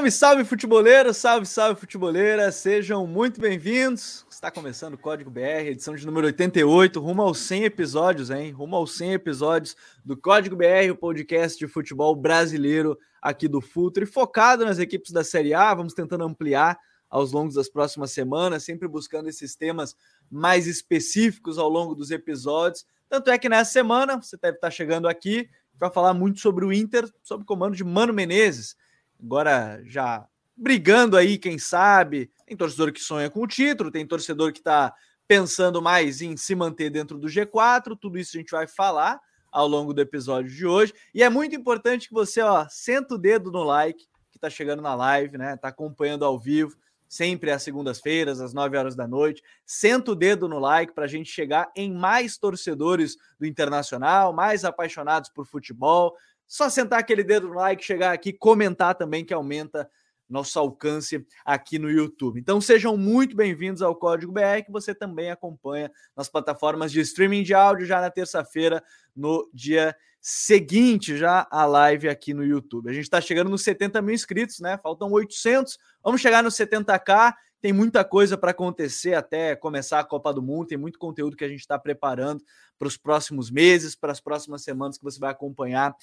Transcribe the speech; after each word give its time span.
Salve, 0.00 0.10
salve 0.10 0.44
futeboleiro, 0.44 1.12
salve, 1.12 1.46
salve 1.46 1.78
futeboleira, 1.78 2.50
sejam 2.50 3.06
muito 3.06 3.38
bem-vindos. 3.38 4.24
Está 4.30 4.50
começando 4.50 4.94
o 4.94 4.98
Código 4.98 5.30
BR, 5.30 5.66
edição 5.66 5.94
de 5.94 6.06
número 6.06 6.26
88, 6.28 6.98
rumo 6.98 7.20
aos 7.20 7.36
100 7.40 7.64
episódios, 7.64 8.30
hein? 8.30 8.50
Rumo 8.50 8.76
aos 8.76 8.96
100 8.96 9.12
episódios 9.12 9.76
do 10.02 10.16
Código 10.16 10.56
BR, 10.56 10.90
o 10.90 10.96
podcast 10.96 11.58
de 11.58 11.70
futebol 11.70 12.16
brasileiro 12.16 12.98
aqui 13.20 13.46
do 13.46 13.60
Futre, 13.60 14.06
focado 14.06 14.64
nas 14.64 14.78
equipes 14.78 15.12
da 15.12 15.22
Série 15.22 15.52
A. 15.52 15.74
Vamos 15.74 15.92
tentando 15.92 16.24
ampliar 16.24 16.78
aos 17.10 17.32
longos 17.32 17.56
das 17.56 17.68
próximas 17.68 18.10
semanas, 18.10 18.64
sempre 18.64 18.88
buscando 18.88 19.28
esses 19.28 19.54
temas 19.54 19.94
mais 20.30 20.66
específicos 20.66 21.58
ao 21.58 21.68
longo 21.68 21.94
dos 21.94 22.10
episódios. 22.10 22.86
Tanto 23.06 23.30
é 23.30 23.36
que 23.36 23.50
nessa 23.50 23.72
semana 23.72 24.16
você 24.16 24.38
deve 24.38 24.56
estar 24.56 24.70
chegando 24.70 25.06
aqui 25.06 25.46
para 25.78 25.90
falar 25.90 26.14
muito 26.14 26.40
sobre 26.40 26.64
o 26.64 26.72
Inter, 26.72 27.06
sob 27.22 27.44
comando 27.44 27.76
de 27.76 27.84
Mano 27.84 28.14
Menezes 28.14 28.76
agora 29.22 29.82
já 29.84 30.26
brigando 30.56 31.16
aí, 31.16 31.38
quem 31.38 31.58
sabe. 31.58 32.30
Tem 32.46 32.56
torcedor 32.56 32.92
que 32.92 33.00
sonha 33.00 33.30
com 33.30 33.42
o 33.42 33.46
título, 33.46 33.90
tem 33.90 34.06
torcedor 34.06 34.52
que 34.52 34.58
está 34.58 34.94
pensando 35.26 35.80
mais 35.80 36.20
em 36.20 36.36
se 36.36 36.54
manter 36.54 36.90
dentro 36.90 37.16
do 37.16 37.28
G4. 37.28 37.96
Tudo 37.98 38.18
isso 38.18 38.36
a 38.36 38.40
gente 38.40 38.50
vai 38.50 38.66
falar 38.66 39.20
ao 39.50 39.66
longo 39.66 39.94
do 39.94 40.00
episódio 40.00 40.50
de 40.50 40.66
hoje. 40.66 40.92
E 41.14 41.22
é 41.22 41.30
muito 41.30 41.54
importante 41.54 42.08
que 42.08 42.14
você, 42.14 42.40
ó, 42.40 42.66
senta 42.68 43.14
o 43.14 43.18
dedo 43.18 43.50
no 43.50 43.62
like 43.62 44.04
que 44.30 44.36
está 44.36 44.50
chegando 44.50 44.82
na 44.82 44.94
live, 44.94 45.38
né? 45.38 45.56
Tá 45.56 45.68
acompanhando 45.68 46.24
ao 46.24 46.38
vivo, 46.38 46.76
sempre 47.08 47.50
às 47.50 47.62
segundas-feiras, 47.62 48.40
às 48.40 48.54
9 48.54 48.76
horas 48.76 48.94
da 48.94 49.08
noite. 49.08 49.42
Senta 49.66 50.12
o 50.12 50.14
dedo 50.14 50.48
no 50.48 50.58
like 50.58 50.92
para 50.94 51.04
a 51.04 51.08
gente 51.08 51.30
chegar 51.30 51.70
em 51.74 51.92
mais 51.92 52.38
torcedores 52.38 53.16
do 53.38 53.46
Internacional, 53.46 54.32
mais 54.32 54.64
apaixonados 54.64 55.30
por 55.30 55.46
futebol, 55.46 56.14
só 56.50 56.68
sentar 56.68 56.98
aquele 56.98 57.22
dedo 57.22 57.46
no 57.46 57.54
like, 57.54 57.84
chegar 57.84 58.12
aqui, 58.12 58.32
comentar 58.32 58.96
também, 58.96 59.24
que 59.24 59.32
aumenta 59.32 59.88
nosso 60.28 60.58
alcance 60.58 61.24
aqui 61.44 61.78
no 61.78 61.88
YouTube. 61.88 62.40
Então 62.40 62.60
sejam 62.60 62.96
muito 62.96 63.36
bem-vindos 63.36 63.82
ao 63.82 63.94
Código 63.94 64.32
BR, 64.32 64.64
que 64.66 64.72
você 64.72 64.92
também 64.92 65.30
acompanha 65.30 65.92
nas 66.16 66.28
plataformas 66.28 66.90
de 66.90 67.00
streaming 67.02 67.44
de 67.44 67.54
áudio 67.54 67.86
já 67.86 68.00
na 68.00 68.10
terça-feira, 68.10 68.82
no 69.14 69.48
dia 69.54 69.94
seguinte, 70.20 71.16
já 71.16 71.46
a 71.52 71.64
live 71.66 72.08
aqui 72.08 72.34
no 72.34 72.44
YouTube. 72.44 72.90
A 72.90 72.92
gente 72.92 73.04
está 73.04 73.20
chegando 73.20 73.48
nos 73.48 73.62
70 73.62 74.02
mil 74.02 74.14
inscritos, 74.14 74.58
né? 74.58 74.76
Faltam 74.82 75.08
800, 75.12 75.78
vamos 76.02 76.20
chegar 76.20 76.42
nos 76.42 76.54
70k. 76.54 77.32
Tem 77.60 77.72
muita 77.72 78.04
coisa 78.04 78.36
para 78.36 78.50
acontecer 78.50 79.14
até 79.14 79.54
começar 79.54 80.00
a 80.00 80.04
Copa 80.04 80.32
do 80.32 80.42
Mundo. 80.42 80.66
Tem 80.66 80.78
muito 80.78 80.98
conteúdo 80.98 81.36
que 81.36 81.44
a 81.44 81.48
gente 81.48 81.60
está 81.60 81.78
preparando 81.78 82.42
para 82.76 82.88
os 82.88 82.96
próximos 82.96 83.52
meses, 83.52 83.94
para 83.94 84.10
as 84.10 84.20
próximas 84.20 84.64
semanas 84.64 84.98
que 84.98 85.04
você 85.04 85.20
vai 85.20 85.30
acompanhar 85.30 85.94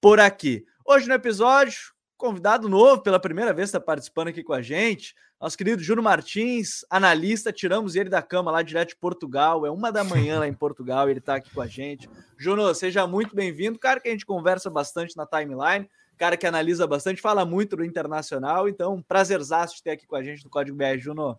por 0.00 0.20
aqui. 0.20 0.64
Hoje 0.84 1.08
no 1.08 1.14
episódio, 1.14 1.92
convidado 2.16 2.68
novo, 2.68 3.02
pela 3.02 3.18
primeira 3.18 3.52
vez 3.52 3.68
está 3.68 3.80
participando 3.80 4.28
aqui 4.28 4.42
com 4.42 4.52
a 4.52 4.62
gente, 4.62 5.14
nosso 5.40 5.56
querido 5.56 5.82
Júnior 5.82 6.04
Martins, 6.04 6.84
analista, 6.88 7.52
tiramos 7.52 7.94
ele 7.94 8.08
da 8.08 8.22
cama 8.22 8.50
lá 8.50 8.62
direto 8.62 8.90
de 8.90 8.96
Portugal, 8.96 9.66
é 9.66 9.70
uma 9.70 9.90
da 9.90 10.04
manhã 10.04 10.38
lá 10.40 10.48
em 10.48 10.54
Portugal, 10.54 11.08
ele 11.08 11.18
está 11.18 11.36
aqui 11.36 11.52
com 11.52 11.60
a 11.60 11.66
gente. 11.66 12.08
Júnior, 12.36 12.74
seja 12.74 13.06
muito 13.06 13.34
bem-vindo, 13.34 13.78
cara 13.78 14.00
que 14.00 14.08
a 14.08 14.12
gente 14.12 14.26
conversa 14.26 14.70
bastante 14.70 15.16
na 15.16 15.26
timeline, 15.26 15.88
cara 16.16 16.36
que 16.36 16.46
analisa 16.46 16.86
bastante, 16.86 17.20
fala 17.20 17.44
muito 17.44 17.76
do 17.76 17.84
internacional, 17.84 18.68
então 18.68 19.02
prazerzaço 19.02 19.76
de 19.76 19.82
ter 19.82 19.90
aqui 19.90 20.06
com 20.06 20.16
a 20.16 20.22
gente 20.22 20.44
no 20.44 20.50
Código 20.50 20.76
BR, 20.76 20.98
Júnior. 20.98 21.38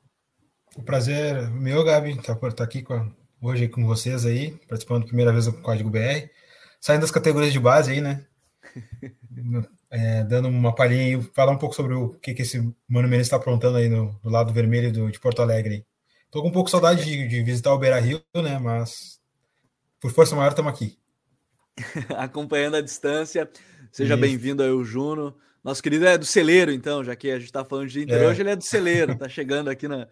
O 0.75 0.83
prazer 0.83 1.49
meu, 1.49 1.83
Gabi, 1.83 2.11
estar 2.11 2.35
tá, 2.35 2.51
tá 2.51 2.63
aqui 2.63 2.81
com, 2.81 3.11
hoje 3.41 3.67
com 3.67 3.85
vocês 3.85 4.25
aí, 4.25 4.51
participando 4.67 4.99
pela 4.99 5.07
primeira 5.07 5.31
vez 5.31 5.45
do 5.45 5.53
Código 5.61 5.89
BR, 5.89 6.29
saindo 6.79 7.01
das 7.01 7.11
categorias 7.11 7.51
de 7.51 7.59
base 7.59 7.91
aí, 7.91 8.01
né? 8.01 8.25
É, 9.89 10.23
dando 10.23 10.47
uma 10.47 10.73
palhinha 10.73 11.17
e 11.17 11.23
falar 11.33 11.51
um 11.51 11.57
pouco 11.57 11.75
sobre 11.75 11.93
o 11.93 12.09
que, 12.09 12.33
que 12.33 12.41
esse 12.41 12.59
Mano 12.87 13.07
Menezes 13.07 13.27
está 13.27 13.37
aprontando 13.37 13.77
aí 13.77 13.89
no, 13.89 14.19
lado 14.23 14.53
vermelho 14.53 14.91
do, 14.91 15.11
de 15.11 15.19
Porto 15.19 15.41
Alegre. 15.41 15.85
Tô 16.31 16.41
com 16.41 16.49
um 16.49 16.51
pouco 16.51 16.67
de 16.67 16.71
saudade 16.71 17.03
de, 17.03 17.27
de 17.27 17.43
visitar 17.43 17.73
o 17.73 17.77
Beira 17.79 17.99
Rio, 17.99 18.21
né? 18.35 18.59
Mas 18.59 19.19
por 19.99 20.11
força 20.11 20.35
maior 20.35 20.49
estamos 20.49 20.71
aqui. 20.71 20.97
Acompanhando 22.17 22.75
a 22.75 22.81
distância. 22.81 23.49
Seja 23.91 24.15
bem-vindo 24.15 24.61
aí, 24.61 24.69
o 24.69 24.83
Juno. 24.83 25.35
Nosso 25.63 25.83
querido 25.83 26.05
é 26.05 26.17
do 26.17 26.25
celeiro, 26.25 26.71
então, 26.71 27.03
já 27.03 27.15
que 27.15 27.31
a 27.31 27.37
gente 27.37 27.45
está 27.45 27.65
falando 27.65 27.89
de 27.89 28.01
Inter. 28.01 28.21
É. 28.21 28.27
Hoje 28.27 28.41
ele 28.41 28.51
é 28.51 28.55
do 28.55 28.63
celeiro, 28.63 29.17
tá 29.17 29.27
chegando 29.27 29.69
aqui 29.69 29.87
na, 29.87 30.07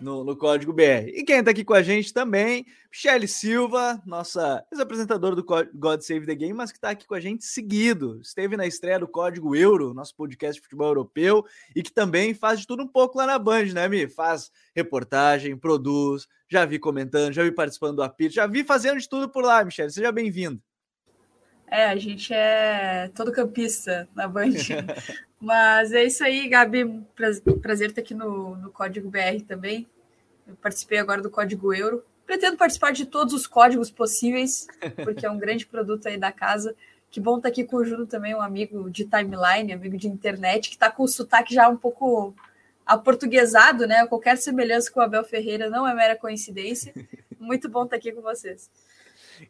no, 0.00 0.24
no 0.24 0.36
Código 0.36 0.72
BR. 0.72 1.08
E 1.14 1.24
quem 1.24 1.38
está 1.38 1.50
aqui 1.50 1.64
com 1.64 1.74
a 1.74 1.82
gente 1.82 2.12
também, 2.12 2.66
Michele 2.90 3.26
Silva, 3.26 4.02
nossa 4.06 4.64
ex-apresentadora 4.70 5.34
do 5.34 5.44
God 5.44 6.00
Save 6.00 6.26
the 6.26 6.34
Game, 6.34 6.52
mas 6.52 6.70
que 6.70 6.78
está 6.78 6.90
aqui 6.90 7.06
com 7.06 7.14
a 7.14 7.20
gente 7.20 7.44
seguido. 7.44 8.20
Esteve 8.20 8.56
na 8.56 8.66
estreia 8.66 8.98
do 8.98 9.08
Código 9.08 9.54
Euro, 9.56 9.94
nosso 9.94 10.14
podcast 10.14 10.56
de 10.56 10.62
futebol 10.62 10.88
europeu, 10.88 11.44
e 11.74 11.82
que 11.82 11.92
também 11.92 12.34
faz 12.34 12.60
de 12.60 12.66
tudo 12.66 12.82
um 12.82 12.88
pouco 12.88 13.18
lá 13.18 13.26
na 13.26 13.38
Band, 13.38 13.66
né, 13.66 13.88
Mi? 13.88 14.08
Faz 14.08 14.50
reportagem, 14.74 15.56
produz, 15.56 16.26
já 16.48 16.64
vi 16.64 16.78
comentando, 16.78 17.32
já 17.32 17.42
vi 17.42 17.52
participando 17.52 17.96
do 17.96 18.02
apito, 18.02 18.34
já 18.34 18.46
vi 18.46 18.64
fazendo 18.64 18.98
de 18.98 19.08
tudo 19.08 19.28
por 19.28 19.44
lá, 19.44 19.64
Michele. 19.64 19.90
Seja 19.90 20.12
bem-vindo. 20.12 20.60
É, 21.68 21.86
a 21.86 21.96
gente 21.96 22.32
é 22.32 23.10
todo 23.14 23.32
campista 23.32 24.08
na 24.14 24.28
Band. 24.28 24.52
Mas 25.40 25.92
é 25.92 26.04
isso 26.04 26.24
aí, 26.24 26.48
Gabi. 26.48 27.04
Prazer 27.14 27.90
estar 27.90 28.00
aqui 28.00 28.14
no, 28.14 28.56
no 28.56 28.70
Código 28.70 29.10
BR 29.10 29.42
também. 29.46 29.86
Eu 30.46 30.54
participei 30.56 30.98
agora 30.98 31.20
do 31.20 31.30
Código 31.30 31.74
Euro. 31.74 32.02
Pretendo 32.24 32.56
participar 32.56 32.92
de 32.92 33.06
todos 33.06 33.32
os 33.34 33.46
códigos 33.46 33.90
possíveis, 33.90 34.66
porque 35.04 35.24
é 35.24 35.30
um 35.30 35.38
grande 35.38 35.66
produto 35.66 36.06
aí 36.06 36.18
da 36.18 36.32
casa. 36.32 36.74
Que 37.10 37.20
bom 37.20 37.36
estar 37.36 37.48
aqui 37.48 37.64
com 37.64 37.76
o 37.76 37.84
Juno 37.84 38.06
também, 38.06 38.34
um 38.34 38.40
amigo 38.40 38.90
de 38.90 39.04
timeline, 39.04 39.72
amigo 39.72 39.96
de 39.96 40.08
internet, 40.08 40.68
que 40.68 40.74
está 40.74 40.90
com 40.90 41.04
o 41.04 41.08
sotaque 41.08 41.54
já 41.54 41.68
um 41.68 41.76
pouco 41.76 42.34
aportuguesado, 42.84 43.86
né? 43.86 44.06
Qualquer 44.06 44.36
semelhança 44.38 44.90
com 44.90 45.00
o 45.00 45.02
Abel 45.02 45.24
Ferreira 45.24 45.70
não 45.70 45.86
é 45.86 45.94
mera 45.94 46.16
coincidência. 46.16 46.92
Muito 47.38 47.68
bom 47.68 47.84
estar 47.84 47.96
aqui 47.96 48.12
com 48.12 48.22
vocês. 48.22 48.70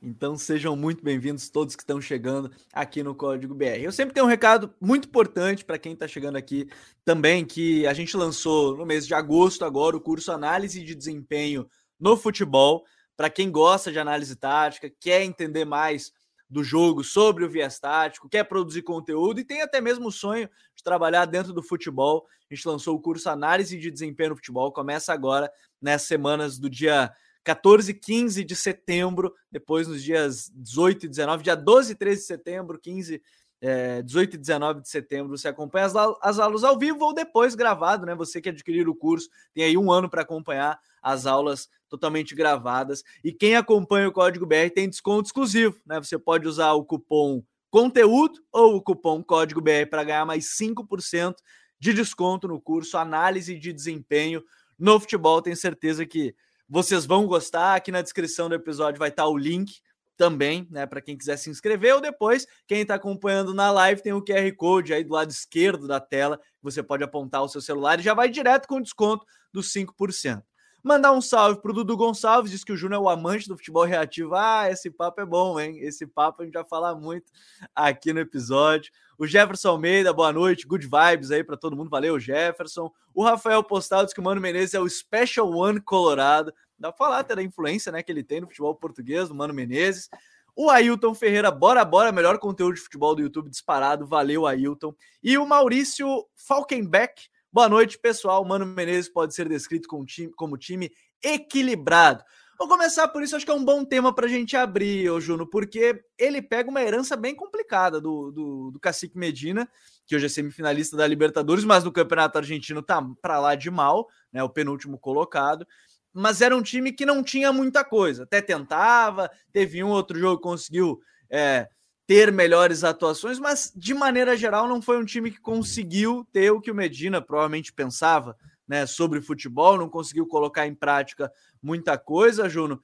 Então 0.03 0.37
sejam 0.37 0.77
muito 0.77 1.03
bem-vindos 1.03 1.49
todos 1.49 1.77
que 1.77 1.83
estão 1.83 2.01
chegando 2.01 2.51
aqui 2.73 3.03
no 3.03 3.15
Código 3.15 3.55
BR. 3.55 3.81
Eu 3.81 3.93
sempre 3.93 4.15
tenho 4.15 4.27
um 4.27 4.29
recado 4.29 4.73
muito 4.81 5.09
importante 5.09 5.65
para 5.65 5.79
quem 5.79 5.93
está 5.93 6.09
chegando 6.09 6.37
aqui 6.37 6.69
também, 7.05 7.45
que 7.45 7.87
a 7.87 7.93
gente 7.93 8.17
lançou 8.17 8.77
no 8.77 8.87
mês 8.87 9.07
de 9.07 9.15
agosto 9.15 9.65
agora 9.65 9.97
o 9.97 10.01
curso 10.01 10.33
Análise 10.33 10.83
de 10.83 10.95
Desempenho 10.95 11.69
no 11.99 12.17
Futebol. 12.17 12.85
Para 13.17 13.31
quem 13.31 13.51
gosta 13.51 13.91
de 13.91 13.99
análise 13.99 14.37
tática, 14.37 14.91
quer 15.01 15.23
entender 15.23 15.65
mais 15.65 16.13
do 16.49 16.63
jogo 16.63 17.03
sobre 17.03 17.45
o 17.45 17.51
viés 17.51 17.79
tático, 17.79 18.29
quer 18.29 18.45
produzir 18.45 18.83
conteúdo 18.83 19.41
e 19.41 19.45
tem 19.45 19.63
até 19.63 19.81
mesmo 19.81 20.09
o 20.09 20.13
sonho 20.13 20.49
de 20.75 20.83
trabalhar 20.83 21.25
dentro 21.25 21.53
do 21.53 21.63
futebol. 21.63 22.27
A 22.49 22.55
gente 22.55 22.69
lançou 22.69 22.95
o 22.95 23.01
curso 23.01 23.29
Análise 23.29 23.77
de 23.79 23.91
Desempenho 23.91 24.31
no 24.31 24.37
Futebol, 24.37 24.71
começa 24.71 25.13
agora 25.13 25.51
nessas 25.81 26.07
semanas 26.07 26.59
do 26.59 26.71
dia 26.71 27.13
14 27.47 27.93
e 27.93 27.95
15 27.95 28.45
de 28.45 28.57
setembro, 28.57 29.33
depois 29.53 29.87
nos 29.87 30.03
dias 30.03 30.51
18 30.53 31.07
e 31.07 31.09
19, 31.09 31.45
dia 31.45 31.55
12 31.55 31.93
e 31.93 31.95
13 31.95 32.21
de 32.21 32.27
setembro, 32.27 32.77
15, 32.77 33.23
é, 33.61 34.03
18 34.03 34.35
e 34.35 34.39
19 34.39 34.83
de 34.83 34.89
setembro, 34.89 35.39
você 35.39 35.47
acompanha 35.47 35.87
as, 35.87 35.95
as 36.21 36.39
aulas 36.41 36.65
ao 36.65 36.77
vivo 36.77 37.05
ou 37.05 37.15
depois 37.15 37.55
gravado, 37.55 38.05
né? 38.05 38.17
Você 38.17 38.41
que 38.41 38.49
adquirir 38.49 38.89
o 38.89 38.97
curso 38.97 39.29
tem 39.55 39.63
aí 39.63 39.79
um 39.79 39.93
ano 39.93 40.11
para 40.11 40.23
acompanhar 40.23 40.77
as 41.01 41.25
aulas 41.25 41.69
totalmente 41.89 42.35
gravadas. 42.35 43.05
E 43.23 43.33
quem 43.33 43.55
acompanha 43.55 44.09
o 44.09 44.13
Código 44.13 44.45
BR 44.45 44.69
tem 44.75 44.91
desconto 44.91 45.27
exclusivo, 45.27 45.81
né? 45.87 46.01
Você 46.01 46.19
pode 46.19 46.49
usar 46.49 46.73
o 46.73 46.85
cupom 46.85 47.45
conteúdo 47.71 48.41
ou 48.51 48.75
o 48.75 48.83
cupom 48.83 49.23
Código 49.23 49.61
BR 49.61 49.87
para 49.89 50.03
ganhar 50.03 50.27
mais 50.27 50.47
5% 50.61 51.37
de 51.79 51.93
desconto 51.93 52.49
no 52.49 52.61
curso 52.61 52.99
Análise 52.99 53.57
de 53.57 53.73
Desempenho 53.73 54.43
no 54.77 54.99
Futebol. 54.99 55.41
Tenho 55.41 55.57
certeza 55.57 56.05
que 56.05 56.35
vocês 56.69 57.07
vão 57.07 57.27
gostar. 57.27 57.75
Aqui 57.75 57.91
na 57.91 58.03
descrição 58.03 58.49
do 58.49 58.55
episódio 58.55 58.99
vai 58.99 59.09
estar 59.09 59.27
o 59.27 59.37
link 59.37 59.81
também, 60.17 60.67
né, 60.71 60.87
para 60.87 61.01
quem 61.01 61.17
quiser 61.17 61.37
se 61.37 61.51
inscrever 61.51 61.95
ou 61.95 62.01
depois, 62.01 62.47
quem 62.67 62.81
está 62.81 62.95
acompanhando 62.95 63.53
na 63.53 63.71
live 63.71 64.03
tem 64.03 64.13
o 64.13 64.25
QR 64.25 64.51
Code 64.57 64.95
aí 64.95 65.05
do 65.05 65.13
lado 65.13 65.31
esquerdo 65.31 65.87
da 65.87 66.01
tela, 66.01 66.41
você 66.63 66.83
pode 66.83 67.05
apontar 67.05 67.43
o 67.43 67.49
seu 67.49 67.61
celular 67.61 68.01
e 68.01 68.03
já 68.03 68.15
vai 68.15 68.31
direto 68.31 68.67
com 68.67 68.81
desconto 68.81 69.27
dos 69.53 69.71
5%. 69.73 70.43
Mandar 70.87 71.11
um 71.11 71.21
salve 71.21 71.61
pro 71.61 71.73
Dudu 71.73 71.97
Gonçalves, 71.97 72.53
diz 72.53 72.63
que 72.63 72.71
o 72.71 72.77
Júnior 72.77 73.01
é 73.01 73.05
o 73.05 73.09
amante 73.09 73.49
do 73.49 73.57
futebol 73.57 73.83
reativo. 73.83 74.37
Ah, 74.37 74.71
esse 74.71 74.89
papo 74.89 75.21
é 75.21 75.27
bom, 75.27 75.59
hein? 75.59 75.81
Esse 75.81 76.07
papo 76.07 76.43
a 76.43 76.45
gente 76.45 76.55
vai 76.55 76.65
falar 76.65 76.95
muito 76.95 77.33
aqui 77.75 78.13
no 78.13 78.21
episódio. 78.21 78.93
O 79.19 79.27
Jefferson 79.27 79.71
Almeida, 79.71 80.13
boa 80.13 80.33
noite, 80.33 80.65
good 80.65 80.87
vibes 80.87 81.33
aí 81.33 81.43
para 81.43 81.57
todo 81.57 81.75
mundo. 81.75 81.91
Valeu, 81.91 82.21
Jefferson. 82.21 82.89
O 83.13 83.25
Rafael 83.25 83.65
Postal 83.65 84.05
diz 84.05 84.15
que 84.15 84.21
o 84.21 84.23
Mano 84.23 84.41
Menezes 84.41 84.75
é 84.75 84.81
o 84.81 84.89
Special 84.89 85.51
One 85.51 85.81
Colorado. 85.81 86.55
Dá 86.79 86.93
pra 86.93 86.99
falar 87.05 87.19
até 87.19 87.35
da 87.35 87.43
influência 87.43 87.91
né, 87.91 88.01
que 88.01 88.13
ele 88.13 88.23
tem 88.23 88.41
no 88.41 88.47
futebol 88.47 88.73
português, 88.73 89.29
do 89.29 89.35
Mano 89.35 89.53
Menezes. 89.53 90.09
O 90.55 90.71
Ailton 90.71 91.17
Ferreira, 91.17 91.51
bora, 91.51 91.85
bora, 91.85 92.13
melhor 92.13 92.39
conteúdo 92.39 92.77
de 92.77 92.81
futebol 92.81 93.13
do 93.17 93.23
YouTube 93.23 93.51
disparado. 93.51 94.07
Valeu, 94.07 94.47
Ailton. 94.47 94.95
E 95.21 95.37
o 95.37 95.45
Maurício 95.45 96.25
Falkenbeck, 96.37 97.25
Boa 97.57 97.71
noite, 97.71 97.99
pessoal. 97.99 98.45
Mano 98.45 98.67
Menezes 98.67 99.09
pode 99.09 99.35
ser 99.35 99.49
descrito 99.49 99.89
como 99.89 100.05
time, 100.05 100.31
como 100.37 100.59
time 100.59 100.93
equilibrado. 101.25 102.23
Vou 102.59 102.69
começar 102.69 103.09
por 103.09 103.23
isso, 103.23 103.35
acho 103.35 103.47
que 103.47 103.51
é 103.51 103.55
um 103.55 103.65
bom 103.65 103.83
tema 103.83 104.15
para 104.15 104.27
a 104.27 104.29
gente 104.29 104.55
abrir, 104.55 105.09
ô 105.09 105.19
Juno, 105.19 105.47
porque 105.47 106.05
ele 106.19 106.43
pega 106.43 106.69
uma 106.69 106.83
herança 106.83 107.17
bem 107.17 107.35
complicada 107.35 107.99
do, 107.99 108.31
do, 108.31 108.71
do 108.73 108.79
Cacique 108.79 109.17
Medina, 109.17 109.67
que 110.05 110.15
hoje 110.15 110.27
é 110.27 110.29
semifinalista 110.29 110.99
da 110.99 111.07
Libertadores, 111.07 111.65
mas 111.65 111.83
no 111.83 111.91
Campeonato 111.91 112.37
Argentino 112.37 112.83
tá 112.83 113.03
para 113.23 113.41
lá 113.41 113.55
de 113.55 113.71
mal, 113.71 114.07
né? 114.31 114.43
O 114.43 114.51
penúltimo 114.51 114.99
colocado. 114.99 115.67
Mas 116.13 116.43
era 116.43 116.55
um 116.55 116.63
time 116.63 116.93
que 116.93 117.07
não 117.07 117.23
tinha 117.23 117.55
muita 117.55 117.83
coisa, 117.83 118.25
até 118.25 118.43
tentava, 118.43 119.31
teve 119.51 119.83
um 119.83 119.89
outro 119.89 120.19
jogo 120.19 120.37
que 120.37 120.43
conseguiu 120.43 121.01
é, 121.31 121.67
ter 122.07 122.31
melhores 122.31 122.85
atuações, 122.85 123.39
mas 123.39 123.73
de 123.75 123.93
maneira 123.93 124.37
geral 124.37 124.69
não 124.69 124.81
foi 124.81 124.97
um 124.97 125.05
time 125.05 125.31
que 125.31 125.41
conseguiu 125.41 126.27
ter 126.33 126.53
o 126.53 126.61
que 126.61 126.71
o 126.71 126.75
Medina 126.75 127.21
provavelmente 127.21 127.73
pensava 127.73 128.37
né, 128.67 128.87
sobre 128.87 129.21
futebol, 129.21 129.77
não 129.77 129.89
conseguiu 129.89 130.27
colocar 130.27 130.67
em 130.67 130.75
prática 130.75 131.33
muita 131.63 131.99
coisa, 131.99 132.49
Juno. 132.49 132.81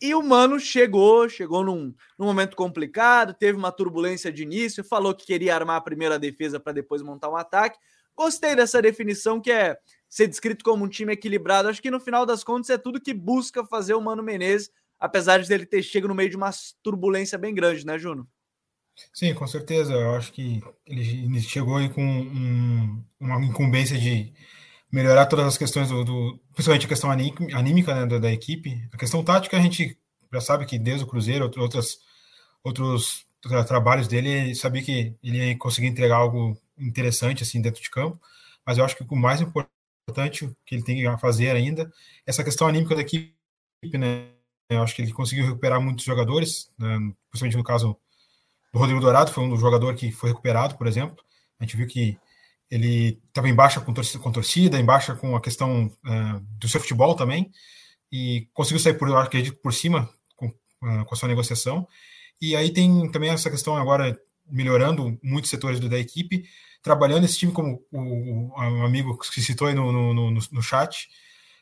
E 0.00 0.14
o 0.14 0.22
Mano 0.22 0.58
chegou, 0.58 1.28
chegou 1.28 1.62
num, 1.62 1.94
num 2.18 2.26
momento 2.26 2.56
complicado, 2.56 3.34
teve 3.34 3.58
uma 3.58 3.70
turbulência 3.70 4.32
de 4.32 4.44
início, 4.44 4.82
falou 4.82 5.14
que 5.14 5.26
queria 5.26 5.54
armar 5.54 5.76
a 5.76 5.80
primeira 5.80 6.18
defesa 6.18 6.58
para 6.58 6.72
depois 6.72 7.02
montar 7.02 7.28
um 7.28 7.36
ataque. 7.36 7.78
Gostei 8.16 8.56
dessa 8.56 8.80
definição 8.80 9.40
que 9.40 9.50
é 9.50 9.76
ser 10.08 10.26
descrito 10.26 10.64
como 10.64 10.84
um 10.84 10.88
time 10.88 11.12
equilibrado. 11.12 11.68
Acho 11.68 11.82
que 11.82 11.90
no 11.90 12.00
final 12.00 12.24
das 12.24 12.42
contas 12.42 12.70
é 12.70 12.78
tudo 12.78 13.00
que 13.00 13.12
busca 13.12 13.64
fazer 13.66 13.94
o 13.94 14.00
Mano 14.00 14.22
Menezes, 14.22 14.70
apesar 14.98 15.42
de 15.42 15.52
ele 15.52 15.66
ter 15.66 15.82
chegado 15.82 16.08
no 16.08 16.14
meio 16.14 16.30
de 16.30 16.36
uma 16.36 16.50
turbulência 16.82 17.36
bem 17.36 17.54
grande, 17.54 17.84
né, 17.84 17.98
Juno? 17.98 18.26
Sim, 19.12 19.34
com 19.34 19.46
certeza. 19.46 19.92
Eu 19.92 20.14
acho 20.14 20.32
que 20.32 20.62
ele 20.86 21.40
chegou 21.40 21.76
aí 21.76 21.88
com 21.88 22.02
um, 22.02 23.04
uma 23.18 23.44
incumbência 23.44 23.98
de 23.98 24.32
melhorar 24.90 25.26
todas 25.26 25.46
as 25.46 25.58
questões 25.58 25.88
do, 25.88 26.04
do 26.04 26.40
principalmente 26.52 26.86
a 26.86 26.88
questão 26.88 27.10
anímica 27.10 27.94
né, 27.94 28.06
da, 28.06 28.18
da, 28.18 28.32
equipe. 28.32 28.88
A 28.92 28.96
questão 28.96 29.22
tática 29.22 29.56
a 29.56 29.60
gente 29.60 29.98
já 30.32 30.40
sabe 30.40 30.66
que 30.66 30.78
desde 30.78 31.04
o 31.04 31.06
Cruzeiro, 31.06 31.50
outros 31.58 32.00
outros 32.62 33.24
tra 33.42 33.64
trabalhos 33.64 34.08
dele, 34.08 34.54
sabia 34.54 34.82
que 34.82 35.14
ele 35.22 35.38
ia 35.38 35.58
conseguir 35.58 35.88
entregar 35.88 36.16
algo 36.16 36.60
interessante 36.78 37.42
assim 37.42 37.60
dentro 37.60 37.82
de 37.82 37.90
campo. 37.90 38.20
Mas 38.66 38.78
eu 38.78 38.84
acho 38.84 38.96
que 38.96 39.04
o 39.08 39.16
mais 39.16 39.40
importante 39.40 40.50
que 40.66 40.74
ele 40.74 40.84
tem 40.84 41.06
a 41.06 41.18
fazer 41.18 41.50
ainda 41.50 41.82
é 41.82 41.86
essa 42.26 42.44
questão 42.44 42.66
anímica 42.68 42.94
da 42.94 43.02
equipe, 43.02 43.34
né? 43.98 44.28
Eu 44.68 44.82
acho 44.82 44.94
que 44.94 45.02
ele 45.02 45.12
conseguiu 45.12 45.46
recuperar 45.46 45.80
muitos 45.80 46.04
jogadores, 46.04 46.70
né? 46.78 46.96
principalmente 47.30 47.56
no 47.56 47.64
caso 47.64 47.96
do 48.72 48.78
Rodrigo 48.78 49.00
Dourado, 49.00 49.32
foi 49.32 49.44
um 49.44 49.56
jogador 49.56 49.94
que 49.94 50.12
foi 50.12 50.30
recuperado, 50.30 50.76
por 50.76 50.86
exemplo. 50.86 51.16
A 51.58 51.64
gente 51.64 51.76
viu 51.76 51.86
que 51.86 52.18
ele 52.70 53.20
estava 53.28 53.48
em 53.48 53.54
baixa 53.54 53.80
com 53.80 53.92
torcida, 53.92 54.22
com 54.22 54.30
torcida, 54.30 54.78
em 54.78 54.84
baixa 54.84 55.14
com 55.16 55.34
a 55.34 55.40
questão 55.40 55.86
uh, 55.86 56.40
do 56.58 56.68
seu 56.68 56.80
futebol 56.80 57.14
também, 57.14 57.50
e 58.12 58.48
conseguiu 58.54 58.80
sair, 58.80 58.94
por, 58.94 59.14
acredito, 59.16 59.58
por 59.60 59.74
cima 59.74 60.08
com, 60.36 60.46
uh, 60.46 61.04
com 61.04 61.14
a 61.14 61.16
sua 61.16 61.28
negociação. 61.28 61.86
E 62.40 62.54
aí 62.54 62.72
tem 62.72 63.10
também 63.10 63.30
essa 63.30 63.50
questão 63.50 63.76
agora 63.76 64.18
melhorando 64.48 65.18
muitos 65.22 65.50
setores 65.50 65.80
da 65.80 65.98
equipe, 65.98 66.44
trabalhando 66.82 67.24
esse 67.24 67.38
time, 67.38 67.52
como 67.52 67.84
o, 67.90 68.00
o, 68.00 68.48
o 68.50 68.84
amigo 68.84 69.18
que 69.18 69.42
citou 69.42 69.68
aí 69.68 69.74
no, 69.74 69.92
no, 69.92 70.14
no, 70.14 70.30
no 70.30 70.62
chat, 70.62 71.08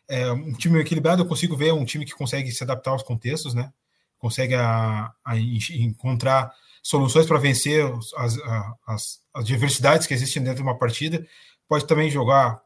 é 0.09 0.31
um 0.33 0.53
time 0.53 0.81
equilibrado, 0.81 1.23
eu 1.23 1.27
consigo 1.27 1.57
ver 1.57 1.73
um 1.73 1.85
time 1.85 2.05
que 2.05 2.15
consegue 2.15 2.51
se 2.51 2.63
adaptar 2.65 2.93
aos 2.93 3.03
contextos, 3.03 3.53
né? 3.53 3.71
Consegue 4.19 4.55
a, 4.55 5.13
a 5.25 5.39
encontrar 5.39 6.51
soluções 6.89 7.27
para 7.27 7.39
vencer 7.39 7.85
as, 8.17 8.39
as, 8.87 9.21
as, 9.35 9.45
diversidades 9.45 10.07
que 10.07 10.15
existem 10.15 10.43
dentro 10.43 10.57
de 10.57 10.63
uma 10.63 10.79
partida. 10.79 11.23
Pode 11.69 11.87
também 11.87 12.09
jogar 12.09 12.63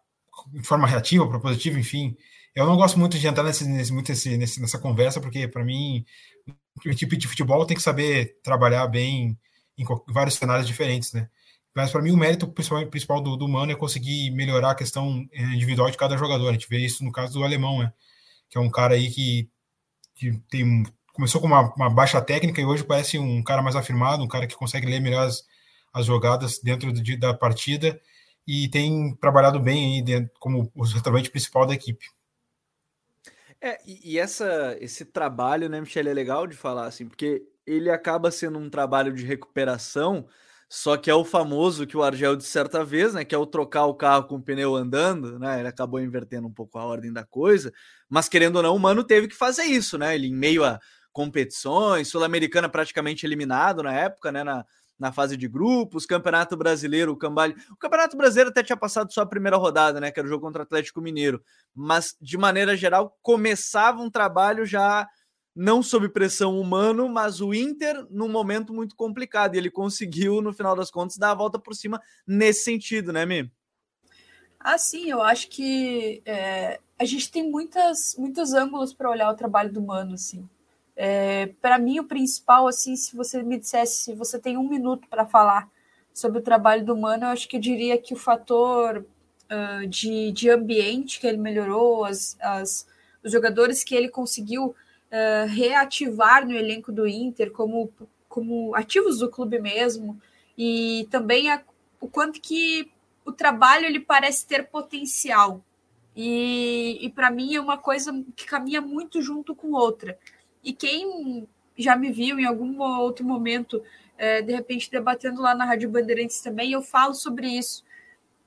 de 0.52 0.62
forma 0.62 0.86
reativa, 0.86 1.28
propositiva, 1.28 1.76
enfim. 1.76 2.16
Eu 2.54 2.64
não 2.64 2.76
gosto 2.76 3.00
muito 3.00 3.18
de 3.18 3.26
entrar 3.26 3.42
nesse, 3.42 3.64
nesse, 3.64 3.92
muito 3.92 4.10
nesse, 4.10 4.60
nessa 4.60 4.78
conversa, 4.78 5.20
porque 5.20 5.48
para 5.48 5.64
mim, 5.64 6.04
o 6.86 6.94
tipo 6.94 7.16
de 7.16 7.26
futebol 7.26 7.66
tem 7.66 7.76
que 7.76 7.82
saber 7.82 8.38
trabalhar 8.44 8.86
bem 8.86 9.36
em 9.76 9.84
vários 10.06 10.36
cenários 10.36 10.68
diferentes, 10.68 11.12
né? 11.12 11.28
Mas 11.74 11.90
para 11.90 12.02
mim 12.02 12.12
o 12.12 12.16
mérito 12.16 12.46
principal, 12.46 12.86
principal 12.86 13.20
do, 13.20 13.36
do 13.36 13.48
Mano 13.48 13.72
é 13.72 13.74
conseguir 13.74 14.30
melhorar 14.30 14.70
a 14.70 14.74
questão 14.76 15.26
eh, 15.32 15.42
individual 15.54 15.90
de 15.90 15.96
cada 15.96 16.16
jogador. 16.16 16.48
A 16.48 16.52
gente 16.52 16.68
vê 16.68 16.78
isso 16.78 17.02
no 17.02 17.10
caso 17.10 17.32
do 17.32 17.42
alemão, 17.42 17.80
né? 17.80 17.92
Que 18.48 18.56
é 18.56 18.60
um 18.60 18.70
cara 18.70 18.94
aí 18.94 19.10
que, 19.10 19.50
que 20.14 20.32
tem 20.48 20.84
começou 21.12 21.40
com 21.40 21.46
uma, 21.46 21.72
uma, 21.74 21.90
baixa 21.90 22.20
técnica 22.20 22.60
e 22.60 22.64
hoje 22.64 22.84
parece 22.84 23.18
um 23.18 23.42
cara 23.42 23.62
mais 23.62 23.76
afirmado, 23.76 24.22
um 24.22 24.28
cara 24.28 24.46
que 24.46 24.56
consegue 24.56 24.86
ler 24.86 25.00
melhor 25.00 25.26
as, 25.26 25.44
as 25.92 26.06
jogadas 26.06 26.58
dentro 26.58 26.92
de, 26.92 27.16
da 27.16 27.34
partida 27.34 28.00
e 28.46 28.68
tem 28.68 29.14
trabalhado 29.16 29.60
bem 29.60 29.94
aí 29.94 30.02
dentro, 30.02 30.32
como 30.38 30.70
o 30.74 30.86
centroavante 30.86 31.30
principal 31.30 31.66
da 31.66 31.74
equipe. 31.74 32.06
É, 33.60 33.78
e, 33.86 34.14
e, 34.14 34.18
essa, 34.18 34.76
esse 34.80 35.04
trabalho, 35.04 35.68
né, 35.68 35.80
Michele, 35.80 36.08
é 36.08 36.14
legal 36.14 36.48
de 36.48 36.56
falar 36.56 36.86
assim, 36.86 37.06
porque 37.06 37.46
ele 37.64 37.90
acaba 37.90 38.30
sendo 38.30 38.58
um 38.58 38.68
trabalho 38.68 39.12
de 39.12 39.24
recuperação, 39.24 40.26
só 40.68 40.96
que 40.96 41.08
é 41.08 41.14
o 41.14 41.24
famoso 41.24 41.86
que 41.86 41.96
o 41.96 42.02
Argel 42.02 42.34
de 42.34 42.42
certa 42.42 42.84
vez, 42.84 43.14
né, 43.14 43.24
que 43.24 43.34
é 43.34 43.38
o 43.38 43.46
trocar 43.46 43.86
o 43.86 43.94
carro 43.94 44.24
com 44.24 44.34
o 44.34 44.42
pneu 44.42 44.74
andando, 44.74 45.38
né, 45.38 45.60
ele 45.60 45.68
acabou 45.68 46.00
invertendo 46.00 46.48
um 46.48 46.52
pouco 46.52 46.76
a 46.76 46.84
ordem 46.84 47.12
da 47.12 47.24
coisa, 47.24 47.72
mas 48.08 48.28
querendo 48.28 48.56
ou 48.56 48.62
não, 48.64 48.74
o 48.74 48.80
Mano 48.80 49.04
teve 49.04 49.28
que 49.28 49.36
fazer 49.36 49.62
isso, 49.62 49.96
né, 49.96 50.14
ele 50.16 50.26
em 50.26 50.34
meio 50.34 50.64
a 50.64 50.80
competições, 51.12 52.08
Sul-Americana 52.08 52.68
praticamente 52.68 53.26
eliminado 53.26 53.82
na 53.82 53.92
época, 53.92 54.32
né? 54.32 54.42
Na, 54.42 54.64
na 54.98 55.10
fase 55.10 55.36
de 55.36 55.48
grupos, 55.48 56.06
Campeonato 56.06 56.56
Brasileiro, 56.56 57.12
o 57.12 57.16
Cambale. 57.16 57.56
O 57.70 57.76
Campeonato 57.76 58.16
Brasileiro 58.16 58.50
até 58.50 58.62
tinha 58.62 58.76
passado 58.76 59.12
só 59.12 59.22
a 59.22 59.26
primeira 59.26 59.56
rodada, 59.56 60.00
né? 60.00 60.12
Que 60.12 60.20
era 60.20 60.26
o 60.26 60.30
jogo 60.30 60.44
contra 60.44 60.60
o 60.60 60.62
Atlético 60.62 61.00
Mineiro. 61.00 61.42
Mas, 61.74 62.16
de 62.20 62.38
maneira 62.38 62.76
geral, 62.76 63.18
começava 63.20 64.00
um 64.00 64.08
trabalho 64.08 64.64
já 64.64 65.08
não 65.54 65.82
sob 65.82 66.08
pressão 66.08 66.58
humano, 66.58 67.08
mas 67.08 67.40
o 67.40 67.52
Inter 67.52 68.06
num 68.10 68.28
momento 68.28 68.72
muito 68.72 68.94
complicado. 68.94 69.54
E 69.54 69.58
ele 69.58 69.70
conseguiu, 69.70 70.40
no 70.40 70.52
final 70.52 70.76
das 70.76 70.90
contas, 70.90 71.18
dar 71.18 71.32
a 71.32 71.34
volta 71.34 71.58
por 71.58 71.74
cima 71.74 72.00
nesse 72.26 72.64
sentido, 72.64 73.12
né, 73.12 73.26
Mi? 73.26 73.50
Ah, 74.58 74.78
sim, 74.78 75.10
eu 75.10 75.20
acho 75.20 75.48
que 75.48 76.22
é, 76.24 76.78
a 76.96 77.04
gente 77.04 77.30
tem 77.30 77.50
muitas, 77.50 78.14
muitos 78.16 78.52
ângulos 78.52 78.94
para 78.94 79.10
olhar 79.10 79.28
o 79.28 79.36
trabalho 79.36 79.72
do 79.72 79.82
Mano, 79.82 80.14
assim. 80.14 80.48
É, 80.96 81.46
para 81.60 81.78
mim, 81.78 82.00
o 82.00 82.04
principal, 82.04 82.66
assim, 82.66 82.96
se 82.96 83.16
você 83.16 83.42
me 83.42 83.58
dissesse 83.58 84.02
se 84.02 84.14
você 84.14 84.38
tem 84.38 84.56
um 84.56 84.68
minuto 84.68 85.08
para 85.08 85.26
falar 85.26 85.70
sobre 86.12 86.38
o 86.38 86.42
trabalho 86.42 86.84
do 86.84 86.96
Mano, 86.96 87.24
eu 87.24 87.28
acho 87.28 87.48
que 87.48 87.56
eu 87.56 87.60
diria 87.60 87.96
que 87.96 88.12
o 88.12 88.16
fator 88.16 88.98
uh, 88.98 89.86
de, 89.86 90.32
de 90.32 90.50
ambiente 90.50 91.18
que 91.18 91.26
ele 91.26 91.38
melhorou, 91.38 92.04
as, 92.04 92.36
as, 92.40 92.86
os 93.22 93.32
jogadores 93.32 93.82
que 93.82 93.94
ele 93.94 94.08
conseguiu 94.08 94.66
uh, 94.66 95.48
reativar 95.48 96.46
no 96.46 96.54
elenco 96.54 96.92
do 96.92 97.06
Inter 97.06 97.50
como, 97.50 97.90
como 98.28 98.74
ativos 98.74 99.18
do 99.18 99.30
clube 99.30 99.58
mesmo, 99.58 100.20
e 100.56 101.08
também 101.10 101.50
a, 101.50 101.62
o 102.00 102.08
quanto 102.08 102.40
que 102.40 102.90
o 103.24 103.32
trabalho 103.32 103.86
ele 103.86 104.00
parece 104.00 104.46
ter 104.46 104.68
potencial. 104.68 105.62
E, 106.14 106.98
e 107.00 107.08
para 107.08 107.30
mim 107.30 107.54
é 107.54 107.60
uma 107.60 107.78
coisa 107.78 108.12
que 108.36 108.44
caminha 108.44 108.82
muito 108.82 109.22
junto 109.22 109.54
com 109.54 109.72
outra. 109.72 110.18
E 110.62 110.72
quem 110.72 111.48
já 111.76 111.96
me 111.96 112.10
viu 112.12 112.38
em 112.38 112.44
algum 112.44 112.80
outro 112.80 113.24
momento, 113.24 113.82
é, 114.16 114.42
de 114.42 114.52
repente 114.52 114.90
debatendo 114.90 115.40
lá 115.40 115.54
na 115.54 115.64
Rádio 115.64 115.90
Bandeirantes 115.90 116.40
também, 116.40 116.72
eu 116.72 116.82
falo 116.82 117.14
sobre 117.14 117.48
isso. 117.48 117.84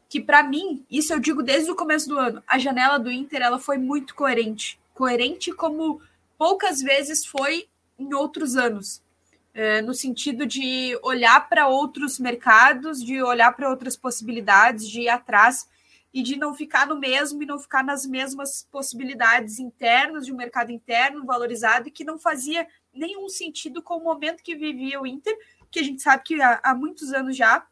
Que 0.07 0.21
para 0.21 0.43
mim, 0.43 0.85
isso 0.89 1.13
eu 1.13 1.19
digo 1.19 1.43
desde 1.43 1.71
o 1.71 1.75
começo 1.75 2.07
do 2.07 2.17
ano, 2.17 2.43
a 2.47 2.57
janela 2.57 2.97
do 2.97 3.11
Inter 3.11 3.41
ela 3.41 3.59
foi 3.59 3.77
muito 3.77 4.15
coerente. 4.15 4.79
Coerente 4.93 5.51
como 5.51 6.01
poucas 6.37 6.81
vezes 6.81 7.25
foi 7.25 7.67
em 7.97 8.13
outros 8.13 8.55
anos. 8.55 9.03
É, 9.53 9.81
no 9.81 9.93
sentido 9.93 10.45
de 10.45 10.99
olhar 11.01 11.47
para 11.47 11.67
outros 11.67 12.19
mercados, 12.19 13.01
de 13.01 13.23
olhar 13.23 13.53
para 13.53 13.69
outras 13.69 13.95
possibilidades, 13.95 14.87
de 14.87 15.01
ir 15.01 15.09
atrás 15.09 15.67
e 16.15 16.23
de 16.23 16.37
não 16.37 16.53
ficar 16.53 16.87
no 16.87 16.97
mesmo 16.97 17.43
e 17.43 17.45
não 17.45 17.59
ficar 17.59 17.83
nas 17.83 18.05
mesmas 18.05 18.65
possibilidades 18.71 19.59
internas 19.59 20.25
de 20.25 20.31
um 20.31 20.37
mercado 20.37 20.71
interno 20.71 21.25
valorizado 21.25 21.89
e 21.89 21.91
que 21.91 22.05
não 22.05 22.17
fazia 22.17 22.65
nenhum 22.93 23.27
sentido 23.27 23.81
com 23.81 23.97
o 23.97 24.03
momento 24.03 24.41
que 24.41 24.55
vivia 24.55 25.01
o 25.01 25.05
Inter, 25.05 25.37
que 25.69 25.77
a 25.77 25.83
gente 25.83 26.01
sabe 26.01 26.23
que 26.23 26.41
há, 26.41 26.61
há 26.63 26.73
muitos 26.73 27.11
anos 27.11 27.35
já 27.35 27.67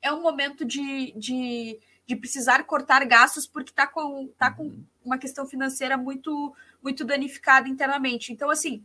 é 0.00 0.10
um 0.10 0.22
momento 0.22 0.64
de, 0.64 1.12
de, 1.18 1.78
de 2.06 2.16
precisar 2.16 2.64
cortar 2.64 3.04
gastos 3.04 3.46
porque 3.46 3.72
está 3.72 3.86
com, 3.86 4.26
tá 4.38 4.50
com 4.50 4.62
uhum. 4.62 4.84
uma 5.04 5.18
questão 5.18 5.46
financeira 5.46 5.98
muito, 5.98 6.56
muito 6.82 7.04
danificada 7.04 7.68
internamente. 7.68 8.32
Então, 8.32 8.48
assim, 8.48 8.82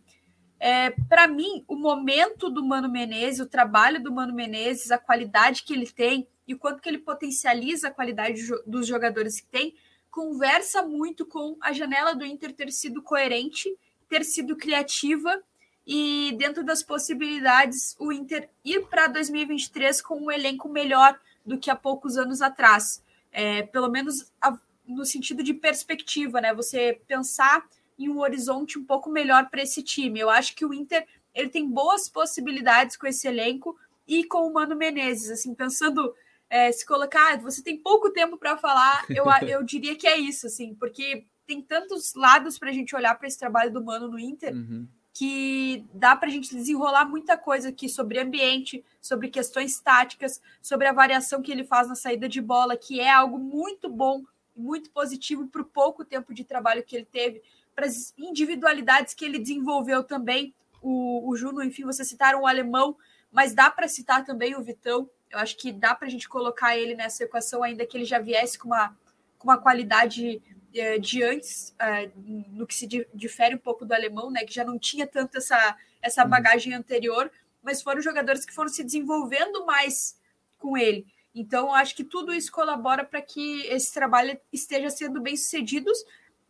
é, 0.60 0.90
para 1.08 1.30
mim, 1.30 1.64
o 1.66 1.78
momento 1.78 2.50
do 2.50 2.62
Mano 2.62 2.90
Menezes, 2.90 3.40
o 3.40 3.48
trabalho 3.48 4.04
do 4.04 4.12
Mano 4.12 4.34
Menezes, 4.34 4.92
a 4.92 4.98
qualidade 4.98 5.64
que 5.64 5.74
ele 5.74 5.90
tem, 5.90 6.28
e 6.52 6.54
o 6.54 6.58
quanto 6.58 6.82
que 6.82 6.90
ele 6.90 6.98
potencializa 6.98 7.88
a 7.88 7.92
qualidade 7.92 8.42
dos 8.68 8.86
jogadores 8.86 9.40
que 9.40 9.48
tem, 9.48 9.74
conversa 10.10 10.84
muito 10.84 11.26
com 11.26 11.56
a 11.62 11.72
janela 11.72 12.14
do 12.14 12.26
Inter 12.26 12.54
ter 12.54 12.70
sido 12.72 13.02
coerente, 13.02 13.74
ter 14.10 14.26
sido 14.26 14.58
criativa 14.58 15.42
e 15.88 16.36
dentro 16.38 16.64
das 16.64 16.84
possibilidades 16.84 17.96
o 17.98 18.12
Inter 18.12 18.50
ir 18.66 18.86
para 18.88 19.08
2023 19.08 20.02
com 20.02 20.26
um 20.26 20.30
elenco 20.30 20.68
melhor 20.68 21.18
do 21.46 21.58
que 21.58 21.72
há 21.72 21.76
poucos 21.76 22.18
anos 22.18 22.42
atrás. 22.42 23.02
É, 23.32 23.64
pelo 23.64 23.90
menos 23.90 24.30
a, 24.42 24.60
no 24.86 25.06
sentido 25.06 25.42
de 25.42 25.54
perspectiva, 25.54 26.42
né? 26.42 26.54
Você 26.54 27.00
pensar 27.08 27.66
em 27.98 28.10
um 28.10 28.20
horizonte 28.20 28.78
um 28.78 28.84
pouco 28.84 29.10
melhor 29.10 29.50
para 29.50 29.62
esse 29.62 29.82
time. 29.82 30.20
Eu 30.20 30.30
acho 30.30 30.54
que 30.54 30.66
o 30.66 30.74
Inter 30.74 31.08
ele 31.34 31.48
tem 31.48 31.66
boas 31.66 32.10
possibilidades 32.10 32.98
com 32.98 33.08
esse 33.08 33.26
elenco 33.26 33.78
e 34.06 34.26
com 34.26 34.46
o 34.46 34.54
Mano 34.54 34.76
Menezes. 34.76 35.30
Assim, 35.32 35.56
pensando, 35.56 36.14
é, 36.52 36.70
se 36.70 36.86
colocar, 36.86 37.40
você 37.40 37.64
tem 37.64 37.78
pouco 37.78 38.12
tempo 38.12 38.38
para 38.38 38.58
falar, 38.58 39.06
eu, 39.10 39.24
eu 39.48 39.64
diria 39.64 39.96
que 39.96 40.06
é 40.06 40.18
isso, 40.18 40.48
assim, 40.48 40.76
porque 40.76 41.26
tem 41.48 41.62
tantos 41.62 42.14
lados 42.14 42.60
para 42.60 42.70
a 42.70 42.74
gente 42.74 42.94
olhar 42.94 43.16
para 43.16 43.28
esse 43.28 43.40
trabalho 43.40 43.72
do 43.72 43.84
Mano 43.84 44.10
no 44.10 44.20
Inter. 44.20 44.54
Uhum 44.54 44.88
que 45.14 45.86
dá 45.94 46.16
para 46.16 46.30
a 46.30 46.32
gente 46.32 46.56
desenrolar 46.56 47.06
muita 47.06 47.38
coisa 47.38 47.70
aqui 47.70 47.90
sobre 47.90 48.18
ambiente, 48.20 48.84
sobre 49.02 49.28
questões 49.28 49.78
táticas, 49.80 50.42
sobre 50.62 50.88
a 50.88 50.94
variação 50.94 51.42
que 51.42 51.52
ele 51.52 51.66
faz 51.66 51.90
na 51.90 51.96
saída 51.96 52.30
de 52.30 52.42
bola, 52.42 52.78
que 52.78 53.00
é 53.00 53.12
algo 53.12 53.38
muito 53.38 53.90
bom, 53.90 54.24
muito 54.56 54.90
positivo 54.92 55.48
para 55.48 55.62
o 55.62 55.66
pouco 55.66 56.06
tempo 56.06 56.34
de 56.34 56.46
trabalho 56.46 56.84
que 56.84 56.96
ele 56.96 57.06
teve, 57.06 57.42
para 57.76 57.86
as 57.86 58.14
individualidades 58.18 59.14
que 59.14 59.26
ele 59.26 59.38
desenvolveu 59.38 60.02
também. 60.02 60.54
O, 60.82 61.30
o 61.30 61.36
Juno, 61.36 61.62
enfim, 61.62 61.84
vocês 61.84 62.08
citaram 62.08 62.42
o 62.42 62.48
alemão, 62.48 62.96
mas 63.30 63.54
dá 63.54 63.70
para 63.70 63.90
citar 63.90 64.24
também 64.24 64.56
o 64.56 64.64
Vitão. 64.64 65.10
Eu 65.32 65.40
acho 65.40 65.56
que 65.58 65.72
dá 65.72 65.96
para 65.96 66.08
a 66.08 66.12
gente 66.12 66.28
colocar 66.28 66.78
ele 66.78 66.96
nessa 66.96 67.24
equação, 67.24 67.64
ainda 67.64 67.86
que 67.86 67.98
ele 67.98 68.06
já 68.06 68.20
viesse 68.20 68.58
com 68.58 68.68
uma, 68.68 68.96
com 69.38 69.48
uma 69.48 69.58
qualidade 69.58 70.42
é, 70.74 70.98
de 70.98 71.24
antes, 71.24 71.74
é, 71.80 72.10
no 72.16 72.66
que 72.68 72.76
se 72.76 72.88
difere 73.14 73.56
um 73.56 73.60
pouco 73.60 73.86
do 73.86 73.94
alemão, 73.94 74.30
né, 74.30 74.44
que 74.44 74.54
já 74.54 74.64
não 74.64 74.78
tinha 74.78 75.08
tanto 75.08 75.38
essa, 75.38 75.78
essa 76.02 76.24
uhum. 76.24 76.30
bagagem 76.30 76.74
anterior, 76.74 77.32
mas 77.62 77.82
foram 77.82 78.02
jogadores 78.02 78.46
que 78.46 78.54
foram 78.54 78.70
se 78.70 78.84
desenvolvendo 78.84 79.66
mais 79.66 80.18
com 80.58 80.78
ele. 80.78 81.06
Então, 81.34 81.74
acho 81.74 81.96
que 81.96 82.04
tudo 82.04 82.34
isso 82.34 82.52
colabora 82.52 83.06
para 83.06 83.22
que 83.22 83.62
esse 83.68 83.94
trabalho 83.94 84.38
esteja 84.52 84.90
sendo 84.90 85.22
bem 85.22 85.38
sucedido, 85.38 85.92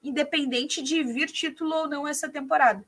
independente 0.04 0.82
de 0.82 1.04
vir 1.04 1.28
título 1.28 1.74
ou 1.76 1.88
não 1.88 2.08
essa 2.08 2.28
temporada. 2.28 2.84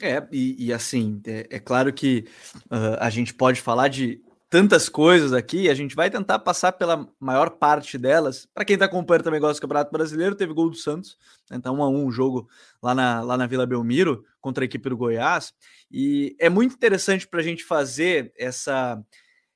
É, 0.00 0.26
e, 0.30 0.66
e 0.66 0.72
assim, 0.72 1.20
é, 1.26 1.46
é, 1.50 1.58
claro 1.58 1.92
que 1.92 2.26
uh, 2.66 2.96
a 3.00 3.08
gente 3.08 3.32
pode 3.32 3.60
falar 3.62 3.88
de 3.88 4.22
tantas 4.56 4.88
coisas 4.88 5.34
aqui, 5.34 5.68
a 5.68 5.74
gente 5.74 5.94
vai 5.94 6.08
tentar 6.08 6.38
passar 6.38 6.72
pela 6.72 7.06
maior 7.20 7.50
parte 7.50 7.98
delas. 7.98 8.48
Para 8.54 8.64
quem 8.64 8.72
está 8.72 8.86
acompanhando 8.86 9.24
também 9.24 9.38
gosta 9.38 9.58
do 9.58 9.60
Campeonato 9.60 9.92
Brasileiro, 9.92 10.34
teve 10.34 10.54
gol 10.54 10.70
do 10.70 10.76
Santos, 10.76 11.18
né? 11.50 11.58
então 11.58 11.76
um 11.76 11.82
a 11.82 11.90
um 11.90 12.10
jogo 12.10 12.48
lá 12.82 12.94
na, 12.94 13.20
lá 13.20 13.36
na 13.36 13.46
Vila 13.46 13.66
Belmiro 13.66 14.24
contra 14.40 14.64
a 14.64 14.66
equipe 14.66 14.88
do 14.88 14.96
Goiás. 14.96 15.52
E 15.90 16.34
é 16.40 16.48
muito 16.48 16.74
interessante 16.74 17.28
para 17.28 17.40
a 17.40 17.42
gente 17.42 17.64
fazer 17.64 18.32
essa, 18.34 18.98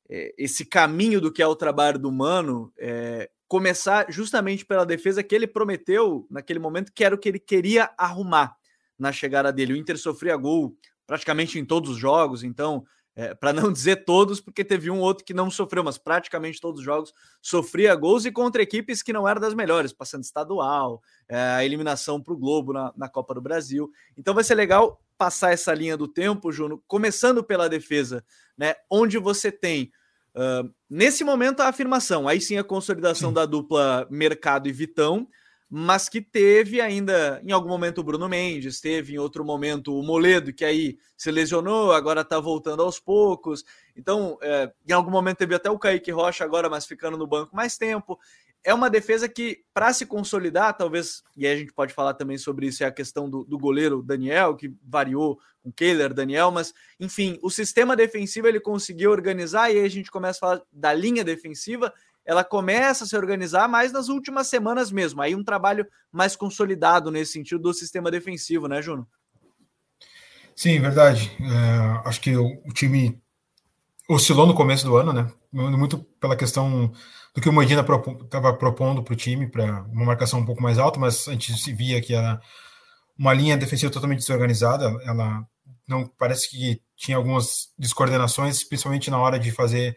é, 0.07 0.35
esse 0.37 0.67
caminho 0.67 1.19
do 1.19 1.33
que 1.33 1.41
é 1.41 1.47
o 1.47 1.57
trabalho 1.57 1.99
do 1.99 2.13
Mano, 2.13 2.71
é, 2.79 3.31
começar 3.49 4.05
justamente 4.11 4.67
pela 4.67 4.85
defesa 4.85 5.23
que 5.23 5.35
ele 5.35 5.47
prometeu 5.47 6.27
naquele 6.31 6.59
momento, 6.59 6.93
que 6.93 7.03
era 7.03 7.15
o 7.15 7.19
que 7.19 7.31
ele 7.31 7.39
queria 7.39 7.91
arrumar 7.97 8.55
na 8.99 9.13
chegada 9.13 9.51
dele. 9.51 9.73
O 9.73 9.77
Inter 9.77 9.97
sofria 9.97 10.37
gol 10.37 10.77
praticamente 11.07 11.59
em 11.59 11.65
todos 11.65 11.89
os 11.89 11.97
jogos, 11.97 12.45
então 12.45 12.85
é, 13.17 13.35
para 13.35 13.53
não 13.53 13.71
dizer 13.73 14.05
todos, 14.05 14.41
porque 14.41 14.65
teve 14.65 14.91
um 14.91 15.01
outro 15.01 15.25
que 15.25 15.35
não 15.35 15.51
sofreu, 15.51 15.85
mas 15.85 15.99
praticamente 15.99 16.61
todos 16.61 16.81
os 16.81 16.85
jogos 16.85 17.13
sofria 17.41 17.95
gols 17.95 18.25
e 18.25 18.33
contra 18.33 18.63
equipes 18.63 19.03
que 19.03 19.13
não 19.13 19.29
eram 19.29 19.41
das 19.41 19.55
melhores, 19.55 19.93
passando 19.93 20.25
estadual, 20.25 21.03
é, 21.29 21.37
a 21.37 21.65
eliminação 21.65 22.21
para 22.21 22.33
o 22.35 22.39
Globo 22.39 22.73
na, 22.73 22.93
na, 22.97 23.09
Copa 23.09 23.35
do 23.35 23.41
Brasil. 23.41 23.91
Então 24.17 24.35
vai 24.35 24.45
ser 24.45 24.55
legal 24.55 25.01
passar 25.19 25.53
essa 25.53 25.75
linha 25.75 25.97
do 25.97 26.09
tempo, 26.09 26.51
Juno, 26.51 26.83
começando 26.87 27.45
pela 27.45 27.69
defesa, 27.69 28.25
né? 28.57 28.75
Onde 28.89 29.19
você 29.19 29.53
tem. 29.53 29.91
Uh, 30.35 30.73
nesse 30.89 31.25
momento 31.25 31.61
a 31.61 31.69
afirmação, 31.69 32.29
aí 32.29 32.41
sim 32.41 32.57
a 32.57 32.65
consolidação 32.65 33.31
sim. 33.31 33.35
da 33.35 33.45
dupla 33.45 34.07
Mercado 34.11 34.69
e 34.69 34.73
Vitão, 34.73 35.29
mas 35.73 36.09
que 36.09 36.21
teve 36.21 36.81
ainda 36.81 37.41
em 37.45 37.53
algum 37.53 37.69
momento 37.69 37.99
o 37.99 38.03
Bruno 38.05 38.29
Mendes, 38.29 38.81
teve 38.81 39.15
em 39.15 39.19
outro 39.19 39.45
momento 39.45 39.97
o 39.97 40.03
Moledo, 40.03 40.53
que 40.53 40.65
aí 40.65 40.99
se 41.17 41.31
lesionou, 41.31 41.93
agora 41.93 42.23
está 42.23 42.41
voltando 42.41 42.83
aos 42.83 42.99
poucos. 42.99 43.65
Então, 43.95 44.37
é, 44.43 44.73
em 44.89 44.93
algum 44.93 45.13
momento 45.13 45.39
teve 45.39 45.55
até 45.55 45.71
o 45.71 45.79
Kaique 45.79 46.11
Rocha 46.11 46.43
agora, 46.43 46.69
mas 46.69 46.87
ficando 46.87 47.17
no 47.17 47.27
banco 47.27 47.55
mais 47.55 47.79
tempo. 47.79 48.19
É 48.65 48.75
uma 48.75 48.91
defesa 48.91 49.29
que, 49.29 49.63
para 49.73 49.93
se 49.93 50.05
consolidar, 50.05 50.77
talvez, 50.77 51.23
e 51.37 51.47
aí 51.47 51.55
a 51.55 51.57
gente 51.57 51.73
pode 51.73 51.95
falar 51.95 52.15
também 52.15 52.37
sobre 52.37 52.67
isso, 52.67 52.83
é 52.83 52.87
a 52.87 52.93
questão 52.93 53.31
do, 53.31 53.45
do 53.45 53.57
goleiro 53.57 54.03
Daniel, 54.03 54.57
que 54.57 54.75
variou 54.83 55.39
com 55.63 55.73
Kehler, 55.73 56.13
Daniel, 56.13 56.51
mas, 56.51 56.75
enfim, 56.99 57.39
o 57.43 57.49
sistema 57.49 57.95
defensivo 57.95 58.49
ele 58.49 58.61
conseguiu 58.61 59.13
organizar, 59.13 59.71
e 59.71 59.79
aí 59.79 59.85
a 59.85 59.89
gente 59.89 60.11
começa 60.11 60.39
a 60.39 60.41
falar 60.41 60.63
da 60.73 60.93
linha 60.93 61.25
defensiva, 61.25 61.93
ela 62.31 62.45
começa 62.45 63.03
a 63.03 63.07
se 63.09 63.17
organizar 63.17 63.67
mais 63.67 63.91
nas 63.91 64.09
últimas 64.09 64.47
semanas 64.47 64.93
mesmo. 64.93 65.21
Aí 65.21 65.35
um 65.35 65.43
trabalho 65.43 65.85
mais 66.13 66.37
consolidado 66.37 67.11
nesse 67.11 67.33
sentido 67.33 67.61
do 67.61 67.75
sistema 67.75 68.09
defensivo, 68.09 68.69
né, 68.69 68.81
Juno? 68.81 69.05
Sim, 70.55 70.79
verdade. 70.79 71.37
É, 71.41 72.09
acho 72.09 72.21
que 72.21 72.37
o, 72.37 72.73
time 72.73 73.21
oscilou 74.09 74.47
no 74.47 74.55
começo 74.55 74.87
do 74.87 74.97
ano, 74.97 75.13
né? 75.13 75.29
Muito 75.51 75.99
pela 76.21 76.37
questão 76.37 76.93
do 77.35 77.41
que 77.41 77.49
o 77.49 77.53
Medina 77.53 77.85
estava 78.23 78.55
propondo 78.55 79.03
para 79.03 79.13
o 79.13 79.17
time, 79.17 79.51
para 79.51 79.83
uma 79.91 80.05
marcação 80.05 80.39
um 80.39 80.47
pouco 80.47 80.63
mais 80.63 80.79
alta, 80.79 81.01
mas 81.01 81.27
a 81.27 81.33
gente 81.33 81.59
se 81.59 81.73
via 81.73 82.01
que 82.01 82.15
era 82.15 82.41
uma 83.19 83.35
linha 83.35 83.57
defensiva 83.57 83.93
totalmente 83.93 84.21
desorganizada. 84.21 84.85
Ela 85.05 85.45
não 85.85 86.07
parece 86.07 86.49
que 86.49 86.81
tinha 86.97 87.17
algumas 87.17 87.73
descoordenações, 87.77 88.63
principalmente 88.63 89.11
na 89.11 89.19
hora 89.19 89.37
de 89.37 89.51
fazer 89.51 89.97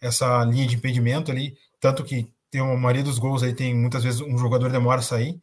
essa 0.00 0.44
linha 0.44 0.66
de 0.66 0.76
impedimento 0.76 1.30
ali. 1.30 1.54
Tanto 1.80 2.04
que 2.04 2.32
tem 2.50 2.60
uma 2.60 2.76
maioria 2.76 3.02
dos 3.02 3.18
gols 3.18 3.42
aí, 3.42 3.54
tem 3.54 3.74
muitas 3.74 4.02
vezes 4.02 4.20
um 4.20 4.38
jogador 4.38 4.70
demora 4.70 5.00
a 5.00 5.02
sair. 5.02 5.40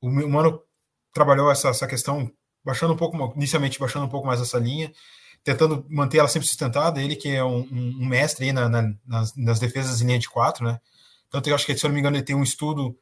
O 0.00 0.10
Mano 0.10 0.60
trabalhou 1.12 1.50
essa, 1.50 1.68
essa 1.68 1.86
questão, 1.86 2.30
baixando 2.64 2.94
um 2.94 2.96
pouco, 2.96 3.16
inicialmente 3.36 3.78
baixando 3.78 4.06
um 4.06 4.08
pouco 4.08 4.26
mais 4.26 4.40
essa 4.40 4.58
linha, 4.58 4.92
tentando 5.44 5.86
manter 5.88 6.18
ela 6.18 6.28
sempre 6.28 6.48
sustentada. 6.48 7.02
Ele 7.02 7.16
que 7.16 7.28
é 7.28 7.44
um, 7.44 7.60
um 7.70 8.06
mestre 8.06 8.46
aí 8.46 8.52
na, 8.52 8.68
na, 8.68 8.94
nas, 9.06 9.36
nas, 9.36 9.58
defesas 9.58 10.00
em 10.00 10.06
linha 10.06 10.18
de 10.18 10.28
quatro, 10.28 10.64
né? 10.64 10.80
Tanto 11.30 11.48
eu 11.48 11.54
acho 11.54 11.66
que, 11.66 11.76
se 11.76 11.84
eu 11.84 11.88
não 11.88 11.94
me 11.94 12.00
engano, 12.00 12.16
ele 12.16 12.24
tem 12.24 12.36
um 12.36 12.42
estudo 12.42 12.96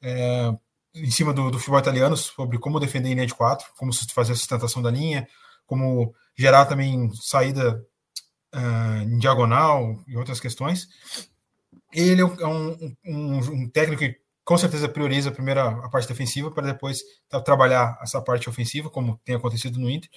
é, 0.00 0.52
em 0.94 1.10
cima 1.10 1.32
do, 1.32 1.50
do 1.50 1.58
futebol 1.58 1.80
italiano 1.80 2.16
sobre 2.16 2.58
como 2.58 2.78
defender 2.78 3.08
em 3.08 3.14
linha 3.14 3.26
de 3.26 3.34
quatro, 3.34 3.66
como 3.76 3.92
fazer 4.10 4.32
a 4.32 4.36
sustentação 4.36 4.82
da 4.82 4.90
linha, 4.90 5.26
como 5.66 6.14
gerar 6.36 6.66
também 6.66 7.10
saída 7.14 7.82
uh, 8.54 9.02
em 9.02 9.18
diagonal 9.18 10.02
e 10.06 10.16
outras 10.16 10.38
questões 10.38 10.88
ele 11.92 12.22
é 12.22 12.46
um, 12.46 12.94
um, 13.04 13.38
um, 13.38 13.68
técnico 13.68 14.00
que 14.02 14.16
com 14.44 14.58
certeza 14.58 14.88
prioriza 14.88 15.30
a, 15.30 15.68
a 15.84 15.88
parte 15.88 16.08
defensiva 16.08 16.50
para 16.50 16.66
depois 16.66 17.02
trabalhar 17.44 17.98
essa 18.02 18.20
parte 18.20 18.48
ofensiva, 18.48 18.90
como 18.90 19.20
tem 19.24 19.34
acontecido 19.34 19.78
no 19.78 19.90
Inter. 19.90 20.10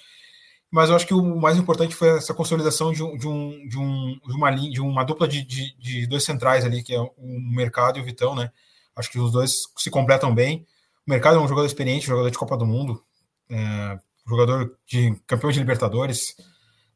Mas 0.70 0.90
eu 0.90 0.96
acho 0.96 1.06
que 1.06 1.14
o 1.14 1.36
mais 1.36 1.56
importante 1.56 1.94
foi 1.94 2.08
essa 2.18 2.34
consolidação 2.34 2.92
de, 2.92 2.98
de, 3.18 3.28
um, 3.28 3.68
de, 3.68 3.78
um, 3.78 4.18
de 4.26 4.32
uma, 4.32 4.50
linha, 4.50 4.70
de 4.70 4.80
uma 4.80 5.04
dupla 5.04 5.28
de, 5.28 5.42
de, 5.42 5.76
de, 5.78 6.06
dois 6.06 6.24
centrais 6.24 6.64
ali, 6.64 6.82
que 6.82 6.94
é 6.94 7.00
o 7.00 7.40
Mercado 7.54 7.98
e 7.98 8.02
o 8.02 8.04
Vitão, 8.04 8.34
né? 8.34 8.50
Acho 8.94 9.10
que 9.10 9.18
os 9.18 9.30
dois 9.30 9.52
se 9.76 9.90
completam 9.90 10.34
bem. 10.34 10.66
O 11.06 11.10
Mercado 11.10 11.36
é 11.36 11.40
um 11.40 11.46
jogador 11.46 11.66
experiente, 11.66 12.06
jogador 12.06 12.30
de 12.30 12.38
Copa 12.38 12.56
do 12.56 12.66
Mundo, 12.66 13.02
é, 13.48 13.98
jogador 14.26 14.76
de 14.86 15.14
campeão 15.26 15.52
de 15.52 15.60
Libertadores. 15.60 16.34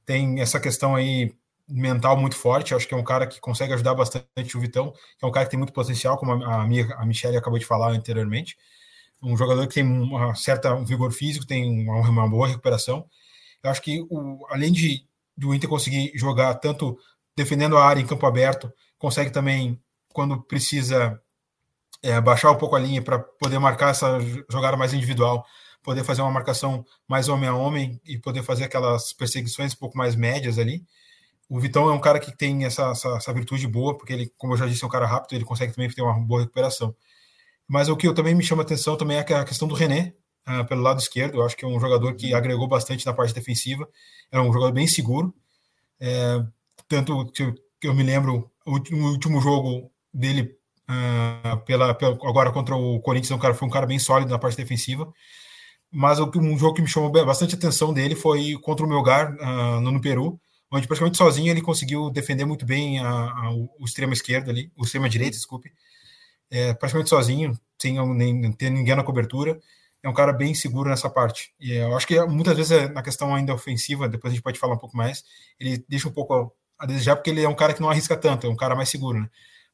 Tem 0.04 0.40
essa 0.40 0.58
questão 0.58 0.96
aí 0.96 1.32
mental 1.70 2.16
muito 2.16 2.36
forte. 2.36 2.74
Acho 2.74 2.86
que 2.86 2.94
é 2.94 2.96
um 2.96 3.04
cara 3.04 3.26
que 3.26 3.40
consegue 3.40 3.72
ajudar 3.74 3.94
bastante 3.94 4.56
o 4.56 4.60
Vitão, 4.60 4.92
que 5.18 5.24
é 5.24 5.26
um 5.26 5.30
cara 5.30 5.46
que 5.46 5.50
tem 5.50 5.58
muito 5.58 5.72
potencial, 5.72 6.18
como 6.18 6.32
a, 6.32 6.66
minha, 6.66 6.92
a 6.94 7.06
Michelle 7.06 7.36
acabou 7.36 7.58
de 7.58 7.64
falar 7.64 7.92
anteriormente. 7.92 8.56
Um 9.22 9.36
jogador 9.36 9.66
que 9.66 9.74
tem 9.74 9.84
uma 9.84 10.34
certa 10.34 10.74
um 10.74 10.84
vigor 10.84 11.12
físico, 11.12 11.46
tem 11.46 11.88
uma, 11.88 12.00
uma 12.08 12.28
boa 12.28 12.48
recuperação. 12.48 13.06
Eu 13.62 13.70
acho 13.70 13.82
que, 13.82 14.04
o, 14.10 14.46
além 14.48 14.72
de 14.72 15.04
do 15.36 15.54
Inter 15.54 15.68
conseguir 15.70 16.12
jogar 16.14 16.54
tanto 16.54 16.98
defendendo 17.36 17.76
a 17.76 17.84
área 17.84 18.00
em 18.00 18.06
campo 18.06 18.26
aberto, 18.26 18.72
consegue 18.98 19.30
também, 19.30 19.80
quando 20.12 20.42
precisa, 20.42 21.18
é, 22.02 22.20
baixar 22.20 22.50
um 22.50 22.58
pouco 22.58 22.76
a 22.76 22.78
linha 22.78 23.02
para 23.02 23.18
poder 23.18 23.58
marcar 23.58 23.90
essa 23.90 24.18
jogada 24.50 24.76
mais 24.76 24.92
individual, 24.92 25.46
poder 25.82 26.04
fazer 26.04 26.22
uma 26.22 26.30
marcação 26.30 26.84
mais 27.08 27.28
homem 27.28 27.48
a 27.48 27.54
homem 27.54 28.00
e 28.04 28.18
poder 28.18 28.42
fazer 28.42 28.64
aquelas 28.64 29.12
perseguições 29.12 29.72
um 29.74 29.78
pouco 29.78 29.96
mais 29.96 30.14
médias 30.14 30.58
ali. 30.58 30.84
O 31.50 31.58
Vitão 31.58 31.90
é 31.90 31.92
um 31.92 31.98
cara 31.98 32.20
que 32.20 32.30
tem 32.30 32.64
essa, 32.64 32.92
essa, 32.92 33.08
essa, 33.16 33.32
virtude 33.34 33.66
boa, 33.66 33.96
porque 33.96 34.12
ele, 34.12 34.32
como 34.38 34.52
eu 34.52 34.56
já 34.56 34.68
disse, 34.68 34.84
é 34.84 34.86
um 34.86 34.90
cara 34.90 35.04
rápido, 35.04 35.34
ele 35.34 35.44
consegue 35.44 35.74
também 35.74 35.90
ter 35.90 36.00
uma 36.00 36.14
boa 36.20 36.42
recuperação. 36.42 36.94
Mas 37.66 37.88
o 37.88 37.96
que 37.96 38.06
eu 38.06 38.14
também 38.14 38.36
me 38.36 38.42
chama 38.44 38.62
atenção 38.62 38.96
também 38.96 39.16
é 39.16 39.20
a 39.20 39.44
questão 39.44 39.66
do 39.66 39.74
René, 39.74 40.14
uh, 40.48 40.64
pelo 40.68 40.80
lado 40.80 41.00
esquerdo. 41.00 41.38
Eu 41.38 41.42
acho 41.42 41.56
que 41.56 41.64
é 41.64 41.68
um 41.68 41.80
jogador 41.80 42.14
que 42.14 42.32
agregou 42.32 42.68
bastante 42.68 43.04
na 43.04 43.12
parte 43.12 43.34
defensiva. 43.34 43.88
É 44.30 44.40
um 44.40 44.52
jogador 44.52 44.72
bem 44.72 44.86
seguro. 44.86 45.34
É, 45.98 46.40
tanto 46.86 47.26
que 47.32 47.42
eu, 47.42 47.54
que 47.80 47.88
eu, 47.88 47.94
me 47.94 48.04
lembro, 48.04 48.48
o, 48.64 48.76
o 48.76 49.10
último 49.10 49.40
jogo 49.40 49.90
dele, 50.14 50.56
uh, 50.88 51.58
pela, 51.64 51.92
pela, 51.94 52.12
agora 52.28 52.52
contra 52.52 52.76
o 52.76 53.00
Corinthians, 53.00 53.32
é 53.32 53.34
um 53.34 53.40
cara, 53.40 53.54
foi 53.54 53.66
um 53.66 53.72
cara 53.72 53.86
bem 53.86 53.98
sólido 53.98 54.30
na 54.30 54.38
parte 54.38 54.56
defensiva. 54.56 55.12
Mas 55.90 56.20
um 56.20 56.56
jogo 56.56 56.74
que 56.74 56.82
me 56.82 56.88
chamou 56.88 57.10
bastante 57.10 57.56
atenção 57.56 57.92
dele 57.92 58.14
foi 58.14 58.56
contra 58.62 58.86
o 58.86 58.88
Melgar, 58.88 59.34
uh, 59.34 59.80
no, 59.80 59.90
no 59.90 60.00
Peru 60.00 60.40
onde 60.70 60.86
praticamente 60.86 61.18
sozinho 61.18 61.50
ele 61.50 61.62
conseguiu 61.62 62.10
defender 62.10 62.44
muito 62.44 62.64
bem 62.64 62.98
a, 63.00 63.08
a, 63.08 63.50
o 63.52 63.84
extremo 63.84 64.12
esquerdo 64.12 64.50
ali, 64.50 64.70
o 64.76 64.84
extremo 64.84 65.08
direito, 65.08 65.34
desculpe, 65.34 65.72
é, 66.50 66.74
praticamente 66.74 67.10
sozinho, 67.10 67.58
sem 67.80 67.96
nem, 68.14 68.52
ter 68.52 68.70
ninguém 68.70 68.94
na 68.94 69.04
cobertura. 69.04 69.60
é 70.02 70.08
um 70.08 70.14
cara 70.14 70.32
bem 70.32 70.54
seguro 70.54 70.88
nessa 70.90 71.10
parte. 71.10 71.54
E 71.60 71.72
eu 71.72 71.96
acho 71.96 72.06
que 72.06 72.20
muitas 72.26 72.56
vezes 72.56 72.72
é 72.72 72.88
na 72.88 73.02
questão 73.02 73.34
ainda 73.34 73.54
ofensiva, 73.54 74.08
depois 74.08 74.32
a 74.32 74.34
gente 74.34 74.42
pode 74.42 74.58
falar 74.58 74.74
um 74.74 74.78
pouco 74.78 74.96
mais, 74.96 75.24
ele 75.58 75.84
deixa 75.88 76.08
um 76.08 76.12
pouco 76.12 76.52
a 76.78 76.86
desejar 76.86 77.16
porque 77.16 77.30
ele 77.30 77.42
é 77.42 77.48
um 77.48 77.54
cara 77.54 77.74
que 77.74 77.80
não 77.80 77.90
arrisca 77.90 78.16
tanto, 78.16 78.46
é 78.46 78.50
um 78.50 78.56
cara 78.56 78.74
mais 78.74 78.88
seguro, 78.88 79.20
né? 79.20 79.28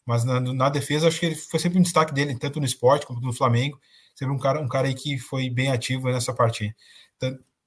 Mas 0.07 0.25
na, 0.25 0.41
na 0.41 0.69
defesa, 0.69 1.09
acho 1.09 1.19
que 1.19 1.27
ele 1.27 1.35
foi 1.35 1.59
sempre 1.59 1.79
um 1.79 1.83
destaque 1.83 2.15
dele, 2.15 2.39
tanto 2.39 2.61
no 2.61 2.67
esporte 2.67 3.05
como 3.05 3.21
no 3.21 3.33
Flamengo. 3.33 3.81
Sempre 4.15 4.35
um 4.35 4.39
cara, 4.39 4.61
um 4.61 4.69
cara 4.69 4.87
aí 4.87 4.95
que 4.95 5.19
foi 5.19 5.51
bem 5.51 5.71
ativo 5.73 6.09
nessa 6.09 6.33
parte. 6.33 6.75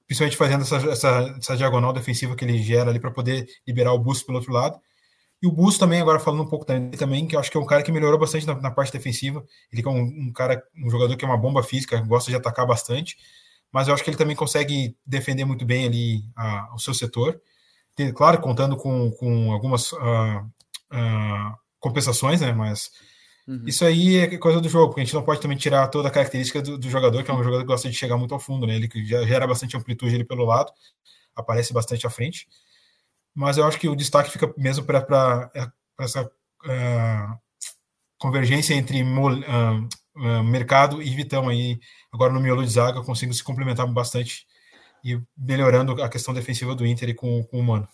Principalmente 0.09 0.37
fazendo 0.37 0.63
essa, 0.63 0.77
essa, 0.89 1.35
essa, 1.37 1.55
diagonal 1.55 1.93
defensiva 1.93 2.35
que 2.35 2.43
ele 2.43 2.57
gera 2.63 2.89
ali 2.89 2.99
para 2.99 3.11
poder 3.11 3.47
liberar 3.65 3.93
o 3.93 3.99
Busto 3.99 4.25
pelo 4.25 4.39
outro 4.39 4.51
lado. 4.51 4.79
E 5.39 5.45
o 5.45 5.51
Busto 5.51 5.81
também, 5.81 6.01
agora 6.01 6.19
falando 6.19 6.41
um 6.41 6.47
pouco 6.47 6.65
também, 6.65 7.27
que 7.27 7.35
eu 7.35 7.39
acho 7.39 7.51
que 7.51 7.57
é 7.57 7.59
um 7.59 7.65
cara 7.65 7.83
que 7.83 7.91
melhorou 7.91 8.17
bastante 8.17 8.47
na, 8.47 8.55
na 8.59 8.71
parte 8.71 8.91
defensiva. 8.91 9.45
Ele 9.71 9.83
é 9.85 9.87
um, 9.87 10.01
um, 10.01 10.33
cara, 10.33 10.63
um 10.83 10.89
jogador 10.89 11.15
que 11.15 11.23
é 11.23 11.27
uma 11.27 11.37
bomba 11.37 11.61
física, 11.61 12.01
gosta 12.01 12.31
de 12.31 12.35
atacar 12.35 12.65
bastante, 12.65 13.17
mas 13.71 13.87
eu 13.87 13.93
acho 13.93 14.03
que 14.03 14.09
ele 14.09 14.17
também 14.17 14.35
consegue 14.35 14.97
defender 15.05 15.45
muito 15.45 15.63
bem 15.63 15.85
ali 15.85 16.23
a, 16.35 16.73
o 16.73 16.79
seu 16.79 16.93
setor. 16.95 17.39
Claro, 18.15 18.41
contando 18.41 18.75
com, 18.77 19.11
com 19.11 19.51
algumas 19.53 19.91
uh, 19.91 20.41
uh, 20.91 21.55
compensações, 21.79 22.41
né? 22.41 22.51
Mas 22.51 22.89
uhum. 23.49 23.63
isso 23.65 23.83
aí 23.83 24.17
é 24.17 24.37
coisa 24.37 24.61
do 24.61 24.69
jogo, 24.69 24.87
porque 24.87 25.01
a 25.01 25.03
gente 25.03 25.13
não 25.13 25.23
pode 25.23 25.41
também 25.41 25.57
tirar 25.57 25.87
toda 25.87 26.07
a 26.07 26.11
característica 26.11 26.61
do, 26.61 26.77
do, 26.77 26.89
jogador, 26.89 27.23
que 27.23 27.31
é 27.31 27.33
um 27.33 27.43
jogador 27.43 27.61
que 27.61 27.67
gosta 27.67 27.89
de 27.89 27.95
chegar 27.95 28.17
muito 28.17 28.33
ao 28.33 28.39
fundo, 28.39 28.67
né? 28.67 28.75
Ele 28.75 28.89
já 29.05 29.25
gera 29.25 29.47
bastante 29.47 29.75
amplitude 29.75 30.15
ali 30.15 30.23
pelo 30.23 30.45
lado, 30.45 30.71
aparece 31.35 31.73
bastante 31.73 32.05
à 32.05 32.09
frente. 32.09 32.47
Mas 33.33 33.57
eu 33.57 33.65
acho 33.65 33.79
que 33.79 33.89
o 33.89 33.95
destaque 33.95 34.31
fica 34.31 34.53
mesmo 34.57 34.85
para 34.85 35.51
essa 35.99 36.23
uh, 36.23 37.39
convergência 38.17 38.73
entre 38.73 39.01
uh, 39.01 39.07
uh, 39.07 40.43
mercado 40.43 41.01
e 41.01 41.09
Vitão 41.09 41.49
aí, 41.49 41.79
agora 42.11 42.33
no 42.33 42.39
miolo 42.39 42.63
de 42.63 42.69
zaga, 42.69 43.03
consigo 43.03 43.33
se 43.33 43.43
complementar 43.43 43.87
bastante 43.87 44.45
e 45.03 45.19
melhorando 45.37 46.01
a 46.03 46.09
questão 46.09 46.33
defensiva 46.33 46.75
do 46.75 46.85
Inter 46.85 47.15
com, 47.15 47.43
com 47.45 47.59
o 47.59 47.63
Mano. 47.63 47.87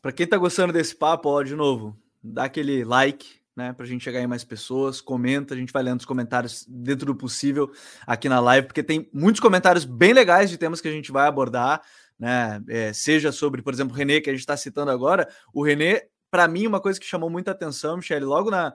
Para 0.00 0.12
quem 0.12 0.24
está 0.24 0.36
gostando 0.36 0.72
desse 0.72 0.94
papo, 0.94 1.28
ó, 1.28 1.42
de 1.42 1.56
novo, 1.56 1.96
dá 2.22 2.44
aquele 2.44 2.84
like, 2.84 3.41
né, 3.56 3.72
para 3.72 3.84
a 3.84 3.88
gente 3.88 4.02
chegar 4.02 4.20
em 4.20 4.26
mais 4.26 4.44
pessoas, 4.44 5.00
comenta, 5.00 5.54
a 5.54 5.56
gente 5.56 5.72
vai 5.72 5.82
lendo 5.82 6.00
os 6.00 6.06
comentários 6.06 6.64
dentro 6.68 7.06
do 7.06 7.14
possível 7.14 7.70
aqui 8.06 8.28
na 8.28 8.40
live, 8.40 8.66
porque 8.66 8.82
tem 8.82 9.08
muitos 9.12 9.40
comentários 9.40 9.84
bem 9.84 10.12
legais 10.12 10.50
de 10.50 10.56
temas 10.56 10.80
que 10.80 10.88
a 10.88 10.92
gente 10.92 11.12
vai 11.12 11.26
abordar, 11.26 11.82
né, 12.18 12.62
é, 12.68 12.92
seja 12.92 13.30
sobre, 13.30 13.62
por 13.62 13.72
exemplo, 13.72 13.94
o 13.94 13.96
René, 13.96 14.20
que 14.20 14.30
a 14.30 14.32
gente 14.32 14.40
está 14.40 14.56
citando 14.56 14.90
agora, 14.90 15.28
o 15.52 15.62
René, 15.62 16.02
para 16.30 16.48
mim, 16.48 16.66
uma 16.66 16.80
coisa 16.80 16.98
que 16.98 17.06
chamou 17.06 17.28
muita 17.28 17.50
atenção, 17.50 17.96
Michele, 17.96 18.24
logo 18.24 18.50
na, 18.50 18.72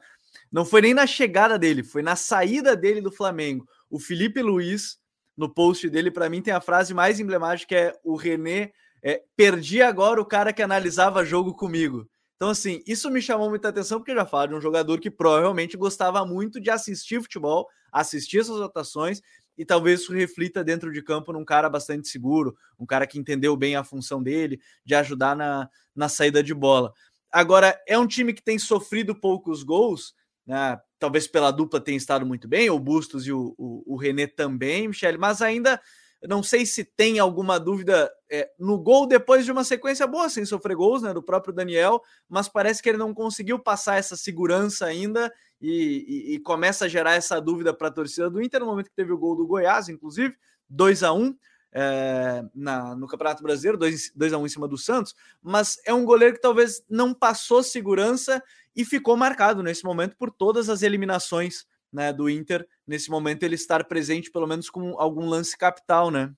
não 0.51 0.63
foi 0.63 0.81
nem 0.81 0.93
na 0.93 1.07
chegada 1.07 1.57
dele, 1.57 1.83
foi 1.83 2.03
na 2.03 2.15
saída 2.15 2.75
dele 2.75 3.01
do 3.01 3.11
Flamengo, 3.11 3.67
o 3.89 3.99
Felipe 3.99 4.41
Luiz, 4.41 4.99
no 5.35 5.49
post 5.49 5.89
dele, 5.89 6.11
para 6.11 6.29
mim 6.29 6.41
tem 6.41 6.53
a 6.53 6.61
frase 6.61 6.93
mais 6.93 7.19
emblemática, 7.19 7.67
que 7.67 7.75
é 7.75 7.93
o 8.03 8.15
René, 8.15 8.71
é, 9.03 9.23
perdi 9.35 9.81
agora 9.81 10.19
o 10.19 10.25
cara 10.25 10.51
que 10.51 10.61
analisava 10.61 11.25
jogo 11.25 11.53
comigo, 11.53 12.07
então, 12.37 12.49
assim, 12.49 12.83
isso 12.85 13.09
me 13.09 13.19
chamou 13.19 13.49
muita 13.49 13.69
atenção 13.69 13.97
porque 13.99 14.13
já 14.13 14.25
fala 14.25 14.49
de 14.49 14.53
um 14.53 14.61
jogador 14.61 14.99
que 14.99 15.09
provavelmente 15.09 15.75
gostava 15.75 16.23
muito 16.23 16.61
de 16.61 16.69
assistir 16.69 17.19
futebol, 17.19 17.67
assistir 17.91 18.39
essas 18.39 18.59
rotações 18.59 19.21
e 19.57 19.65
talvez 19.65 20.01
isso 20.01 20.13
reflita 20.13 20.63
dentro 20.63 20.93
de 20.93 21.01
campo 21.01 21.33
num 21.33 21.43
cara 21.43 21.67
bastante 21.67 22.07
seguro, 22.07 22.55
um 22.79 22.85
cara 22.85 23.07
que 23.07 23.17
entendeu 23.17 23.57
bem 23.57 23.75
a 23.75 23.83
função 23.83 24.21
dele, 24.21 24.61
de 24.85 24.93
ajudar 24.93 25.35
na, 25.35 25.67
na 25.95 26.07
saída 26.07 26.43
de 26.43 26.53
bola. 26.53 26.93
Agora, 27.31 27.75
é 27.87 27.97
um 27.97 28.05
time 28.05 28.31
que 28.33 28.43
tem 28.43 28.59
sofrido 28.59 29.15
poucos 29.15 29.63
gols, 29.63 30.13
né? 30.45 30.79
talvez 30.99 31.27
pela 31.27 31.49
dupla 31.49 31.81
tenha 31.81 31.97
estado 31.97 32.23
muito 32.23 32.47
bem, 32.47 32.69
o 32.69 32.79
Bustos 32.79 33.25
e 33.25 33.31
o, 33.31 33.55
o, 33.57 33.95
o 33.95 33.97
René 33.97 34.27
também, 34.27 34.87
Michele, 34.87 35.17
mas 35.17 35.41
ainda 35.41 35.81
não 36.23 36.41
sei 36.41 36.65
se 36.65 36.83
tem 36.83 37.19
alguma 37.19 37.59
dúvida 37.59 38.11
é, 38.29 38.49
no 38.57 38.77
gol 38.79 39.05
depois 39.05 39.45
de 39.45 39.51
uma 39.51 39.63
sequência 39.63 40.07
boa, 40.07 40.29
sem 40.29 40.45
sofrer 40.45 40.75
gols, 40.75 41.01
né? 41.01 41.13
Do 41.13 41.21
próprio 41.21 41.53
Daniel, 41.53 42.01
mas 42.27 42.47
parece 42.47 42.81
que 42.81 42.89
ele 42.89 42.97
não 42.97 43.13
conseguiu 43.13 43.59
passar 43.59 43.97
essa 43.97 44.15
segurança 44.15 44.85
ainda 44.85 45.31
e, 45.61 46.31
e, 46.31 46.35
e 46.35 46.39
começa 46.39 46.85
a 46.85 46.87
gerar 46.87 47.13
essa 47.13 47.39
dúvida 47.39 47.73
para 47.73 47.89
a 47.89 47.91
torcida 47.91 48.29
do 48.29 48.41
Inter 48.41 48.61
no 48.61 48.65
momento 48.65 48.89
que 48.89 48.95
teve 48.95 49.11
o 49.11 49.17
gol 49.17 49.35
do 49.35 49.45
Goiás, 49.45 49.89
inclusive, 49.89 50.35
2 50.69 51.03
a 51.03 51.13
1 51.13 51.35
é, 51.71 52.43
na, 52.55 52.95
no 52.95 53.07
Campeonato 53.07 53.43
Brasileiro, 53.43 53.77
2 53.77 54.33
a 54.33 54.37
1 54.37 54.45
em 54.45 54.49
cima 54.49 54.67
do 54.67 54.77
Santos, 54.77 55.13
mas 55.41 55.79
é 55.85 55.93
um 55.93 56.05
goleiro 56.05 56.35
que 56.35 56.41
talvez 56.41 56.83
não 56.89 57.13
passou 57.13 57.61
segurança 57.61 58.41
e 58.75 58.83
ficou 58.83 59.15
marcado 59.15 59.61
nesse 59.61 59.83
momento 59.83 60.15
por 60.17 60.31
todas 60.31 60.69
as 60.69 60.81
eliminações 60.81 61.65
né, 61.97 62.13
do 62.13 62.29
Inter, 62.29 62.65
nesse 62.87 63.09
momento 63.09 63.41
ele 63.41 63.55
estar 63.55 63.83
presente 63.85 64.31
pelo 64.31 64.45
menos 64.45 64.69
com 64.69 64.99
algum 64.99 65.25
lance 65.25 65.57
capital, 65.57 66.11
né? 66.11 66.31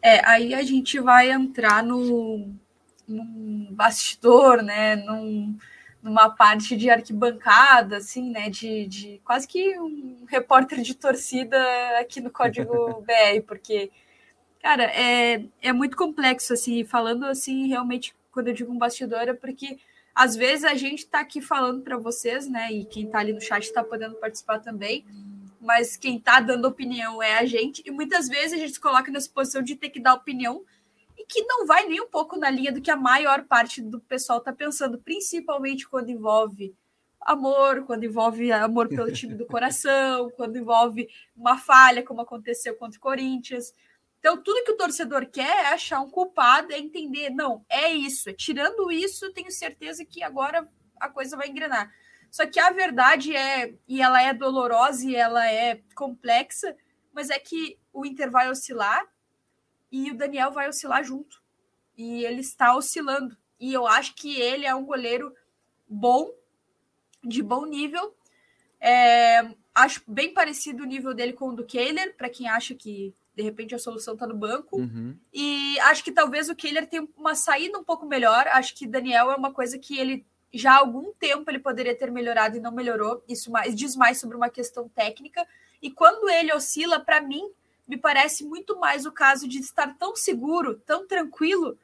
É, 0.00 0.24
aí 0.24 0.54
a 0.54 0.62
gente 0.62 1.00
vai 1.00 1.30
entrar 1.30 1.82
no 1.82 2.54
num 3.06 3.68
bastidor, 3.72 4.62
né, 4.62 4.96
num, 4.96 5.58
numa 6.02 6.30
parte 6.30 6.74
de 6.74 6.88
arquibancada, 6.88 7.98
assim, 7.98 8.30
né, 8.30 8.48
de, 8.48 8.86
de 8.86 9.20
quase 9.22 9.46
que 9.46 9.78
um 9.78 10.24
repórter 10.26 10.80
de 10.80 10.94
torcida 10.94 11.58
aqui 12.00 12.18
no 12.20 12.30
Código 12.30 13.02
BR, 13.04 13.42
porque, 13.46 13.90
cara, 14.62 14.84
é, 14.84 15.44
é 15.60 15.70
muito 15.70 15.98
complexo, 15.98 16.54
assim, 16.54 16.82
falando 16.82 17.26
assim, 17.26 17.68
realmente, 17.68 18.14
quando 18.32 18.48
eu 18.48 18.54
digo 18.54 18.72
um 18.72 18.78
bastidor, 18.78 19.28
é 19.28 19.34
porque 19.34 19.78
às 20.14 20.36
vezes 20.36 20.64
a 20.64 20.74
gente 20.74 21.00
está 21.00 21.20
aqui 21.20 21.40
falando 21.40 21.82
para 21.82 21.96
vocês, 21.96 22.48
né? 22.48 22.72
E 22.72 22.84
quem 22.84 23.06
está 23.06 23.18
ali 23.18 23.32
no 23.32 23.40
chat 23.40 23.64
está 23.64 23.82
podendo 23.82 24.14
participar 24.16 24.60
também, 24.60 25.04
mas 25.60 25.96
quem 25.96 26.18
está 26.18 26.40
dando 26.40 26.68
opinião 26.68 27.22
é 27.22 27.38
a 27.38 27.44
gente, 27.44 27.82
e 27.84 27.90
muitas 27.90 28.28
vezes 28.28 28.52
a 28.52 28.56
gente 28.56 28.74
se 28.74 28.80
coloca 28.80 29.10
nessa 29.10 29.30
posição 29.30 29.62
de 29.62 29.74
ter 29.74 29.90
que 29.90 29.98
dar 29.98 30.14
opinião 30.14 30.62
e 31.18 31.24
que 31.24 31.42
não 31.42 31.66
vai 31.66 31.86
nem 31.86 32.00
um 32.00 32.08
pouco 32.08 32.38
na 32.38 32.50
linha 32.50 32.70
do 32.70 32.80
que 32.80 32.90
a 32.90 32.96
maior 32.96 33.44
parte 33.44 33.80
do 33.80 33.98
pessoal 34.00 34.38
está 34.38 34.52
pensando, 34.52 34.98
principalmente 34.98 35.88
quando 35.88 36.10
envolve 36.10 36.74
amor, 37.20 37.84
quando 37.84 38.04
envolve 38.04 38.52
amor 38.52 38.88
pelo 38.88 39.10
time 39.10 39.34
do 39.34 39.46
coração, 39.48 40.30
quando 40.36 40.58
envolve 40.58 41.08
uma 41.34 41.56
falha, 41.56 42.02
como 42.02 42.20
aconteceu 42.20 42.76
contra 42.76 42.98
o 42.98 43.00
Corinthians. 43.00 43.72
Então, 44.24 44.42
tudo 44.42 44.64
que 44.64 44.72
o 44.72 44.76
torcedor 44.78 45.26
quer 45.26 45.66
é 45.66 45.74
achar 45.74 46.00
um 46.00 46.08
culpado, 46.08 46.72
é 46.72 46.78
entender, 46.78 47.28
não, 47.28 47.62
é 47.68 47.90
isso. 47.90 48.32
Tirando 48.32 48.90
isso, 48.90 49.30
tenho 49.34 49.50
certeza 49.50 50.02
que 50.02 50.22
agora 50.22 50.66
a 50.98 51.10
coisa 51.10 51.36
vai 51.36 51.48
engrenar. 51.48 51.92
Só 52.30 52.46
que 52.46 52.58
a 52.58 52.70
verdade 52.70 53.36
é, 53.36 53.74
e 53.86 54.00
ela 54.00 54.22
é 54.22 54.32
dolorosa 54.32 55.06
e 55.06 55.14
ela 55.14 55.46
é 55.46 55.82
complexa, 55.94 56.74
mas 57.12 57.28
é 57.28 57.38
que 57.38 57.78
o 57.92 58.06
Inter 58.06 58.30
vai 58.30 58.48
oscilar 58.48 59.06
e 59.92 60.10
o 60.10 60.16
Daniel 60.16 60.50
vai 60.50 60.70
oscilar 60.70 61.04
junto. 61.04 61.42
E 61.94 62.24
ele 62.24 62.40
está 62.40 62.74
oscilando. 62.74 63.36
E 63.60 63.74
eu 63.74 63.86
acho 63.86 64.14
que 64.14 64.40
ele 64.40 64.64
é 64.64 64.74
um 64.74 64.86
goleiro 64.86 65.34
bom, 65.86 66.32
de 67.22 67.42
bom 67.42 67.66
nível. 67.66 68.16
É, 68.80 69.54
acho 69.74 70.02
bem 70.08 70.32
parecido 70.32 70.82
o 70.82 70.86
nível 70.86 71.12
dele 71.12 71.34
com 71.34 71.50
o 71.50 71.54
do 71.54 71.66
Kehler, 71.66 72.16
para 72.16 72.30
quem 72.30 72.48
acha 72.48 72.74
que 72.74 73.14
de 73.34 73.42
repente 73.42 73.74
a 73.74 73.78
solução 73.78 74.14
está 74.14 74.26
no 74.26 74.36
banco. 74.36 74.78
Uhum. 74.78 75.16
E 75.32 75.78
acho 75.80 76.04
que 76.04 76.12
talvez 76.12 76.48
o 76.48 76.54
Killer 76.54 76.86
tenha 76.88 77.06
uma 77.16 77.34
saída 77.34 77.78
um 77.78 77.84
pouco 77.84 78.06
melhor. 78.06 78.46
Acho 78.48 78.74
que 78.74 78.86
Daniel 78.86 79.30
é 79.30 79.36
uma 79.36 79.52
coisa 79.52 79.78
que 79.78 79.98
ele 79.98 80.24
já 80.52 80.74
há 80.74 80.78
algum 80.78 81.12
tempo 81.14 81.50
ele 81.50 81.58
poderia 81.58 81.96
ter 81.96 82.10
melhorado 82.12 82.56
e 82.56 82.60
não 82.60 82.70
melhorou. 82.70 83.24
Isso 83.28 83.50
mais, 83.50 83.74
diz 83.74 83.96
mais 83.96 84.20
sobre 84.20 84.36
uma 84.36 84.48
questão 84.48 84.88
técnica. 84.88 85.46
E 85.82 85.90
quando 85.90 86.28
ele 86.30 86.52
oscila, 86.52 87.00
para 87.00 87.20
mim, 87.20 87.50
me 87.86 87.96
parece 87.96 88.44
muito 88.44 88.78
mais 88.78 89.04
o 89.04 89.12
caso 89.12 89.48
de 89.48 89.58
estar 89.58 89.98
tão 89.98 90.14
seguro, 90.14 90.76
tão 90.86 91.06
tranquilo, 91.06 91.76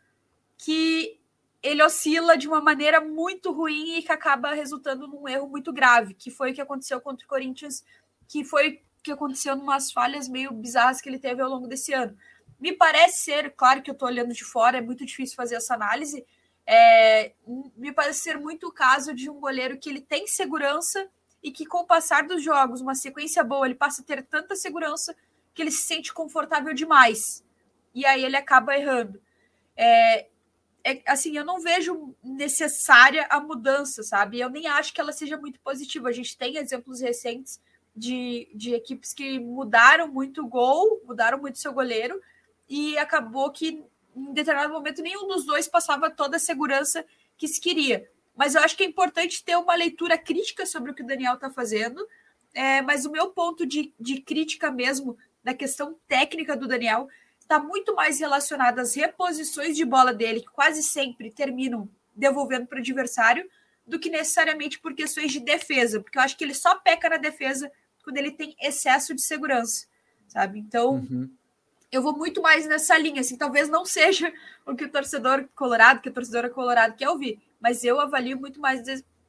que 0.56 1.18
ele 1.62 1.82
oscila 1.82 2.38
de 2.38 2.46
uma 2.46 2.60
maneira 2.60 3.00
muito 3.00 3.52
ruim 3.52 3.98
e 3.98 4.02
que 4.02 4.12
acaba 4.12 4.54
resultando 4.54 5.06
num 5.06 5.28
erro 5.28 5.48
muito 5.48 5.72
grave, 5.72 6.14
que 6.14 6.30
foi 6.30 6.52
o 6.52 6.54
que 6.54 6.60
aconteceu 6.60 7.00
contra 7.00 7.26
o 7.26 7.28
Corinthians, 7.28 7.84
que 8.28 8.44
foi 8.44 8.82
que 9.02 9.12
aconteceu 9.12 9.54
umas 9.54 9.92
falhas 9.92 10.28
meio 10.28 10.52
bizarras 10.52 11.00
que 11.00 11.08
ele 11.08 11.18
teve 11.18 11.42
ao 11.42 11.48
longo 11.48 11.66
desse 11.66 11.92
ano. 11.92 12.16
Me 12.58 12.72
parece 12.72 13.24
ser, 13.24 13.54
claro 13.56 13.82
que 13.82 13.90
eu 13.90 13.94
estou 13.94 14.08
olhando 14.08 14.34
de 14.34 14.44
fora, 14.44 14.78
é 14.78 14.82
muito 14.82 15.04
difícil 15.04 15.34
fazer 15.36 15.56
essa 15.56 15.74
análise. 15.74 16.26
É, 16.66 17.32
me 17.76 17.92
parece 17.92 18.20
ser 18.20 18.38
muito 18.38 18.68
o 18.68 18.72
caso 18.72 19.14
de 19.14 19.30
um 19.30 19.40
goleiro 19.40 19.78
que 19.78 19.88
ele 19.88 20.00
tem 20.00 20.26
segurança 20.26 21.08
e 21.42 21.50
que, 21.50 21.64
com 21.64 21.78
o 21.78 21.86
passar 21.86 22.26
dos 22.26 22.42
jogos, 22.42 22.82
uma 22.82 22.94
sequência 22.94 23.42
boa, 23.42 23.66
ele 23.66 23.74
passa 23.74 24.02
a 24.02 24.04
ter 24.04 24.22
tanta 24.22 24.54
segurança 24.54 25.16
que 25.54 25.62
ele 25.62 25.70
se 25.70 25.82
sente 25.82 26.12
confortável 26.12 26.74
demais. 26.74 27.42
E 27.94 28.04
aí 28.04 28.24
ele 28.24 28.36
acaba 28.36 28.76
errando. 28.76 29.20
É, 29.74 30.28
é, 30.84 31.02
assim, 31.06 31.36
eu 31.36 31.44
não 31.44 31.60
vejo 31.60 32.14
necessária 32.22 33.26
a 33.30 33.40
mudança, 33.40 34.02
sabe? 34.02 34.38
Eu 34.38 34.50
nem 34.50 34.66
acho 34.66 34.92
que 34.92 35.00
ela 35.00 35.12
seja 35.12 35.36
muito 35.36 35.58
positiva. 35.60 36.08
A 36.08 36.12
gente 36.12 36.36
tem 36.36 36.56
exemplos 36.56 37.00
recentes 37.00 37.60
de, 37.94 38.48
de 38.54 38.74
equipes 38.74 39.12
que 39.12 39.38
mudaram 39.38 40.08
muito 40.08 40.42
o 40.42 40.48
gol, 40.48 41.02
mudaram 41.06 41.38
muito 41.38 41.58
seu 41.58 41.72
goleiro, 41.72 42.20
e 42.68 42.96
acabou 42.98 43.50
que 43.50 43.84
em 44.16 44.32
determinado 44.32 44.72
momento 44.72 45.02
nenhum 45.02 45.26
dos 45.26 45.44
dois 45.44 45.68
passava 45.68 46.10
toda 46.10 46.36
a 46.36 46.40
segurança 46.40 47.04
que 47.36 47.48
se 47.48 47.60
queria. 47.60 48.08
Mas 48.36 48.54
eu 48.54 48.62
acho 48.62 48.76
que 48.76 48.82
é 48.82 48.86
importante 48.86 49.44
ter 49.44 49.56
uma 49.56 49.74
leitura 49.74 50.16
crítica 50.16 50.64
sobre 50.64 50.90
o 50.90 50.94
que 50.94 51.02
o 51.02 51.06
Daniel 51.06 51.34
está 51.34 51.50
fazendo. 51.50 52.06
É, 52.54 52.82
mas 52.82 53.04
o 53.04 53.10
meu 53.10 53.30
ponto 53.30 53.64
de, 53.66 53.92
de 53.98 54.20
crítica 54.20 54.70
mesmo 54.70 55.16
da 55.42 55.54
questão 55.54 55.96
técnica 56.08 56.56
do 56.56 56.66
Daniel 56.66 57.08
está 57.38 57.58
muito 57.58 57.94
mais 57.94 58.20
relacionada 58.20 58.82
às 58.82 58.94
reposições 58.94 59.76
de 59.76 59.84
bola 59.84 60.12
dele, 60.12 60.40
que 60.40 60.50
quase 60.50 60.82
sempre 60.82 61.30
terminam 61.30 61.88
devolvendo 62.14 62.66
para 62.66 62.76
o 62.76 62.80
adversário, 62.80 63.48
do 63.90 63.98
que 63.98 64.08
necessariamente 64.08 64.78
por 64.78 64.94
questões 64.94 65.32
de 65.32 65.40
defesa, 65.40 66.00
porque 66.00 66.16
eu 66.16 66.22
acho 66.22 66.36
que 66.36 66.44
ele 66.44 66.54
só 66.54 66.76
peca 66.76 67.08
na 67.08 67.16
defesa 67.16 67.70
quando 68.04 68.16
ele 68.16 68.30
tem 68.30 68.54
excesso 68.62 69.12
de 69.16 69.20
segurança, 69.20 69.88
sabe? 70.28 70.60
Então, 70.60 70.94
uhum. 70.94 71.28
eu 71.90 72.00
vou 72.00 72.16
muito 72.16 72.40
mais 72.40 72.66
nessa 72.66 72.96
linha, 72.96 73.20
assim, 73.20 73.36
talvez 73.36 73.68
não 73.68 73.84
seja 73.84 74.32
o 74.64 74.76
que 74.76 74.84
o 74.84 74.88
torcedor 74.88 75.48
colorado, 75.56 76.00
que 76.00 76.08
a 76.08 76.12
torcedora 76.12 76.48
colorado 76.48 76.96
quer 76.96 77.08
ouvir, 77.08 77.40
mas 77.60 77.82
eu 77.82 78.00
avalio 78.00 78.38
muito 78.38 78.60
mais 78.60 78.80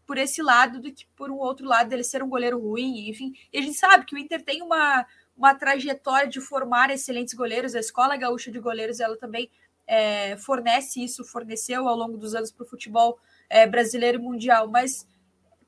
por 0.06 0.20
esse 0.20 0.44
lado 0.44 0.80
do 0.80 0.92
que 0.92 1.08
por 1.16 1.32
um 1.32 1.38
outro 1.38 1.66
lado 1.66 1.90
dele 1.90 2.04
ser 2.04 2.22
um 2.22 2.30
goleiro 2.30 2.60
ruim, 2.60 3.10
enfim. 3.10 3.34
E 3.52 3.58
a 3.58 3.62
gente 3.64 3.78
sabe 3.80 4.06
que 4.06 4.14
o 4.14 4.18
Inter 4.18 4.44
tem 4.44 4.62
uma, 4.62 5.08
uma 5.36 5.56
trajetória 5.56 6.30
de 6.30 6.40
formar 6.40 6.92
excelentes 6.92 7.34
goleiros, 7.34 7.74
a 7.74 7.80
Escola 7.80 8.16
Gaúcha 8.16 8.52
de 8.52 8.60
Goleiros, 8.60 9.00
ela 9.00 9.18
também 9.18 9.50
é, 9.88 10.38
fornece 10.38 11.04
isso, 11.04 11.26
forneceu 11.26 11.88
ao 11.88 11.96
longo 11.96 12.16
dos 12.16 12.36
anos 12.36 12.52
para 12.52 12.64
o 12.64 12.70
futebol 12.70 13.20
é, 13.52 13.68
brasileiro 13.68 14.18
e 14.18 14.22
mundial, 14.22 14.68
mas 14.68 15.06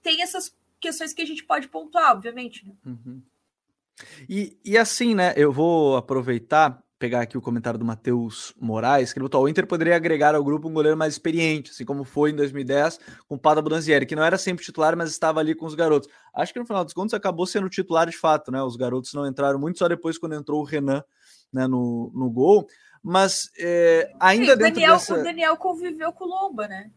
tem 0.01 0.21
essas 0.21 0.55
questões 0.79 1.13
que 1.13 1.21
a 1.21 1.25
gente 1.25 1.43
pode 1.43 1.67
pontuar, 1.67 2.13
obviamente. 2.13 2.65
Né? 2.65 2.73
Uhum. 2.85 3.21
E, 4.27 4.57
e 4.65 4.77
assim, 4.77 5.13
né? 5.13 5.33
Eu 5.35 5.51
vou 5.51 5.97
aproveitar 5.97 6.81
pegar 6.97 7.19
aqui 7.19 7.37
o 7.37 7.41
comentário 7.41 7.77
do 7.77 7.83
Matheus 7.83 8.53
Moraes, 8.57 9.11
que 9.11 9.19
ele 9.19 9.23
botou: 9.23 9.43
o 9.43 9.49
Inter 9.49 9.67
poderia 9.67 9.95
agregar 9.95 10.33
ao 10.33 10.43
grupo 10.43 10.69
um 10.69 10.73
goleiro 10.73 10.97
mais 10.97 11.13
experiente, 11.13 11.71
assim 11.71 11.83
como 11.83 12.05
foi 12.05 12.31
em 12.31 12.35
2010 12.35 12.97
com 13.27 13.35
o 13.35 13.37
Pada 13.37 13.61
Branzieri, 13.61 14.05
que 14.05 14.15
não 14.15 14.23
era 14.23 14.37
sempre 14.37 14.63
titular, 14.63 14.95
mas 14.95 15.11
estava 15.11 15.41
ali 15.41 15.53
com 15.53 15.65
os 15.65 15.75
garotos. 15.75 16.07
Acho 16.33 16.53
que 16.53 16.59
no 16.59 16.65
final 16.65 16.85
dos 16.85 16.93
contos 16.93 17.13
acabou 17.13 17.45
sendo 17.45 17.69
titular 17.69 18.09
de 18.09 18.17
fato, 18.17 18.51
né? 18.51 18.63
Os 18.63 18.77
garotos 18.77 19.13
não 19.13 19.27
entraram 19.27 19.59
muito 19.59 19.79
só 19.79 19.87
depois 19.89 20.17
quando 20.17 20.35
entrou 20.35 20.61
o 20.61 20.63
Renan 20.63 21.03
né, 21.51 21.67
no, 21.67 22.09
no 22.15 22.31
gol. 22.31 22.67
Mas 23.03 23.51
é, 23.59 24.09
ainda 24.17 24.53
Sim, 24.53 24.57
dentro 24.57 24.73
Daniel, 24.75 24.93
dessa... 24.93 25.13
O 25.13 25.23
Daniel 25.23 25.57
conviveu 25.57 26.13
com 26.13 26.23
o 26.23 26.27
Lomba, 26.27 26.69
né? 26.69 26.89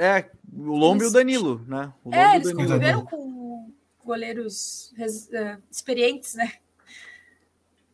É, 0.00 0.30
o 0.50 0.74
Lomba 0.74 1.02
eles... 1.02 1.08
e 1.08 1.10
o 1.10 1.12
Danilo, 1.12 1.64
né? 1.68 1.92
O 2.02 2.14
é, 2.14 2.36
eles 2.36 2.52
conviveram 2.54 3.04
com 3.04 3.70
goleiros 4.02 4.92
uh, 4.92 5.62
experientes, 5.70 6.34
né? 6.34 6.54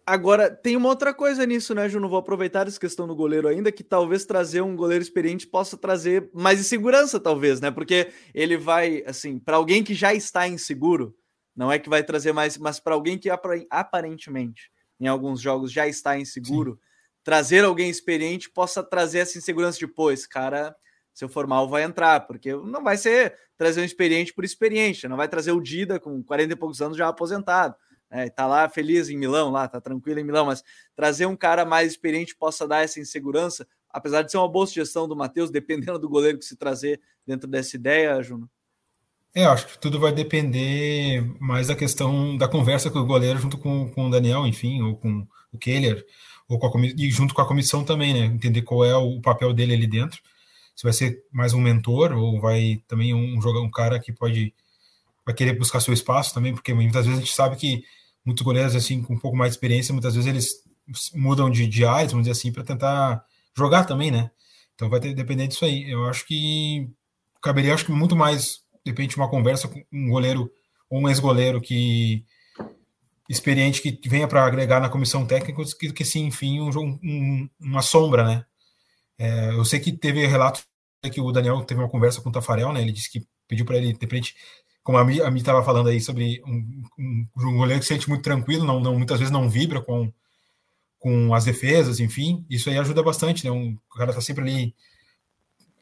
Agora, 0.07 0.49
tem 0.49 0.77
uma 0.77 0.89
outra 0.89 1.13
coisa 1.13 1.45
nisso, 1.45 1.75
né, 1.75 1.89
Ju? 1.89 1.99
Não 1.99 2.09
vou 2.09 2.21
aproveitar 2.21 2.69
essa 2.69 2.79
questão 2.79 3.09
do 3.09 3.17
goleiro 3.17 3.49
ainda, 3.49 3.73
que 3.73 3.83
talvez 3.83 4.25
trazer 4.25 4.61
um 4.61 4.77
goleiro 4.77 5.03
experiente 5.03 5.49
possa 5.49 5.77
trazer 5.77 6.31
mais 6.33 6.61
insegurança, 6.61 7.19
talvez, 7.19 7.61
né? 7.61 7.73
Porque 7.73 8.13
ele 8.33 8.57
vai, 8.57 9.03
assim, 9.05 9.41
para 9.41 9.57
alguém 9.57 9.83
que 9.83 9.93
já 9.93 10.15
está 10.15 10.47
inseguro, 10.47 11.13
não 11.57 11.73
é 11.73 11.79
que 11.81 11.89
vai 11.89 12.05
trazer 12.05 12.33
mais, 12.33 12.57
mas 12.57 12.79
para 12.79 12.95
alguém 12.95 13.19
que 13.19 13.29
aparentemente 13.69 14.71
em 15.01 15.09
alguns 15.09 15.41
jogos 15.41 15.73
já 15.73 15.89
está 15.89 16.17
inseguro, 16.17 16.75
Sim. 16.75 16.79
trazer 17.25 17.65
alguém 17.65 17.91
experiente 17.91 18.49
possa 18.49 18.85
trazer 18.85 19.19
essa 19.19 19.37
insegurança 19.37 19.77
de, 19.77 19.89
pô, 19.89 20.13
esse 20.13 20.29
cara, 20.29 20.75
se 21.17 21.25
eu 21.25 21.29
for 21.29 21.47
mal, 21.47 21.69
vai 21.69 21.83
entrar, 21.83 22.21
porque 22.27 22.55
não 22.55 22.85
vai 22.85 22.97
ser 22.97 23.37
trazer 23.57 23.81
um 23.81 23.85
experiente 23.85 24.33
por 24.33 24.45
experiente, 24.45 25.09
não 25.09 25.17
vai 25.17 25.27
trazer 25.27 25.51
o 25.51 25.61
Dida 25.61 25.99
com 25.99 26.23
40 26.23 26.53
e 26.53 26.57
poucos 26.57 26.81
anos 26.81 26.97
já 26.97 27.09
aposentado 27.09 27.75
é, 28.11 28.29
tá 28.29 28.47
lá 28.47 28.69
feliz 28.69 29.09
em 29.09 29.17
Milão, 29.17 29.51
lá, 29.51 29.67
tá 29.67 29.81
tranquilo 29.81 30.21
em 30.21 30.25
Milão, 30.25 30.47
mas 30.47 30.63
trazer 30.95 31.27
um 31.27 31.37
cara 31.37 31.65
mais 31.65 31.93
experiente 31.93 32.37
possa 32.37 32.67
dar 32.67 32.85
essa 32.85 33.01
insegurança, 33.01 33.67
apesar 33.91 34.23
de 34.23 34.31
ser 34.31 34.39
uma 34.39 34.49
boa 34.49 34.67
sugestão 34.67 35.09
do 35.09 35.17
Matheus, 35.17 35.51
dependendo 35.51 35.99
do 35.99 36.09
goleiro 36.09 36.39
que 36.39 36.45
se 36.45 36.57
trazer 36.57 37.01
dentro 37.27 37.49
dessa 37.49 37.77
ideia, 37.77 38.23
Juno. 38.23 38.49
É, 39.35 39.45
acho 39.45 39.67
que 39.67 39.79
tudo 39.79 40.01
vai 40.01 40.13
depender 40.13 41.23
mais 41.39 41.67
da 41.67 41.75
questão 41.75 42.37
da 42.39 42.49
conversa 42.49 42.91
com 42.91 43.01
o 43.01 43.07
goleiro 43.07 43.39
junto 43.39 43.59
com, 43.59 43.91
com 43.91 44.07
o 44.07 44.11
Daniel, 44.11 44.47
enfim, 44.47 44.81
ou 44.83 44.97
com 44.97 45.27
o 45.53 45.59
Keller, 45.59 46.07
ou 46.49 46.59
com 46.59 46.67
a, 46.67 46.87
e 46.87 47.11
junto 47.11 47.35
com 47.35 47.43
a 47.43 47.47
comissão 47.47 47.85
também, 47.85 48.15
né? 48.15 48.21
Entender 48.21 48.63
qual 48.63 48.85
é 48.85 48.97
o 48.97 49.21
papel 49.21 49.53
dele 49.53 49.75
ali 49.75 49.87
dentro. 49.87 50.23
Se 50.77 50.85
vai 50.85 50.93
ser 50.93 51.25
mais 51.33 51.55
um 51.55 51.61
mentor 51.61 52.13
ou 52.13 52.41
vai 52.41 52.83
também 52.87 53.15
um 53.15 53.41
jogar 53.41 53.61
um 53.61 53.71
cara 53.71 53.99
que 53.99 54.13
pode 54.13 54.55
vai 55.25 55.35
querer 55.35 55.59
buscar 55.59 55.81
seu 55.81 55.93
espaço 55.93 56.33
também, 56.33 56.55
porque 56.55 56.73
muitas 56.73 57.05
vezes 57.05 57.19
a 57.19 57.25
gente 57.25 57.35
sabe 57.35 57.57
que 57.57 57.83
muitos 58.25 58.45
goleiros 58.45 58.77
assim 58.77 59.03
com 59.03 59.15
um 59.15 59.19
pouco 59.19 59.37
mais 59.37 59.51
de 59.51 59.57
experiência, 59.57 59.93
muitas 59.93 60.15
vezes 60.15 60.29
eles 60.29 60.63
mudam 61.15 61.51
de, 61.51 61.67
de 61.67 61.85
áreas, 61.85 62.13
vamos 62.13 62.27
dizer 62.27 62.39
assim, 62.39 62.53
para 62.53 62.63
tentar 62.63 63.25
jogar 63.57 63.85
também, 63.85 64.11
né? 64.11 64.31
Então 64.75 64.89
vai 64.89 65.01
ter, 65.01 65.15
depender 65.15 65.49
disso 65.49 65.65
aí. 65.65 65.91
Eu 65.91 66.05
acho 66.05 66.27
que 66.27 66.89
caberia, 67.43 67.75
acho 67.75 67.87
que 67.87 67.93
muito 67.93 68.15
mais, 68.15 68.61
de 68.85 68.91
repente, 68.91 69.17
uma 69.17 69.29
conversa 69.29 69.67
com 69.67 69.83
um 69.93 70.11
goleiro 70.11 70.51
ou 70.89 71.01
um 71.01 71.09
ex-goleiro 71.09 71.61
que 71.61 72.25
experiente 73.29 73.83
que 73.83 74.09
venha 74.09 74.29
para 74.29 74.45
agregar 74.45 74.81
na 74.81 74.89
comissão 74.89 75.27
técnica 75.27 75.61
que, 75.79 75.93
que 75.93 76.05
sim, 76.05 76.27
enfim, 76.27 76.61
um, 76.61 76.71
um, 77.03 77.49
uma 77.61 77.83
sombra, 77.83 78.25
né? 78.25 78.45
É, 79.19 79.51
eu 79.51 79.65
sei 79.65 79.81
que 79.81 79.93
teve 79.93 80.27
relato 80.27 80.65
que 81.11 81.21
o 81.21 81.33
Daniel 81.33 81.63
teve 81.65 81.81
uma 81.81 81.89
conversa 81.89 82.21
com 82.21 82.29
o 82.29 82.33
Tafarel, 82.33 82.73
né? 82.73 82.83
Ele 82.83 82.93
disse 82.93 83.11
que 83.11 83.27
pediu 83.47 83.65
para 83.65 83.77
ele, 83.77 83.93
de 83.93 83.99
repente, 84.01 84.35
como 84.83 84.99
a 84.99 85.05
Mi 85.05 85.19
estava 85.37 85.65
falando 85.65 85.89
aí 85.89 86.01
sobre 86.01 86.43
um, 86.47 86.83
um, 86.99 87.27
um, 87.37 87.57
goleiro 87.57 87.81
que 87.81 87.87
se 87.87 87.95
sente 87.95 88.09
muito 88.09 88.23
tranquilo, 88.23 88.65
não, 88.65 88.81
não, 88.81 88.97
muitas 88.97 89.19
vezes 89.19 89.33
não 89.33 89.49
vibra 89.49 89.81
com, 89.81 90.13
com 90.99 91.35
as 91.35 91.45
defesas, 91.45 92.01
enfim, 92.01 92.45
isso 92.51 92.69
aí 92.69 92.79
ajuda 92.79 93.03
bastante, 93.03 93.45
né? 93.45 93.51
Um, 93.51 93.79
o 93.91 93.97
cara 93.97 94.11
está 94.11 94.21
sempre 94.21 94.43
ali 94.45 94.75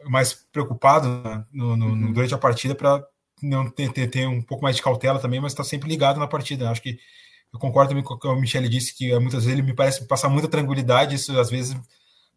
mais 0.05 0.35
preocupado 0.53 1.09
né, 1.09 1.44
no, 1.53 1.77
no, 1.77 1.87
uhum. 1.87 2.12
durante 2.12 2.35
a 2.35 2.38
partida 2.38 2.75
para 2.75 3.03
não 3.42 3.68
ter, 3.70 3.92
ter, 3.92 4.09
ter, 4.09 4.27
um 4.27 4.42
pouco 4.42 4.62
mais 4.62 4.77
de 4.77 4.83
cautela 4.83 5.18
também, 5.18 5.40
mas 5.40 5.53
está 5.53 5.64
sempre 5.64 5.88
ligado 5.88 6.20
na 6.20 6.27
partida. 6.27 6.70
Acho 6.70 6.83
que 6.83 6.99
eu 7.53 7.59
concordo 7.59 7.90
também 7.90 8.05
com 8.05 8.14
o 8.14 8.18
que 8.18 8.27
o 8.27 8.37
Michele 8.37 8.68
disse, 8.68 8.94
que 8.94 9.12
muitas 9.18 9.44
vezes 9.44 9.53
ele 9.59 9.62
me 9.62 9.75
parece 9.75 10.07
passar 10.07 10.29
muita 10.29 10.49
tranquilidade, 10.49 11.14
isso 11.14 11.38
às 11.38 11.51
vezes 11.51 11.77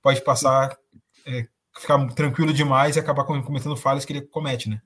pode 0.07 0.23
passar, 0.23 0.77
é, 1.25 1.45
ficar 1.77 2.07
tranquilo 2.13 2.53
demais 2.53 2.95
e 2.95 2.99
acabar 2.99 3.25
cometendo 3.25 3.75
falhas 3.75 4.05
que 4.05 4.13
ele 4.13 4.21
comete, 4.21 4.69
né? 4.69 4.81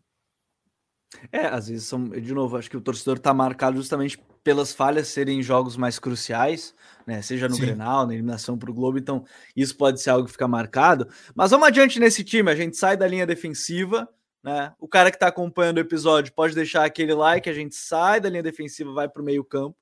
É, 1.31 1.45
às 1.45 1.67
vezes 1.67 1.85
são, 1.85 2.05
de 2.05 2.33
novo, 2.33 2.57
acho 2.57 2.69
que 2.69 2.77
o 2.77 2.81
torcedor 2.81 3.17
está 3.17 3.31
marcado 3.31 3.77
justamente 3.77 4.17
pelas 4.43 4.73
falhas 4.73 5.09
serem 5.09 5.43
jogos 5.43 5.77
mais 5.77 5.99
cruciais, 5.99 6.73
né? 7.05 7.21
Seja 7.21 7.47
no 7.47 7.53
Sim. 7.53 7.61
Grenal, 7.61 8.07
na 8.07 8.13
eliminação 8.13 8.57
para 8.57 8.71
o 8.71 8.73
Globo, 8.73 8.97
então 8.97 9.23
isso 9.55 9.77
pode 9.77 10.01
ser 10.01 10.09
algo 10.09 10.25
que 10.25 10.31
fica 10.31 10.47
marcado. 10.47 11.07
Mas 11.35 11.51
vamos 11.51 11.67
adiante 11.67 11.99
nesse 11.99 12.23
time, 12.23 12.49
a 12.49 12.55
gente 12.55 12.75
sai 12.75 12.97
da 12.97 13.07
linha 13.07 13.27
defensiva, 13.27 14.09
né? 14.43 14.73
O 14.79 14.87
cara 14.87 15.11
que 15.11 15.17
está 15.17 15.27
acompanhando 15.27 15.77
o 15.77 15.81
episódio 15.81 16.33
pode 16.33 16.55
deixar 16.55 16.83
aquele 16.83 17.13
like, 17.13 17.47
a 17.47 17.53
gente 17.53 17.75
sai 17.75 18.19
da 18.19 18.27
linha 18.27 18.41
defensiva, 18.41 18.91
vai 18.91 19.07
para 19.07 19.21
o 19.21 19.25
meio-campo. 19.25 19.77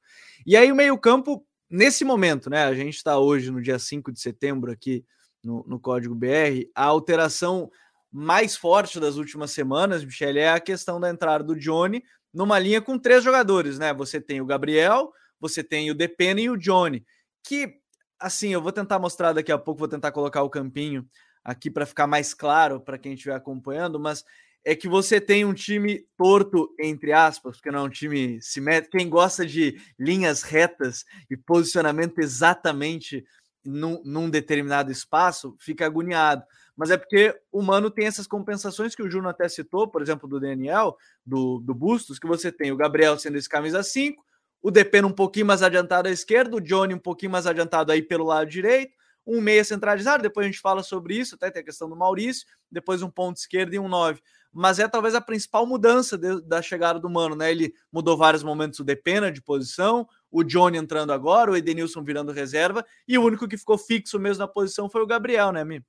E 0.45 0.58
aí, 0.58 0.69
o 0.69 0.75
meio-campo, 0.75 1.45
nesse 1.69 2.04
momento, 2.04 2.49
né? 2.49 2.65
A 2.65 2.73
gente 2.73 2.95
está 2.95 3.17
hoje 3.17 3.52
no 3.52 3.62
dia 3.62 3.80
5 3.80 4.12
de 4.12 4.19
setembro 4.19 4.69
aqui 4.69 5.06
no, 5.43 5.63
no 5.67 5.80
Código 5.80 6.15
BR, 6.15 6.69
a 6.75 6.86
alteração 6.86 7.69
mais 8.12 8.56
forte 8.56 8.99
das 8.99 9.15
últimas 9.15 9.52
semanas, 9.52 10.04
Michele, 10.04 10.39
é 10.39 10.52
a 10.52 10.60
questão 10.60 10.99
da 10.99 11.10
entrada 11.10 11.43
do 11.43 11.56
Johnny 11.56 12.04
numa 12.34 12.60
linha 12.60 12.82
com 12.82 12.97
três 12.97 13.23
jogadores, 13.23 13.78
né? 13.78 13.93
Você 13.93 14.19
tem 14.19 14.41
o 14.41 14.45
Gabriel, 14.45 15.12
você 15.39 15.63
tem 15.63 15.89
o 15.89 15.95
Depena 15.95 16.41
e 16.41 16.49
o 16.49 16.58
Johnny, 16.58 17.06
que 17.43 17.80
assim, 18.19 18.49
eu 18.49 18.62
vou 18.62 18.71
tentar 18.71 18.99
mostrar 18.99 19.34
daqui 19.34 19.52
a 19.52 19.58
pouco, 19.58 19.80
vou 19.80 19.88
tentar 19.88 20.12
colocar 20.12 20.43
o 20.43 20.49
campinho 20.49 21.08
aqui 21.43 21.71
para 21.71 21.86
ficar 21.86 22.06
mais 22.06 22.34
claro 22.34 22.82
para 22.82 22.97
quem 22.97 23.13
estiver 23.13 23.36
acompanhando, 23.36 23.99
mas 23.99 24.25
é 24.65 24.75
que 24.75 24.89
você 24.89 25.21
tem 25.21 25.45
um 25.45 25.54
time 25.54 26.06
torto, 26.17 26.69
entre 26.80 27.13
aspas, 27.13 27.58
porque 27.58 27.71
não 27.71 27.80
é 27.80 27.84
um 27.84 27.89
time 27.89 28.41
simétrico. 28.41 28.97
Quem 28.97 29.10
gosta 29.10 29.45
de 29.45 29.80
linhas 29.97 30.43
retas 30.43 31.06
e 31.30 31.38
posicionamento 31.38 32.19
exatamente 32.19 33.23
num, 33.65 34.02
num 34.04 34.30
determinado 34.30 34.91
espaço 34.91 35.56
fica 35.60 35.86
agoniado 35.86 36.43
mas 36.80 36.91
é 36.91 36.98
porque 36.98 37.38
o 37.52 37.62
Mano 37.62 37.91
tem 37.91 38.06
essas 38.08 38.26
compensações 38.26 38.95
que 38.95 39.04
o 39.04 39.12
Juno 39.12 39.28
até 39.28 39.50
citou, 39.50 39.86
por 39.86 40.02
exemplo, 40.02 40.30
do 40.30 40.39
Daniel, 40.39 40.95
do, 41.26 41.60
do 41.60 41.76
Bustos, 41.76 42.17
que 42.17 42.26
você 42.26 42.54
tem 42.54 42.72
o 42.72 42.78
Gabriel 42.78 43.19
sendo 43.19 43.38
esse 43.38 43.50
camisa 43.50 43.84
5, 43.84 44.26
o 44.62 44.72
DP 44.72 45.04
um 45.04 45.12
pouquinho 45.12 45.45
mais 45.45 45.62
adiantado 45.62 46.08
à 46.08 46.12
esquerda, 46.12 46.56
o 46.56 46.62
Johnny 46.62 46.93
um 46.93 47.00
pouquinho 47.00 47.34
mais 47.34 47.45
adiantado 47.45 47.91
aí 47.91 48.02
pelo 48.02 48.24
lado 48.24 48.50
direito, 48.50 48.93
um 49.28 49.41
meia 49.41 49.62
centralizado, 49.62 50.24
depois 50.24 50.45
a 50.45 50.50
gente 50.50 50.62
fala 50.62 50.82
sobre 50.82 51.15
isso, 51.15 51.36
até 51.36 51.52
tem 51.52 51.62
a 51.62 51.65
questão 51.65 51.89
do 51.89 51.98
Maurício, 51.98 52.48
depois 52.72 53.02
um 53.02 53.10
ponto 53.10 53.36
esquerdo 53.36 53.74
e 53.74 53.80
um 53.80 53.89
9. 53.89 54.22
Mas 54.54 54.80
é 54.80 54.88
talvez 54.88 55.13
a 55.15 55.19
principal 55.19 55.65
mudança 55.65 56.17
de, 56.17 56.41
da 56.43 56.62
chegada 56.62 56.98
do 56.98 57.10
Mano, 57.10 57.36
né? 57.36 57.52
Ele 57.52 57.74
mudou 57.91 58.15
vários 58.15 58.41
momentos 58.41 58.80
o 58.80 58.86
Depena 58.86 59.30
de 59.30 59.41
posição, 59.41 60.08
o 60.32 60.44
Johnny 60.44 60.78
entrando 60.78 61.12
agora, 61.12 61.52
o 61.52 61.58
Edenilson 61.58 62.04
virando 62.04 62.32
reserva, 62.32 62.86
e 63.08 63.18
o 63.18 63.24
único 63.24 63.48
que 63.48 63.58
ficou 63.58 63.78
fixo 63.78 64.20
mesmo 64.20 64.42
na 64.42 64.48
posição 64.48 64.89
foi 64.89 65.02
o 65.02 65.08
Gabriel, 65.08 65.52
né, 65.52 65.63
Mi? 65.63 65.84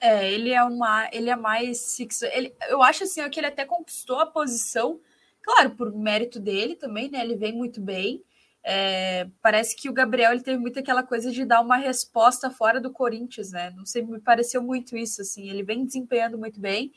É, 0.00 0.30
ele 0.30 0.50
é 0.50 0.62
uma, 0.62 1.08
ele 1.12 1.30
é 1.30 1.36
mais 1.36 1.96
fixo. 1.96 2.26
Ele, 2.26 2.54
eu 2.68 2.82
acho 2.82 3.04
assim 3.04 3.26
que 3.30 3.40
ele 3.40 3.46
até 3.46 3.64
conquistou 3.64 4.20
a 4.20 4.26
posição, 4.26 5.00
claro, 5.42 5.70
por 5.70 5.94
mérito 5.94 6.38
dele 6.38 6.76
também, 6.76 7.10
né? 7.10 7.22
Ele 7.22 7.36
vem 7.36 7.54
muito 7.54 7.80
bem. 7.80 8.22
É, 8.62 9.26
parece 9.42 9.74
que 9.76 9.88
o 9.88 9.92
Gabriel 9.92 10.32
ele 10.32 10.42
teve 10.42 10.58
muito 10.58 10.78
aquela 10.78 11.02
coisa 11.02 11.30
de 11.30 11.44
dar 11.44 11.60
uma 11.60 11.76
resposta 11.76 12.50
fora 12.50 12.80
do 12.80 12.90
Corinthians, 12.90 13.52
né? 13.52 13.70
Não 13.76 13.86
sei, 13.86 14.02
me 14.02 14.20
pareceu 14.20 14.62
muito 14.62 14.96
isso, 14.96 15.22
assim. 15.22 15.48
Ele 15.48 15.62
vem 15.62 15.86
desempenhando 15.86 16.36
muito 16.36 16.60
bem. 16.60 16.92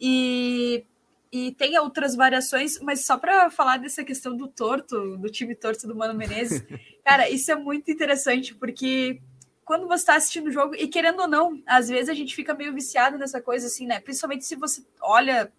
E 0.00 0.84
e 1.30 1.52
tem 1.52 1.78
outras 1.78 2.14
variações, 2.14 2.80
mas 2.80 3.04
só 3.04 3.18
para 3.18 3.50
falar 3.50 3.78
dessa 3.78 4.02
questão 4.02 4.36
do 4.36 4.48
torto, 4.48 5.16
do 5.18 5.28
time 5.30 5.54
torto 5.54 5.86
do 5.86 5.94
Mano 5.94 6.14
Menezes, 6.14 6.64
cara, 7.04 7.28
isso 7.28 7.50
é 7.52 7.54
muito 7.54 7.90
interessante, 7.90 8.54
porque 8.54 9.20
quando 9.64 9.86
você 9.86 10.02
está 10.02 10.16
assistindo 10.16 10.46
o 10.46 10.52
jogo, 10.52 10.74
e 10.74 10.88
querendo 10.88 11.20
ou 11.20 11.28
não, 11.28 11.62
às 11.66 11.88
vezes 11.88 12.08
a 12.08 12.14
gente 12.14 12.34
fica 12.34 12.54
meio 12.54 12.72
viciado 12.72 13.18
nessa 13.18 13.40
coisa, 13.40 13.66
assim, 13.66 13.86
né? 13.86 14.00
Principalmente 14.00 14.46
se 14.46 14.56
você 14.56 14.82
olha 15.02 15.52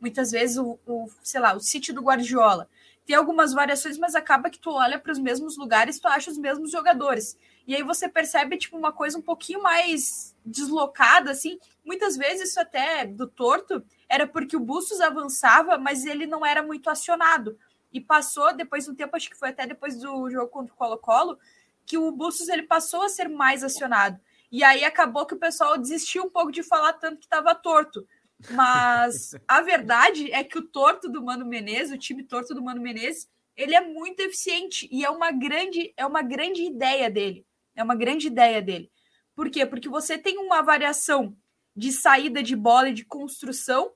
muitas 0.00 0.30
vezes 0.30 0.58
o, 0.58 0.78
o 0.86 1.08
sei 1.22 1.40
lá, 1.40 1.54
o 1.54 1.60
sítio 1.60 1.92
do 1.92 2.02
Guardiola. 2.02 2.68
Tem 3.04 3.16
algumas 3.16 3.52
variações, 3.52 3.98
mas 3.98 4.14
acaba 4.14 4.50
que 4.50 4.58
tu 4.58 4.70
olha 4.70 4.98
para 4.98 5.10
os 5.10 5.18
mesmos 5.18 5.56
lugares, 5.56 5.98
tu 5.98 6.06
acha 6.06 6.30
os 6.30 6.38
mesmos 6.38 6.70
jogadores. 6.70 7.36
E 7.66 7.74
aí 7.74 7.82
você 7.82 8.08
percebe, 8.08 8.56
tipo, 8.58 8.76
uma 8.76 8.92
coisa 8.92 9.18
um 9.18 9.22
pouquinho 9.22 9.62
mais 9.62 10.36
deslocada, 10.44 11.30
assim. 11.30 11.58
Muitas 11.84 12.16
vezes 12.16 12.50
isso 12.50 12.60
até 12.60 13.06
do 13.06 13.26
torto 13.26 13.82
era 14.08 14.26
porque 14.26 14.56
o 14.56 14.60
Bustos 14.60 15.00
avançava, 15.00 15.76
mas 15.76 16.06
ele 16.06 16.26
não 16.26 16.44
era 16.44 16.62
muito 16.62 16.88
acionado. 16.88 17.58
E 17.92 18.00
passou, 18.00 18.54
depois 18.54 18.84
de 18.84 18.90
um 18.90 18.94
tempo, 18.94 19.16
acho 19.16 19.28
que 19.28 19.38
foi 19.38 19.50
até 19.50 19.66
depois 19.66 19.96
do 19.98 20.30
jogo 20.30 20.48
contra 20.48 20.74
o 20.74 20.76
Colo-Colo, 20.76 21.38
que 21.84 21.98
o 21.98 22.10
Bustos 22.12 22.48
ele 22.48 22.62
passou 22.62 23.02
a 23.02 23.08
ser 23.08 23.28
mais 23.28 23.62
acionado. 23.64 24.18
E 24.50 24.64
aí 24.64 24.84
acabou 24.84 25.26
que 25.26 25.34
o 25.34 25.38
pessoal 25.38 25.76
desistiu 25.76 26.24
um 26.24 26.30
pouco 26.30 26.50
de 26.50 26.62
falar 26.62 26.94
tanto 26.94 27.18
que 27.18 27.26
estava 27.26 27.54
torto. 27.54 28.06
Mas 28.50 29.34
a 29.46 29.60
verdade 29.60 30.30
é 30.32 30.42
que 30.42 30.58
o 30.58 30.62
torto 30.62 31.08
do 31.08 31.22
Mano 31.22 31.44
Menezes, 31.44 31.92
o 31.92 31.98
time 31.98 32.22
torto 32.22 32.54
do 32.54 32.62
Mano 32.62 32.80
Menezes, 32.80 33.28
ele 33.56 33.74
é 33.74 33.80
muito 33.80 34.20
eficiente 34.20 34.88
e 34.90 35.04
é 35.04 35.10
uma 35.10 35.30
grande, 35.32 35.92
é 35.96 36.06
uma 36.06 36.22
grande 36.22 36.62
ideia 36.62 37.10
dele. 37.10 37.44
É 37.74 37.82
uma 37.82 37.94
grande 37.94 38.26
ideia 38.26 38.62
dele. 38.62 38.90
Por 39.34 39.50
quê? 39.50 39.64
Porque 39.66 39.88
você 39.88 40.18
tem 40.18 40.38
uma 40.38 40.62
variação 40.62 41.36
de 41.76 41.92
saída 41.92 42.42
de 42.42 42.56
bola 42.56 42.88
e 42.88 42.94
de 42.94 43.04
construção 43.04 43.92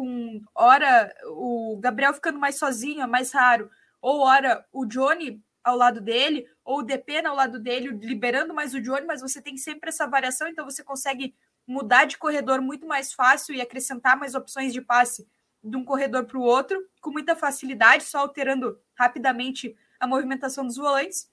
com 0.00 0.40
hora 0.54 1.14
o 1.26 1.76
Gabriel 1.78 2.14
ficando 2.14 2.38
mais 2.38 2.56
sozinho, 2.56 3.02
é 3.02 3.06
mais 3.06 3.32
raro, 3.32 3.70
ou 4.00 4.20
hora 4.20 4.64
o 4.72 4.86
Johnny 4.86 5.44
ao 5.62 5.76
lado 5.76 6.00
dele, 6.00 6.46
ou 6.64 6.78
o 6.78 6.82
DP 6.82 7.18
ao 7.26 7.36
lado 7.36 7.60
dele, 7.60 7.88
liberando 7.88 8.54
mais 8.54 8.72
o 8.72 8.80
Johnny, 8.80 9.04
mas 9.06 9.20
você 9.20 9.42
tem 9.42 9.58
sempre 9.58 9.90
essa 9.90 10.06
variação, 10.06 10.48
então 10.48 10.64
você 10.64 10.82
consegue 10.82 11.34
mudar 11.66 12.06
de 12.06 12.16
corredor 12.16 12.62
muito 12.62 12.86
mais 12.86 13.12
fácil 13.12 13.54
e 13.54 13.60
acrescentar 13.60 14.16
mais 14.16 14.34
opções 14.34 14.72
de 14.72 14.80
passe 14.80 15.28
de 15.62 15.76
um 15.76 15.84
corredor 15.84 16.24
para 16.24 16.38
o 16.38 16.42
outro, 16.42 16.82
com 17.02 17.10
muita 17.10 17.36
facilidade, 17.36 18.04
só 18.04 18.20
alterando 18.20 18.80
rapidamente 18.94 19.76
a 20.00 20.06
movimentação 20.06 20.66
dos 20.66 20.78
volantes. 20.78 21.30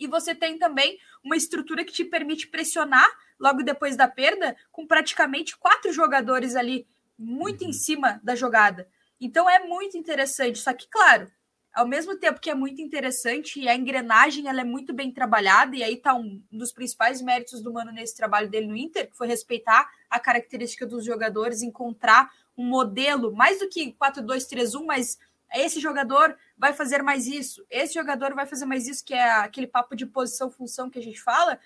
E 0.00 0.06
você 0.06 0.34
tem 0.34 0.58
também 0.58 0.98
uma 1.22 1.36
estrutura 1.36 1.84
que 1.84 1.92
te 1.92 2.06
permite 2.06 2.46
pressionar 2.46 3.06
logo 3.38 3.62
depois 3.62 3.96
da 3.96 4.08
perda, 4.08 4.56
com 4.70 4.86
praticamente 4.86 5.58
quatro 5.58 5.92
jogadores 5.92 6.56
ali 6.56 6.88
muito 7.22 7.62
em 7.64 7.68
uhum. 7.68 7.72
cima 7.72 8.20
da 8.22 8.34
jogada. 8.34 8.88
Então 9.20 9.48
é 9.48 9.64
muito 9.64 9.96
interessante. 9.96 10.58
Só 10.58 10.72
que, 10.72 10.88
claro, 10.88 11.30
ao 11.72 11.86
mesmo 11.86 12.16
tempo 12.16 12.40
que 12.40 12.50
é 12.50 12.54
muito 12.54 12.82
interessante 12.82 13.60
e 13.60 13.68
a 13.68 13.74
engrenagem 13.74 14.48
ela 14.48 14.60
é 14.60 14.64
muito 14.64 14.92
bem 14.92 15.10
trabalhada, 15.10 15.74
e 15.74 15.82
aí 15.82 15.94
está 15.94 16.14
um 16.14 16.42
dos 16.50 16.72
principais 16.72 17.22
méritos 17.22 17.62
do 17.62 17.72
Mano 17.72 17.92
nesse 17.92 18.16
trabalho 18.16 18.50
dele 18.50 18.66
no 18.66 18.76
Inter, 18.76 19.08
que 19.08 19.16
foi 19.16 19.26
respeitar 19.26 19.90
a 20.10 20.20
característica 20.20 20.86
dos 20.86 21.04
jogadores, 21.04 21.62
encontrar 21.62 22.30
um 22.58 22.66
modelo, 22.66 23.34
mais 23.34 23.60
do 23.60 23.68
que 23.68 23.92
4-2-3-1, 23.92 24.84
mas 24.84 25.18
esse 25.54 25.80
jogador 25.80 26.36
vai 26.56 26.72
fazer 26.72 27.02
mais 27.02 27.26
isso, 27.26 27.64
esse 27.70 27.94
jogador 27.94 28.34
vai 28.34 28.46
fazer 28.46 28.66
mais 28.66 28.86
isso, 28.86 29.04
que 29.04 29.14
é 29.14 29.30
aquele 29.30 29.66
papo 29.66 29.94
de 29.94 30.04
posição-função 30.04 30.90
que 30.90 30.98
a 30.98 31.02
gente 31.02 31.20
fala. 31.20 31.58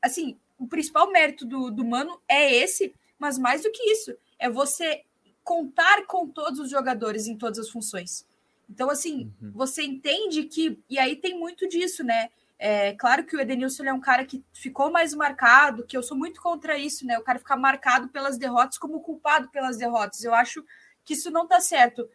Assim, 0.00 0.36
o 0.58 0.66
principal 0.66 1.10
mérito 1.10 1.44
do, 1.44 1.70
do 1.70 1.84
Mano 1.84 2.20
é 2.28 2.52
esse, 2.54 2.94
mas 3.18 3.38
mais 3.38 3.62
do 3.62 3.70
que 3.70 3.82
isso, 3.90 4.16
é 4.42 4.50
você 4.50 5.02
contar 5.44 6.04
com 6.06 6.28
todos 6.28 6.58
os 6.58 6.68
jogadores 6.68 7.26
em 7.26 7.38
todas 7.38 7.60
as 7.60 7.70
funções. 7.70 8.26
Então, 8.68 8.90
assim, 8.90 9.32
uhum. 9.40 9.52
você 9.54 9.82
entende 9.82 10.44
que. 10.44 10.78
E 10.90 10.98
aí 10.98 11.16
tem 11.16 11.38
muito 11.38 11.68
disso, 11.68 12.02
né? 12.02 12.28
É 12.58 12.92
claro 12.92 13.24
que 13.24 13.36
o 13.36 13.40
Edenilson 13.40 13.84
é 13.84 13.92
um 13.92 14.00
cara 14.00 14.24
que 14.24 14.44
ficou 14.52 14.90
mais 14.90 15.14
marcado, 15.14 15.84
que 15.84 15.96
eu 15.96 16.02
sou 16.02 16.16
muito 16.16 16.40
contra 16.40 16.78
isso, 16.78 17.06
né? 17.06 17.18
O 17.18 17.22
cara 17.22 17.38
ficar 17.38 17.56
marcado 17.56 18.08
pelas 18.08 18.38
derrotas 18.38 18.78
como 18.78 19.00
culpado 19.00 19.48
pelas 19.50 19.76
derrotas. 19.76 20.22
Eu 20.22 20.34
acho 20.34 20.64
que 21.04 21.14
isso 21.14 21.30
não 21.30 21.46
tá 21.46 21.60
certo. 21.60 22.08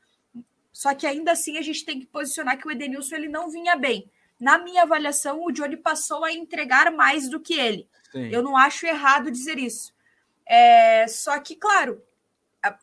Só 0.71 0.93
que 0.93 1.07
ainda 1.07 1.31
assim 1.31 1.57
a 1.57 1.61
gente 1.61 1.83
tem 1.83 1.99
que 1.99 2.05
posicionar 2.05 2.57
que 2.57 2.67
o 2.67 2.71
Edenilson 2.71 3.15
ele 3.15 3.27
não 3.27 3.49
vinha 3.49 3.75
bem. 3.75 4.09
Na 4.39 4.57
minha 4.57 4.83
avaliação, 4.83 5.43
o 5.43 5.51
Johnny 5.51 5.75
passou 5.75 6.23
a 6.23 6.31
entregar 6.31 6.91
mais 6.91 7.29
do 7.29 7.39
que 7.39 7.59
ele. 7.59 7.87
Sim. 8.11 8.29
Eu 8.29 8.41
não 8.41 8.55
acho 8.55 8.85
errado 8.85 9.31
dizer 9.31 9.57
isso. 9.57 9.93
É, 10.45 11.07
só 11.07 11.37
que, 11.39 11.55
claro, 11.55 12.01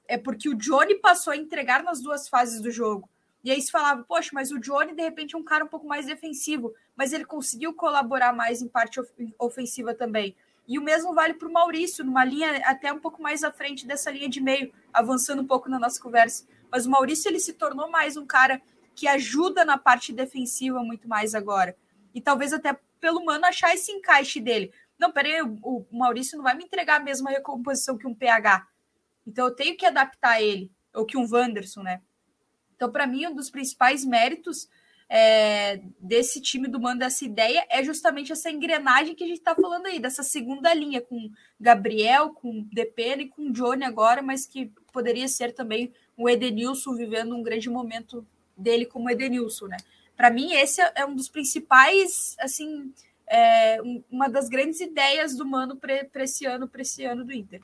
é 0.06 0.16
porque 0.16 0.48
o 0.48 0.54
Johnny 0.54 0.94
passou 0.96 1.32
a 1.32 1.36
entregar 1.36 1.82
nas 1.82 2.00
duas 2.00 2.28
fases 2.28 2.60
do 2.60 2.70
jogo. 2.70 3.08
E 3.42 3.50
aí 3.50 3.60
se 3.60 3.70
falava, 3.70 4.02
poxa, 4.04 4.30
mas 4.32 4.50
o 4.50 4.58
Johnny 4.58 4.94
de 4.94 5.02
repente 5.02 5.34
é 5.34 5.38
um 5.38 5.44
cara 5.44 5.64
um 5.64 5.68
pouco 5.68 5.86
mais 5.86 6.06
defensivo, 6.06 6.72
mas 6.96 7.12
ele 7.12 7.24
conseguiu 7.26 7.74
colaborar 7.74 8.32
mais 8.32 8.62
em 8.62 8.68
parte 8.68 8.98
ofensiva 9.38 9.94
também. 9.94 10.34
E 10.66 10.78
o 10.78 10.82
mesmo 10.82 11.12
vale 11.12 11.34
para 11.34 11.46
o 11.46 11.52
Maurício, 11.52 12.04
numa 12.04 12.24
linha 12.24 12.62
até 12.64 12.90
um 12.90 12.98
pouco 12.98 13.20
mais 13.20 13.44
à 13.44 13.52
frente 13.52 13.86
dessa 13.86 14.10
linha 14.10 14.30
de 14.30 14.40
meio, 14.40 14.72
avançando 14.92 15.42
um 15.42 15.46
pouco 15.46 15.68
na 15.68 15.78
nossa 15.78 16.00
conversa. 16.00 16.46
Mas 16.70 16.86
o 16.86 16.90
Maurício 16.90 17.28
ele 17.28 17.38
se 17.38 17.52
tornou 17.52 17.90
mais 17.90 18.16
um 18.16 18.24
cara 18.24 18.62
que 18.94 19.06
ajuda 19.06 19.64
na 19.64 19.76
parte 19.76 20.12
defensiva 20.12 20.82
muito 20.82 21.06
mais 21.06 21.34
agora. 21.34 21.76
E 22.14 22.20
talvez 22.20 22.52
até 22.52 22.78
pelo 22.98 23.24
Mano 23.24 23.44
achar 23.44 23.74
esse 23.74 23.92
encaixe 23.92 24.40
dele. 24.40 24.72
Não, 24.98 25.12
peraí, 25.12 25.42
o 25.42 25.84
Maurício 25.92 26.38
não 26.38 26.44
vai 26.44 26.54
me 26.54 26.64
entregar 26.64 27.00
a 27.00 27.04
mesma 27.04 27.30
recomposição 27.30 27.98
que 27.98 28.06
um 28.06 28.14
PH. 28.14 28.66
Então 29.26 29.46
eu 29.46 29.54
tenho 29.54 29.76
que 29.76 29.86
adaptar 29.86 30.42
ele, 30.42 30.70
ou 30.94 31.04
que 31.04 31.16
um 31.16 31.28
Wanderson, 31.30 31.82
né? 31.82 32.00
Então, 32.76 32.90
para 32.90 33.06
mim, 33.06 33.26
um 33.26 33.34
dos 33.34 33.50
principais 33.50 34.04
méritos 34.04 34.68
é, 35.08 35.80
desse 36.00 36.40
time 36.40 36.66
do 36.68 36.80
Mano, 36.80 37.00
dessa 37.00 37.24
ideia, 37.24 37.64
é 37.70 37.82
justamente 37.82 38.32
essa 38.32 38.50
engrenagem 38.50 39.14
que 39.14 39.24
a 39.24 39.26
gente 39.26 39.38
está 39.38 39.54
falando 39.54 39.86
aí, 39.86 39.98
dessa 39.98 40.22
segunda 40.22 40.72
linha, 40.74 41.00
com 41.00 41.30
Gabriel, 41.60 42.30
com 42.30 42.66
Depena 42.72 43.22
e 43.22 43.28
com 43.28 43.52
Johnny 43.52 43.84
agora, 43.84 44.22
mas 44.22 44.46
que 44.46 44.72
poderia 44.92 45.28
ser 45.28 45.52
também 45.52 45.92
o 46.16 46.28
Edenilson 46.28 46.94
vivendo 46.94 47.34
um 47.34 47.42
grande 47.42 47.68
momento 47.68 48.26
dele 48.56 48.86
como 48.86 49.10
Edenilson, 49.10 49.66
né? 49.66 49.76
Para 50.16 50.30
mim, 50.30 50.52
esse 50.52 50.80
é 50.94 51.04
um 51.04 51.14
dos 51.14 51.28
principais, 51.28 52.36
assim, 52.38 52.92
é, 53.26 53.78
uma 54.10 54.28
das 54.28 54.48
grandes 54.48 54.80
ideias 54.80 55.36
do 55.36 55.44
Mano 55.44 55.76
para 55.76 56.22
esse 56.22 56.46
ano, 56.46 56.68
para 56.68 56.82
esse 56.82 57.04
ano 57.04 57.24
do 57.24 57.32
Inter 57.32 57.60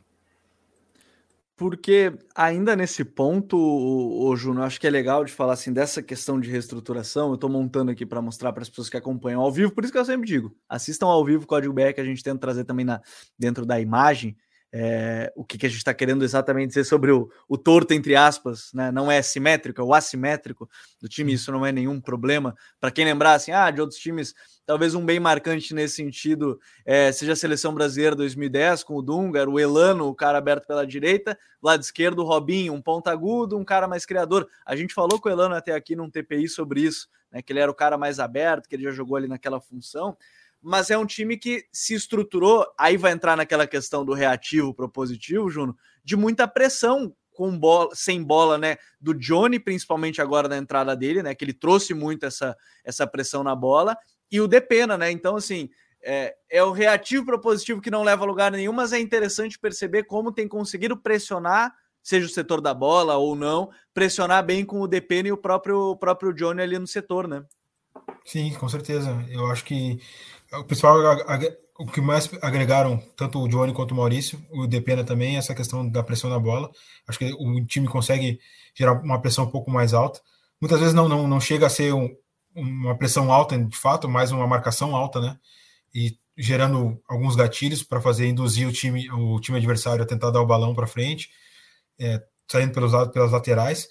porque 1.61 2.11
ainda 2.35 2.75
nesse 2.75 3.05
ponto, 3.05 3.55
o, 3.55 4.35
Juno, 4.35 4.63
acho 4.63 4.81
que 4.81 4.87
é 4.87 4.91
legal 4.91 5.27
de 5.27 5.31
falar 5.31 5.53
assim 5.53 5.71
dessa 5.71 6.03
questão 6.03 6.41
de 6.41 6.49
reestruturação. 6.51 7.29
Eu 7.29 7.35
estou 7.35 7.51
montando 7.51 7.91
aqui 7.91 8.07
para 8.07 8.23
mostrar 8.23 8.51
para 8.55 8.63
as 8.63 8.71
pessoas 8.71 8.89
que 8.89 8.97
acompanham 8.97 9.43
ao 9.43 9.53
vivo, 9.53 9.71
por 9.71 9.85
isso 9.85 9.93
que 9.93 9.99
eu 9.99 10.05
sempre 10.07 10.27
digo: 10.27 10.57
assistam 10.67 11.09
ao 11.09 11.23
vivo 11.23 11.45
o 11.45 11.47
Código 11.47 11.75
BR 11.75 11.93
que 11.95 12.01
a 12.01 12.05
gente 12.05 12.23
tenta 12.23 12.39
trazer 12.39 12.65
também 12.65 12.87
na, 12.87 13.03
dentro 13.39 13.67
da 13.67 13.79
imagem. 13.79 14.35
É, 14.73 15.33
o 15.35 15.45
que, 15.45 15.59
que, 15.59 15.67
a 15.67 15.69
gente 15.69 15.79
está 15.79 15.93
querendo 15.93 16.23
exatamente 16.23 16.69
dizer 16.69 16.85
sobre 16.85 17.11
o, 17.11 17.29
o, 17.49 17.59
torto, 17.59 17.93
entre 17.93 18.15
aspas, 18.15 18.71
né? 18.73 18.93
não 18.93 19.11
é 19.11 19.21
simétrico, 19.21 19.81
é 19.81 19.85
o 19.85 19.93
assimétrico 19.93 20.71
do 21.01 21.09
time, 21.09 21.33
isso 21.33 21.51
não 21.51 21.67
é 21.67 21.73
nenhum 21.73 22.01
problema. 22.01 22.55
Para 22.79 22.93
quem 22.93 23.05
lembrar, 23.05 23.35
assim, 23.35 23.51
ah, 23.51 23.69
de 23.71 23.81
outros 23.81 23.99
times, 23.99 24.33
talvez 24.65 24.95
um 24.95 25.05
bem 25.05 25.19
marcante 25.19 25.75
nesse 25.75 25.97
sentido 25.97 26.61
é, 26.87 27.11
seja 27.11 27.33
a 27.33 27.37
seleção 27.37 27.75
brasileira 27.75 28.15
2010, 28.15 28.85
com 28.85 28.95
o 28.95 29.03
Dunga, 29.03 29.49
o 29.49 29.59
Elano, 29.59 30.07
o 30.07 30.15
cara 30.15 30.39
aberto 30.39 30.69
pela 30.69 30.87
direita, 30.87 31.37
lado 31.61 31.83
esquerdo, 31.83 32.21
o 32.21 32.25
Robinho, 32.25 32.73
um 32.73 32.81
ponta 32.81 33.11
agudo, 33.11 33.59
um 33.59 33.65
cara 33.65 33.89
mais 33.89 34.07
criador. 34.07 34.49
A 34.65 34.77
gente 34.77 34.95
falou 34.95 35.21
com 35.21 35.29
o 35.29 35.33
Elano 35.33 35.57
até 35.57 35.75
aqui 35.75 35.97
num 35.97 36.09
TPI 36.09 36.49
sobre 36.49 36.83
isso, 36.83 37.09
né? 37.33 37.43
que 37.43 37.53
ele 37.53 37.59
era 37.59 37.71
o 37.71 37.75
cara 37.75 37.99
mais 37.99 38.21
aberto, 38.21 38.69
que 38.69 38.77
ele 38.77 38.85
já 38.85 38.93
jogou 38.93 39.17
ali 39.17 39.27
naquela 39.27 39.61
função 39.61 40.17
mas 40.63 40.91
é 40.91 40.99
um 40.99 41.07
time 41.07 41.37
que 41.37 41.65
se 41.73 41.95
estruturou, 41.95 42.67
aí 42.79 42.97
vai 42.97 43.13
entrar 43.13 43.37
naquela 43.37 43.67
questão 43.67 44.05
do 44.05 44.13
reativo 44.13 44.75
propositivo, 44.75 45.51
Juno, 45.51 45.77
de 46.05 46.17
muita 46.17 46.47
pressão 46.47 47.15
com 47.33 47.59
bola, 47.59 47.91
sem 47.95 48.23
bola, 48.23 48.59
né, 48.59 48.77
do 49.01 49.15
Johnny, 49.15 49.59
principalmente 49.59 50.21
agora 50.21 50.49
na 50.49 50.59
entrada 50.59 50.95
dele, 50.95 51.23
né, 51.23 51.35
que 51.35 51.45
ele 51.45 51.55
trouxe 51.55 51.95
muito 51.95 52.27
essa, 52.27 52.57
essa 52.85 53.07
pressão 53.07 53.43
na 53.43 53.55
bola, 53.55 53.97
e 54.31 54.41
o 54.41 54.47
Depena, 54.47 54.99
né, 54.99 55.11
então 55.11 55.37
assim, 55.37 55.71
é, 56.03 56.35
é 56.51 56.63
o 56.63 56.71
reativo 56.71 57.25
propositivo 57.25 57.81
que 57.81 57.91
não 57.91 58.03
leva 58.03 58.25
a 58.25 58.27
lugar 58.27 58.53
nenhum, 58.53 58.73
mas 58.73 58.93
é 58.93 58.99
interessante 58.99 59.59
perceber 59.59 60.05
como 60.05 60.33
tem 60.33 60.47
conseguido 60.47 60.97
pressionar, 60.97 61.75
seja 62.03 62.27
o 62.27 62.31
setor 62.31 62.61
da 62.61 62.75
bola 62.75 63.17
ou 63.17 63.35
não, 63.35 63.71
pressionar 63.95 64.45
bem 64.45 64.65
com 64.65 64.81
o 64.81 64.89
Depena 64.89 65.29
e 65.29 65.33
o 65.33 65.37
próprio, 65.37 65.91
o 65.91 65.97
próprio 65.97 66.33
Johnny 66.33 66.63
ali 66.63 66.79
no 66.79 66.87
setor, 66.87 67.29
né. 67.29 67.45
Sim, 68.25 68.53
com 68.55 68.69
certeza. 68.69 69.25
Eu 69.29 69.47
acho 69.47 69.65
que 69.65 69.99
o 70.53 70.65
pessoal, 70.65 70.97
o 71.79 71.87
que 71.87 72.01
mais 72.01 72.31
agregaram, 72.43 72.99
tanto 73.17 73.41
o 73.41 73.49
Johnny 73.49 73.73
quanto 73.73 73.93
o 73.93 73.97
Maurício, 73.97 74.45
o 74.51 74.67
Depena 74.67 75.05
também, 75.05 75.37
essa 75.37 75.55
questão 75.55 75.89
da 75.89 76.03
pressão 76.03 76.31
na 76.31 76.39
bola. 76.39 76.71
Acho 77.09 77.19
que 77.19 77.33
o 77.33 77.65
time 77.67 77.89
consegue 77.89 78.39
gerar 78.75 78.93
uma 79.03 79.21
pressão 79.21 79.45
um 79.45 79.51
pouco 79.51 79.71
mais 79.71 79.95
alta. 79.95 80.21
Muitas 80.61 80.79
vezes 80.81 80.95
não, 80.95 81.09
não, 81.09 81.27
não 81.27 81.41
chega 81.41 81.67
a 81.67 81.71
ser 81.71 81.93
um, 81.95 82.09
uma 82.55 82.97
pressão 82.97 83.33
alta, 83.33 83.59
de 83.59 83.77
fato, 83.77 84.09
mais 84.09 84.31
uma 84.33 84.47
marcação 84.47 84.95
alta, 84.95 85.21
né? 85.21 85.39
E 85.95 86.17
gerando 86.37 87.01
alguns 87.09 87.37
gatilhos 87.37 87.83
para 87.83 88.01
fazer 88.01 88.27
induzir 88.29 88.67
o 88.69 88.73
time, 88.73 89.11
o 89.11 89.41
time 89.41 89.59
adversário 89.59 90.03
a 90.03 90.07
tentar 90.07 90.31
dar 90.31 90.41
o 90.43 90.47
balão 90.47 90.75
para 90.75 90.87
frente. 90.87 91.31
É, 91.99 92.23
saindo 92.51 92.73
pelos 92.73 92.93
lados, 92.93 93.13
pelas 93.13 93.33
laterais. 93.33 93.89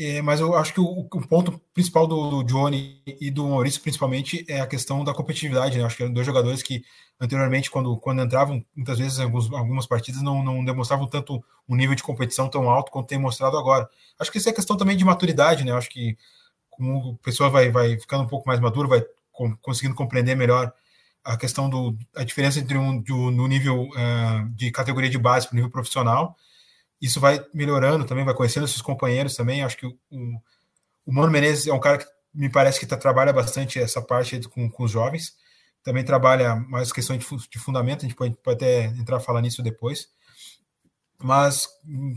É, 0.00 0.22
mas 0.22 0.38
eu 0.38 0.54
acho 0.54 0.72
que 0.72 0.78
o, 0.80 0.84
o 0.84 1.26
ponto 1.26 1.60
principal 1.74 2.06
do, 2.06 2.30
do, 2.30 2.44
Johnny 2.44 3.02
e 3.20 3.32
do 3.32 3.48
Maurício, 3.48 3.82
principalmente, 3.82 4.44
é 4.48 4.60
a 4.60 4.66
questão 4.66 5.02
da 5.02 5.12
competitividade. 5.12 5.76
Né? 5.76 5.84
Acho 5.84 5.96
que 5.96 6.04
eram 6.04 6.12
dois 6.12 6.24
jogadores 6.24 6.62
que, 6.62 6.84
anteriormente, 7.20 7.68
quando, 7.68 7.96
quando 7.96 8.22
entravam, 8.22 8.64
muitas 8.76 8.96
vezes, 8.96 9.18
alguns, 9.18 9.52
algumas 9.52 9.86
partidas, 9.86 10.22
não, 10.22 10.40
não 10.44 10.64
demonstravam 10.64 11.08
tanto 11.08 11.42
um 11.68 11.74
nível 11.74 11.96
de 11.96 12.04
competição 12.04 12.48
tão 12.48 12.70
alto 12.70 12.92
quanto 12.92 13.08
tem 13.08 13.18
mostrado 13.18 13.58
agora. 13.58 13.90
Acho 14.20 14.30
que 14.30 14.38
isso 14.38 14.48
é 14.48 14.52
questão 14.52 14.76
também 14.76 14.96
de 14.96 15.04
maturidade, 15.04 15.64
né? 15.64 15.72
Acho 15.72 15.90
que 15.90 16.16
como 16.70 17.18
a 17.20 17.24
pessoa 17.24 17.50
vai, 17.50 17.68
vai 17.68 17.98
ficando 17.98 18.22
um 18.22 18.28
pouco 18.28 18.46
mais 18.46 18.60
madura, 18.60 18.86
vai 18.86 19.04
com, 19.32 19.56
conseguindo 19.56 19.96
compreender 19.96 20.36
melhor 20.36 20.72
a 21.24 21.36
questão 21.36 21.68
do 21.68 21.98
a 22.14 22.22
diferença 22.22 22.60
entre 22.60 22.78
um 22.78 23.02
do, 23.02 23.32
no 23.32 23.48
nível 23.48 23.82
uh, 23.82 24.48
de 24.54 24.70
categoria 24.70 25.10
de 25.10 25.18
base 25.18 25.48
para 25.48 25.54
o 25.54 25.56
nível 25.56 25.70
profissional 25.70 26.36
isso 27.00 27.20
vai 27.20 27.44
melhorando 27.54 28.04
também, 28.04 28.24
vai 28.24 28.34
conhecendo 28.34 28.66
seus 28.66 28.82
companheiros 28.82 29.36
também. 29.36 29.62
Acho 29.62 29.76
que 29.76 29.86
o, 29.86 29.96
o 31.06 31.12
Mano 31.12 31.30
Menezes 31.30 31.66
é 31.66 31.72
um 31.72 31.80
cara 31.80 31.98
que 31.98 32.06
me 32.34 32.50
parece 32.50 32.78
que 32.78 32.86
tá, 32.86 32.96
trabalha 32.96 33.32
bastante 33.32 33.78
essa 33.78 34.02
parte 34.02 34.40
com, 34.48 34.68
com 34.70 34.84
os 34.84 34.90
jovens. 34.90 35.34
Também 35.82 36.04
trabalha 36.04 36.56
mais 36.56 36.92
questões 36.92 37.24
de, 37.24 37.48
de 37.48 37.58
fundamento, 37.58 38.04
a 38.04 38.08
gente 38.08 38.16
pode, 38.16 38.36
pode 38.42 38.56
até 38.56 38.86
entrar 38.86 39.16
a 39.16 39.20
falar 39.20 39.40
nisso 39.40 39.62
depois. 39.62 40.08
Mas, 41.20 41.66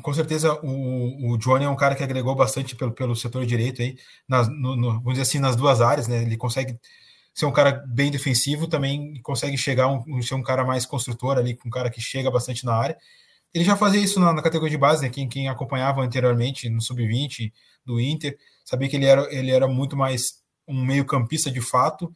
com 0.04 0.13
certeza, 0.13 0.54
o, 0.62 1.32
o 1.32 1.38
Johnny 1.38 1.65
é 1.65 1.70
um 1.70 1.76
cara 1.76 1.96
que 1.96 2.04
agregou 2.04 2.36
bastante 2.36 2.76
pelo, 2.76 2.91
pelo 2.91 3.15
setor 3.15 3.46
direito 3.46 3.82
aí, 3.82 3.98
nas, 4.28 4.48
no, 4.48 4.76
no, 4.76 4.91
vamos 4.94 5.13
dizer 5.13 5.24
assim, 5.24 5.39
nas 5.39 5.56
duas 5.56 5.82
áreas, 5.82 6.08
né? 6.08 6.22
Ele 6.22 6.38
consegue 6.38 6.80
ser 7.34 7.46
um 7.46 7.52
cara 7.52 7.84
bem 7.88 8.12
defensivo, 8.12 8.67
também 8.67 9.20
consegue 9.24 9.58
chegar 9.58 9.88
um, 9.88 10.22
ser 10.22 10.36
um 10.36 10.44
cara 10.44 10.63
mais 10.63 10.86
construtor 10.86 11.38
ali, 11.38 11.58
um 11.65 11.70
cara 11.70 11.89
que 11.89 12.02
chega 12.02 12.30
bastante 12.30 12.65
na 12.65 12.76
área 12.76 12.98
ele 13.54 13.64
já 13.64 13.76
fazia 13.76 14.02
isso 14.02 14.20
na, 14.20 14.34
na 14.34 14.42
categoria 14.42 14.72
de 14.72 14.78
base, 14.78 15.04
né? 15.04 15.10
Quem, 15.10 15.28
quem 15.28 15.48
acompanhava 15.48 16.02
anteriormente 16.02 16.70
no 16.70 16.82
sub-20 16.82 17.52
do 17.86 18.00
Inter, 18.00 18.38
sabia 18.64 18.88
que 18.88 18.96
ele 18.96 19.06
era, 19.06 19.34
ele 19.34 19.52
era 19.52 19.68
muito 19.68 19.98
mais 19.98 20.42
um 20.68 20.84
meio-campista 20.84 21.52
de 21.52 21.62
fato, 21.62 22.14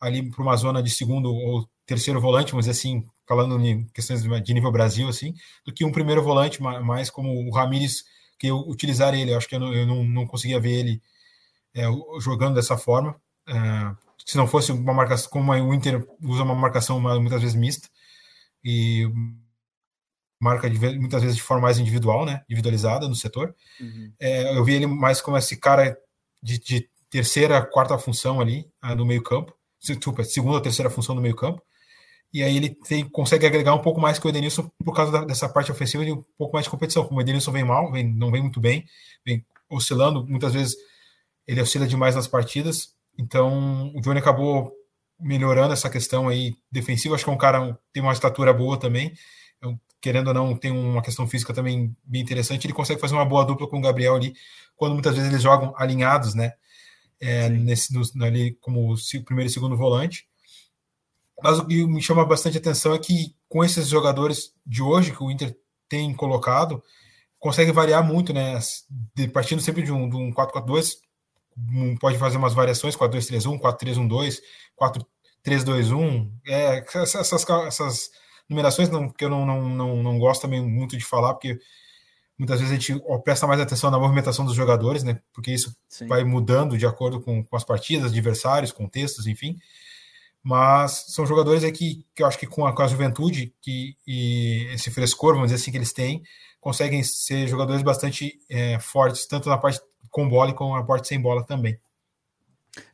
ali 0.00 0.30
para 0.30 0.42
uma 0.42 0.56
zona 0.56 0.82
de 0.82 0.90
segundo 0.90 1.32
ou 1.32 1.68
terceiro 1.86 2.20
volante, 2.20 2.54
dizer 2.54 2.70
assim, 2.70 3.04
falando 3.26 3.58
em 3.64 3.84
questões 3.88 4.22
de 4.22 4.54
nível 4.54 4.70
Brasil, 4.70 5.08
assim, 5.08 5.34
do 5.64 5.72
que 5.72 5.84
um 5.84 5.92
primeiro 5.92 6.22
volante, 6.22 6.62
mais 6.62 7.10
como 7.10 7.32
o 7.32 7.50
Ramires, 7.52 8.04
que 8.38 8.46
eu 8.48 8.58
utilizar 8.58 9.14
ele. 9.14 9.32
Eu 9.32 9.38
acho 9.38 9.48
que 9.48 9.54
eu 9.54 9.60
não, 9.60 9.72
eu 9.72 9.86
não, 9.86 10.04
não 10.04 10.26
conseguia 10.26 10.60
ver 10.60 10.72
ele 10.72 11.02
é, 11.74 11.84
jogando 12.20 12.54
dessa 12.54 12.76
forma. 12.76 13.16
É, 13.48 13.54
se 14.26 14.36
não 14.36 14.46
fosse 14.46 14.72
uma 14.72 14.94
marcação, 14.94 15.30
como 15.30 15.52
o 15.52 15.74
Inter 15.74 16.06
usa 16.22 16.42
uma 16.42 16.54
marcação 16.54 17.00
muitas 17.00 17.40
vezes 17.40 17.56
mista, 17.56 17.88
e 18.64 19.08
marca 20.42 20.68
de, 20.68 20.76
muitas 20.98 21.22
vezes 21.22 21.36
de 21.36 21.42
forma 21.42 21.62
mais 21.62 21.78
individual, 21.78 22.26
né, 22.26 22.42
individualizada 22.48 23.06
no 23.06 23.14
setor. 23.14 23.54
Uhum. 23.80 24.12
É, 24.18 24.56
eu 24.56 24.64
vi 24.64 24.74
ele 24.74 24.88
mais 24.88 25.20
como 25.20 25.36
esse 25.36 25.56
cara 25.56 25.96
de, 26.42 26.58
de 26.58 26.90
terceira, 27.08 27.62
quarta 27.62 27.96
função 27.96 28.40
ali 28.40 28.68
uh, 28.84 28.96
no 28.96 29.06
meio 29.06 29.22
campo, 29.22 29.54
desculpa, 29.80 30.24
segunda 30.24 30.56
ou 30.56 30.60
terceira 30.60 30.90
função 30.90 31.14
no 31.14 31.22
meio 31.22 31.36
campo. 31.36 31.62
E 32.34 32.42
aí 32.42 32.56
ele 32.56 32.70
tem, 32.70 33.08
consegue 33.08 33.46
agregar 33.46 33.72
um 33.72 33.82
pouco 33.82 34.00
mais 34.00 34.18
que 34.18 34.26
o 34.26 34.30
Edenilson 34.30 34.68
por 34.84 34.96
causa 34.96 35.12
da, 35.12 35.24
dessa 35.24 35.48
parte 35.48 35.70
ofensiva 35.70 36.04
e 36.04 36.10
um 36.10 36.24
pouco 36.36 36.54
mais 36.54 36.64
de 36.64 36.70
competição. 36.70 37.04
Como 37.04 37.20
o 37.20 37.22
Edenilson 37.22 37.52
vem 37.52 37.64
mal, 37.64 37.92
vem, 37.92 38.12
não 38.12 38.32
vem 38.32 38.42
muito 38.42 38.60
bem, 38.60 38.84
vem 39.24 39.46
oscilando, 39.70 40.26
muitas 40.26 40.52
vezes 40.52 40.74
ele 41.46 41.60
oscila 41.60 41.86
demais 41.86 42.16
nas 42.16 42.26
partidas. 42.26 42.96
Então 43.16 43.92
o 43.94 44.00
Johnny 44.00 44.18
acabou 44.18 44.72
melhorando 45.20 45.72
essa 45.72 45.88
questão 45.88 46.28
aí 46.28 46.56
defensiva. 46.70 47.14
Acho 47.14 47.24
que 47.24 47.30
é 47.30 47.32
um 47.32 47.38
cara 47.38 47.78
tem 47.92 48.02
uma 48.02 48.12
estatura 48.12 48.52
boa 48.52 48.76
também 48.76 49.14
querendo 50.02 50.28
ou 50.28 50.34
não, 50.34 50.56
tem 50.56 50.72
uma 50.72 51.00
questão 51.00 51.28
física 51.28 51.54
também 51.54 51.96
bem 52.04 52.20
interessante, 52.20 52.66
ele 52.66 52.74
consegue 52.74 53.00
fazer 53.00 53.14
uma 53.14 53.24
boa 53.24 53.44
dupla 53.44 53.68
com 53.68 53.78
o 53.78 53.80
Gabriel 53.80 54.16
ali, 54.16 54.34
quando 54.76 54.94
muitas 54.94 55.14
vezes 55.14 55.30
eles 55.30 55.42
jogam 55.42 55.72
alinhados, 55.76 56.34
né? 56.34 56.52
É, 57.20 57.48
nesse, 57.48 57.94
no, 57.94 58.02
ali 58.24 58.58
como 58.60 58.94
primeiro 59.24 59.48
e 59.48 59.52
segundo 59.52 59.76
volante. 59.76 60.26
Mas 61.40 61.58
o 61.60 61.66
que 61.66 61.86
me 61.86 62.02
chama 62.02 62.24
bastante 62.26 62.58
atenção 62.58 62.92
é 62.94 62.98
que 62.98 63.36
com 63.48 63.64
esses 63.64 63.86
jogadores 63.88 64.52
de 64.66 64.82
hoje 64.82 65.12
que 65.12 65.22
o 65.22 65.30
Inter 65.30 65.56
tem 65.88 66.12
colocado, 66.12 66.82
consegue 67.38 67.70
variar 67.70 68.02
muito, 68.04 68.32
né? 68.32 68.58
De, 69.14 69.28
partindo 69.28 69.62
sempre 69.62 69.82
de 69.84 69.92
um, 69.92 70.08
de 70.08 70.16
um 70.16 70.32
4-4-2, 70.32 70.96
pode 72.00 72.18
fazer 72.18 72.38
umas 72.38 72.54
variações, 72.54 72.96
4-2-3-1, 72.96 73.60
4-3-1-2, 73.60 74.40
4-3-2-1, 75.46 76.32
é, 76.46 76.84
essas, 76.94 77.32
essas 77.32 78.10
numerações 78.52 78.88
não, 78.88 79.08
que 79.08 79.24
eu 79.24 79.30
não, 79.30 79.44
não, 79.44 79.68
não, 79.68 80.02
não 80.02 80.18
gosto 80.18 80.42
também 80.42 80.62
muito 80.62 80.96
de 80.96 81.04
falar, 81.04 81.34
porque 81.34 81.58
muitas 82.38 82.60
vezes 82.60 82.72
a 82.72 82.78
gente 82.78 83.02
presta 83.24 83.46
mais 83.46 83.60
atenção 83.60 83.90
na 83.90 83.98
movimentação 83.98 84.44
dos 84.44 84.54
jogadores, 84.54 85.02
né? 85.02 85.20
Porque 85.32 85.52
isso 85.52 85.74
Sim. 85.88 86.06
vai 86.06 86.24
mudando 86.24 86.78
de 86.78 86.86
acordo 86.86 87.20
com, 87.20 87.44
com 87.44 87.56
as 87.56 87.64
partidas, 87.64 88.10
adversários, 88.10 88.72
contextos, 88.72 89.26
enfim. 89.26 89.56
Mas 90.42 91.04
são 91.08 91.24
jogadores 91.24 91.62
aqui 91.62 92.04
que 92.14 92.22
eu 92.22 92.26
acho 92.26 92.38
que 92.38 92.46
com 92.46 92.66
a, 92.66 92.74
com 92.74 92.82
a 92.82 92.88
juventude 92.88 93.54
que, 93.60 93.96
e 94.06 94.66
esse 94.72 94.90
frescor, 94.90 95.34
vamos 95.34 95.50
dizer 95.50 95.62
assim, 95.62 95.70
que 95.70 95.76
eles 95.76 95.92
têm, 95.92 96.22
conseguem 96.60 97.02
ser 97.02 97.46
jogadores 97.46 97.82
bastante 97.82 98.38
é, 98.50 98.78
fortes, 98.80 99.26
tanto 99.26 99.48
na 99.48 99.56
parte 99.56 99.80
com 100.10 100.28
bola 100.28 100.50
e 100.50 100.54
com 100.54 100.74
a 100.74 100.84
parte 100.84 101.08
sem 101.08 101.20
bola 101.20 101.44
também. 101.44 101.78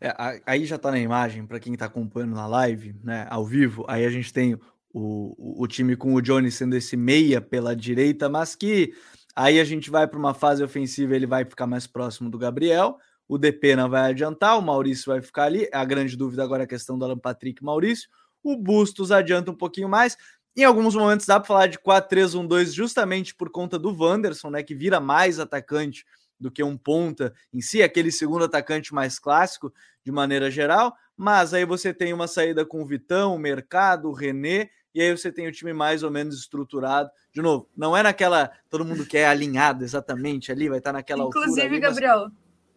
É, 0.00 0.14
aí 0.44 0.66
já 0.66 0.76
está 0.76 0.90
na 0.90 0.98
imagem, 0.98 1.46
para 1.46 1.60
quem 1.60 1.72
está 1.72 1.86
acompanhando 1.86 2.34
na 2.34 2.46
live, 2.46 2.94
né, 3.02 3.26
ao 3.30 3.46
vivo, 3.46 3.84
aí 3.88 4.04
a 4.04 4.10
gente 4.10 4.32
tem 4.32 4.58
o, 4.92 5.62
o, 5.62 5.66
time 5.66 5.96
com 5.96 6.14
o 6.14 6.20
Johnny 6.20 6.50
sendo 6.50 6.76
esse 6.76 6.96
meia 6.96 7.40
pela 7.40 7.76
direita, 7.76 8.28
mas 8.28 8.54
que 8.54 8.92
aí 9.36 9.60
a 9.60 9.64
gente 9.64 9.90
vai 9.90 10.06
para 10.06 10.18
uma 10.18 10.34
fase 10.34 10.62
ofensiva, 10.62 11.14
ele 11.14 11.26
vai 11.26 11.44
ficar 11.44 11.66
mais 11.66 11.86
próximo 11.86 12.30
do 12.30 12.38
Gabriel, 12.38 12.98
o 13.28 13.36
Depena 13.36 13.88
vai 13.88 14.10
adiantar, 14.10 14.58
o 14.58 14.62
Maurício 14.62 15.12
vai 15.12 15.20
ficar 15.20 15.44
ali, 15.44 15.68
a 15.72 15.84
grande 15.84 16.16
dúvida 16.16 16.42
agora 16.42 16.62
é 16.62 16.64
a 16.64 16.68
questão 16.68 16.98
do 16.98 17.04
Alan 17.04 17.18
Patrick 17.18 17.62
e 17.62 17.64
Maurício, 17.64 18.08
o 18.42 18.56
Bustos 18.56 19.12
adianta 19.12 19.50
um 19.50 19.54
pouquinho 19.54 19.88
mais, 19.88 20.16
em 20.56 20.64
alguns 20.64 20.94
momentos 20.94 21.26
dá 21.26 21.38
para 21.38 21.46
falar 21.46 21.66
de 21.66 21.78
4-3-1-2 21.78 22.72
justamente 22.72 23.34
por 23.34 23.50
conta 23.50 23.78
do 23.78 23.94
Wanderson, 23.94 24.50
né, 24.50 24.62
que 24.62 24.74
vira 24.74 24.98
mais 24.98 25.38
atacante 25.38 26.04
do 26.40 26.50
que 26.50 26.62
um 26.62 26.76
ponta 26.76 27.34
em 27.52 27.60
si, 27.60 27.82
aquele 27.82 28.10
segundo 28.10 28.44
atacante 28.44 28.94
mais 28.94 29.18
clássico 29.18 29.72
de 30.04 30.10
maneira 30.10 30.50
geral, 30.50 30.94
mas 31.18 31.52
aí 31.52 31.64
você 31.64 31.92
tem 31.92 32.12
uma 32.12 32.28
saída 32.28 32.64
com 32.64 32.80
o 32.80 32.86
Vitão, 32.86 33.34
o 33.34 33.38
Mercado, 33.38 34.08
o 34.08 34.12
René, 34.12 34.70
e 34.94 35.02
aí 35.02 35.10
você 35.10 35.32
tem 35.32 35.48
o 35.48 35.52
time 35.52 35.72
mais 35.72 36.04
ou 36.04 36.12
menos 36.12 36.38
estruturado. 36.38 37.10
De 37.32 37.42
novo, 37.42 37.68
não 37.76 37.96
é 37.96 38.04
naquela. 38.04 38.52
Todo 38.70 38.84
mundo 38.84 39.04
quer 39.04 39.26
alinhado 39.26 39.82
exatamente 39.82 40.52
ali, 40.52 40.68
vai 40.68 40.78
estar 40.78 40.92
naquela 40.92 41.24
Inclusive, 41.24 41.62
altura. 41.62 41.76
Inclusive, 41.76 42.00
Gabriel, 42.02 42.30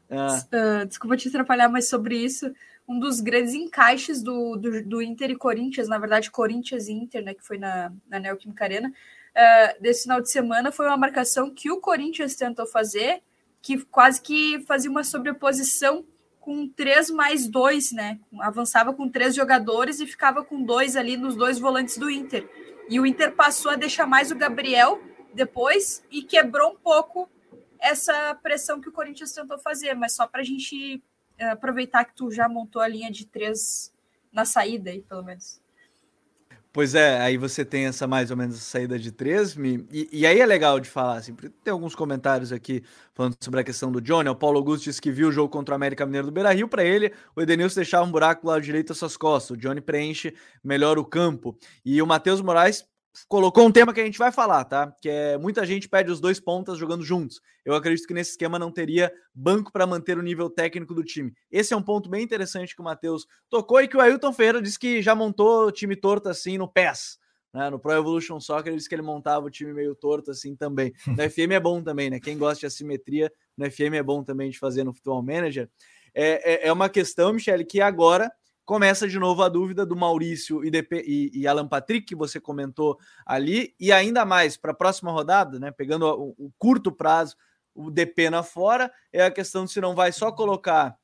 mas... 0.10 0.44
uh, 0.44 0.88
desculpa 0.88 1.16
te 1.16 1.30
atrapalhar, 1.30 1.70
mas 1.70 1.88
sobre 1.88 2.18
isso, 2.18 2.52
um 2.88 3.00
dos 3.00 3.22
grandes 3.22 3.54
encaixes 3.54 4.24
do, 4.24 4.56
do, 4.56 4.84
do, 4.84 5.02
Inter 5.04 5.30
e 5.30 5.36
Corinthians, 5.36 5.88
na 5.88 6.00
verdade, 6.00 6.32
Corinthians 6.32 6.88
e 6.88 6.94
Inter, 6.94 7.24
né, 7.24 7.36
que 7.36 7.46
foi 7.46 7.60
na, 7.60 7.94
na 8.10 8.20
Neoquímica 8.20 8.64
Arena, 8.64 8.90
uh, 8.90 9.82
desse 9.82 10.04
final 10.04 10.20
de 10.20 10.32
semana, 10.32 10.72
foi 10.72 10.88
uma 10.88 10.98
marcação 10.98 11.54
que 11.54 11.72
o 11.72 11.80
Corinthians 11.80 12.36
tentou 12.36 12.66
fazer, 12.66 13.22
que 13.62 13.86
quase 13.86 14.20
que 14.20 14.64
fazia 14.68 14.90
uma 14.90 15.04
sobreposição 15.04 16.04
com 16.42 16.68
três 16.68 17.10
mais 17.10 17.48
dois, 17.48 17.92
né? 17.92 18.20
Avançava 18.40 18.92
com 18.92 19.08
três 19.08 19.36
jogadores 19.36 20.00
e 20.00 20.08
ficava 20.08 20.44
com 20.44 20.62
dois 20.62 20.98
ali 20.98 21.16
nos 21.16 21.36
dois 21.36 21.60
volantes 21.60 21.98
do 21.98 22.10
Inter. 22.10 22.50
E 22.90 23.00
o 23.00 23.06
Inter 23.06 23.34
passou 23.34 23.72
a 23.72 23.76
deixar 23.76 24.08
mais 24.08 24.32
o 24.32 24.36
Gabriel 24.36 25.00
depois 25.34 26.04
e 26.12 26.24
quebrou 26.24 26.72
um 26.72 26.76
pouco 26.76 27.30
essa 27.80 28.36
pressão 28.42 28.82
que 28.82 28.90
o 28.90 28.92
Corinthians 28.92 29.32
tentou 29.32 29.58
fazer. 29.60 29.94
Mas 29.94 30.14
só 30.14 30.28
para 30.28 30.42
a 30.42 30.44
gente 30.44 31.02
eh, 31.38 31.52
aproveitar 31.52 32.06
que 32.06 32.16
tu 32.16 32.32
já 32.32 32.50
montou 32.50 32.82
a 32.82 32.88
linha 32.88 33.12
de 33.12 33.26
três 33.26 33.94
na 34.34 34.44
saída 34.44 34.90
aí, 34.90 35.02
pelo 35.04 35.24
menos. 35.24 35.61
Pois 36.74 36.96
é, 36.96 37.20
aí 37.20 37.36
você 37.36 37.66
tem 37.66 37.86
essa 37.86 38.08
mais 38.08 38.32
ou 38.32 38.38
menos 38.38 38.56
saída 38.62 38.98
de 38.98 39.12
três, 39.12 39.58
e, 39.58 40.08
e 40.10 40.26
aí 40.26 40.40
é 40.40 40.46
legal 40.46 40.80
de 40.80 40.90
falar, 40.90 41.18
assim, 41.18 41.36
tem 41.36 41.72
alguns 41.72 41.94
comentários 41.94 42.54
aqui 42.54 42.82
falando 43.14 43.36
sobre 43.42 43.60
a 43.60 43.64
questão 43.64 43.92
do 43.92 44.00
Johnny, 44.00 44.30
o 44.30 44.36
Paulo 44.36 44.58
Augusto 44.58 44.86
disse 44.86 45.02
que 45.02 45.12
viu 45.12 45.28
o 45.28 45.32
jogo 45.34 45.50
contra 45.50 45.74
o 45.74 45.76
América 45.76 46.06
Mineiro 46.06 46.28
do 46.28 46.32
Beira-Rio, 46.32 46.70
para 46.70 46.86
ele, 46.86 47.12
o 47.36 47.42
Edenilson 47.42 47.76
deixava 47.76 48.06
um 48.06 48.12
buraco 48.12 48.44
do 48.44 48.48
lado 48.48 48.62
direito 48.62 48.94
às 48.94 48.98
suas 48.98 49.18
costas, 49.18 49.52
o 49.52 49.58
Johnny 49.58 49.82
preenche 49.82 50.34
melhor 50.64 50.98
o 50.98 51.04
campo, 51.04 51.58
e 51.84 52.02
o 52.02 52.08
Matheus 52.08 52.40
Moraes 52.40 52.86
colocou 53.28 53.66
um 53.66 53.72
tema 53.72 53.94
que 53.94 54.02
a 54.02 54.06
gente 54.06 54.18
vai 54.18 54.32
falar, 54.32 54.64
tá? 54.66 54.94
Que 55.02 55.10
é 55.10 55.38
muita 55.38 55.66
gente 55.66 55.90
pede 55.90 56.12
os 56.12 56.20
dois 56.20 56.40
pontas 56.40 56.78
jogando 56.78 57.04
juntos. 57.04 57.42
Eu 57.66 57.76
acredito 57.76 58.08
que 58.08 58.14
nesse 58.14 58.32
esquema 58.32 58.58
não 58.58 58.72
teria 58.72 59.12
banco 59.34 59.72
para 59.72 59.86
manter 59.86 60.18
o 60.18 60.22
nível 60.22 60.50
técnico 60.50 60.94
do 60.94 61.04
time. 61.04 61.34
Esse 61.52 61.74
é 61.74 61.78
um 61.78 61.82
ponto 61.84 62.10
bem 62.10 62.24
interessante 62.24 62.76
que 62.76 62.82
o 62.82 62.86
Matheus 62.86 63.26
tocou 63.50 63.82
e 63.82 63.88
que 63.88 63.98
o 63.98 64.02
Ailton 64.02 64.34
Ferreira 64.34 64.62
disse 64.62 64.80
que 64.80 65.02
já 65.02 65.14
montou 65.14 65.68
o 65.68 65.72
time 65.72 65.96
torto 65.96 66.30
assim 66.30 66.58
no 66.58 66.68
PES. 66.68 67.20
Né? 67.54 67.70
No 67.70 67.80
Pro 67.80 67.92
Evolution 67.92 68.40
Soccer 68.40 68.68
ele 68.68 68.78
disse 68.78 68.88
que 68.88 68.96
ele 68.96 69.02
montava 69.02 69.46
o 69.46 69.50
time 69.50 69.74
meio 69.74 69.94
torto 69.94 70.32
assim 70.32 70.56
também. 70.56 70.94
No 71.08 71.30
FM 71.30 71.52
é 71.52 71.60
bom 71.60 71.84
também, 71.84 72.10
né? 72.10 72.20
Quem 72.20 72.38
gosta 72.38 72.62
de 72.62 72.66
assimetria, 72.66 73.32
no 73.58 73.70
FM 73.70 73.94
é 73.94 74.04
bom 74.04 74.24
também 74.24 74.50
de 74.50 74.58
fazer 74.58 74.84
no 74.84 74.94
Futebol 74.94 75.22
Manager. 75.22 75.70
É, 76.14 76.66
é, 76.66 76.68
é 76.68 76.74
uma 76.74 76.90
questão, 76.90 77.34
Michele, 77.34 77.66
que 77.66 77.82
agora 77.82 78.32
começa 78.72 79.06
de 79.06 79.20
novo 79.20 79.44
a 79.44 79.50
dúvida 79.50 79.86
do 79.86 79.98
Maurício 79.98 80.64
e, 80.64 80.72
e, 81.06 81.42
e 81.42 81.46
Alan 81.46 81.68
Patrick, 81.68 82.06
que 82.06 82.16
você 82.16 82.40
comentou 82.40 82.98
ali, 83.26 83.76
e 83.78 83.92
ainda 83.92 84.24
mais 84.24 84.56
para 84.56 84.72
a 84.72 84.74
próxima 84.74 85.12
rodada, 85.12 85.60
né? 85.60 85.72
Pegando 85.72 86.06
o, 86.06 86.34
o 86.38 86.54
curto 86.58 86.90
prazo, 86.90 87.36
o 87.76 87.92
DP 87.92 88.30
na 88.30 88.44
fora, 88.44 88.90
é 89.12 89.26
a 89.26 89.30
questão 89.30 89.66
de 89.66 89.74
se 89.74 89.82
não 89.82 89.94
vai 89.94 90.14
só 90.14 90.32
colocar 90.32 90.96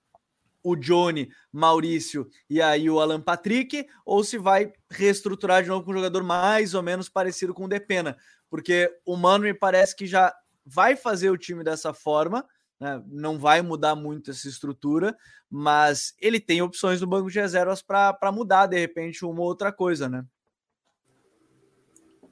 o 0.64 0.78
Johnny, 0.78 1.30
Maurício 1.52 2.30
e 2.50 2.62
aí 2.62 2.90
o 2.90 3.02
Alan 3.02 3.20
Patrick, 3.20 3.86
ou 4.06 4.24
se 4.24 4.38
vai 4.38 4.72
reestruturar 4.90 5.62
de 5.62 5.68
novo 5.68 5.84
com 5.84 5.92
um 5.92 5.96
jogador 5.96 6.24
mais 6.24 6.74
ou 6.74 6.82
menos 6.82 7.10
parecido 7.10 7.54
com 7.54 7.66
o 7.66 7.68
Depena, 7.68 8.16
porque 8.50 8.90
o 9.06 9.18
Mano 9.18 9.44
me 9.44 9.54
parece 9.54 9.94
que 9.94 10.08
já 10.08 10.34
vai 10.66 10.96
fazer 10.96 11.32
o 11.32 11.38
time 11.38 11.66
dessa 11.66 11.94
forma, 11.94 12.46
né? 12.80 13.02
não 13.08 13.38
vai 13.40 13.62
mudar 13.62 13.96
muito 13.96 14.32
essa 14.32 14.48
estrutura, 14.48 15.16
mas 15.50 16.14
ele 16.20 16.40
tem 16.40 16.62
opções 16.62 17.02
no 17.02 17.08
banco 17.08 17.30
de 17.30 17.40
reservas 17.40 17.82
para 17.82 18.32
mudar 18.32 18.68
de 18.68 18.80
repente 18.80 19.26
uma 19.26 19.42
outra 19.42 19.72
coisa, 19.72 20.08
né? 20.08 20.26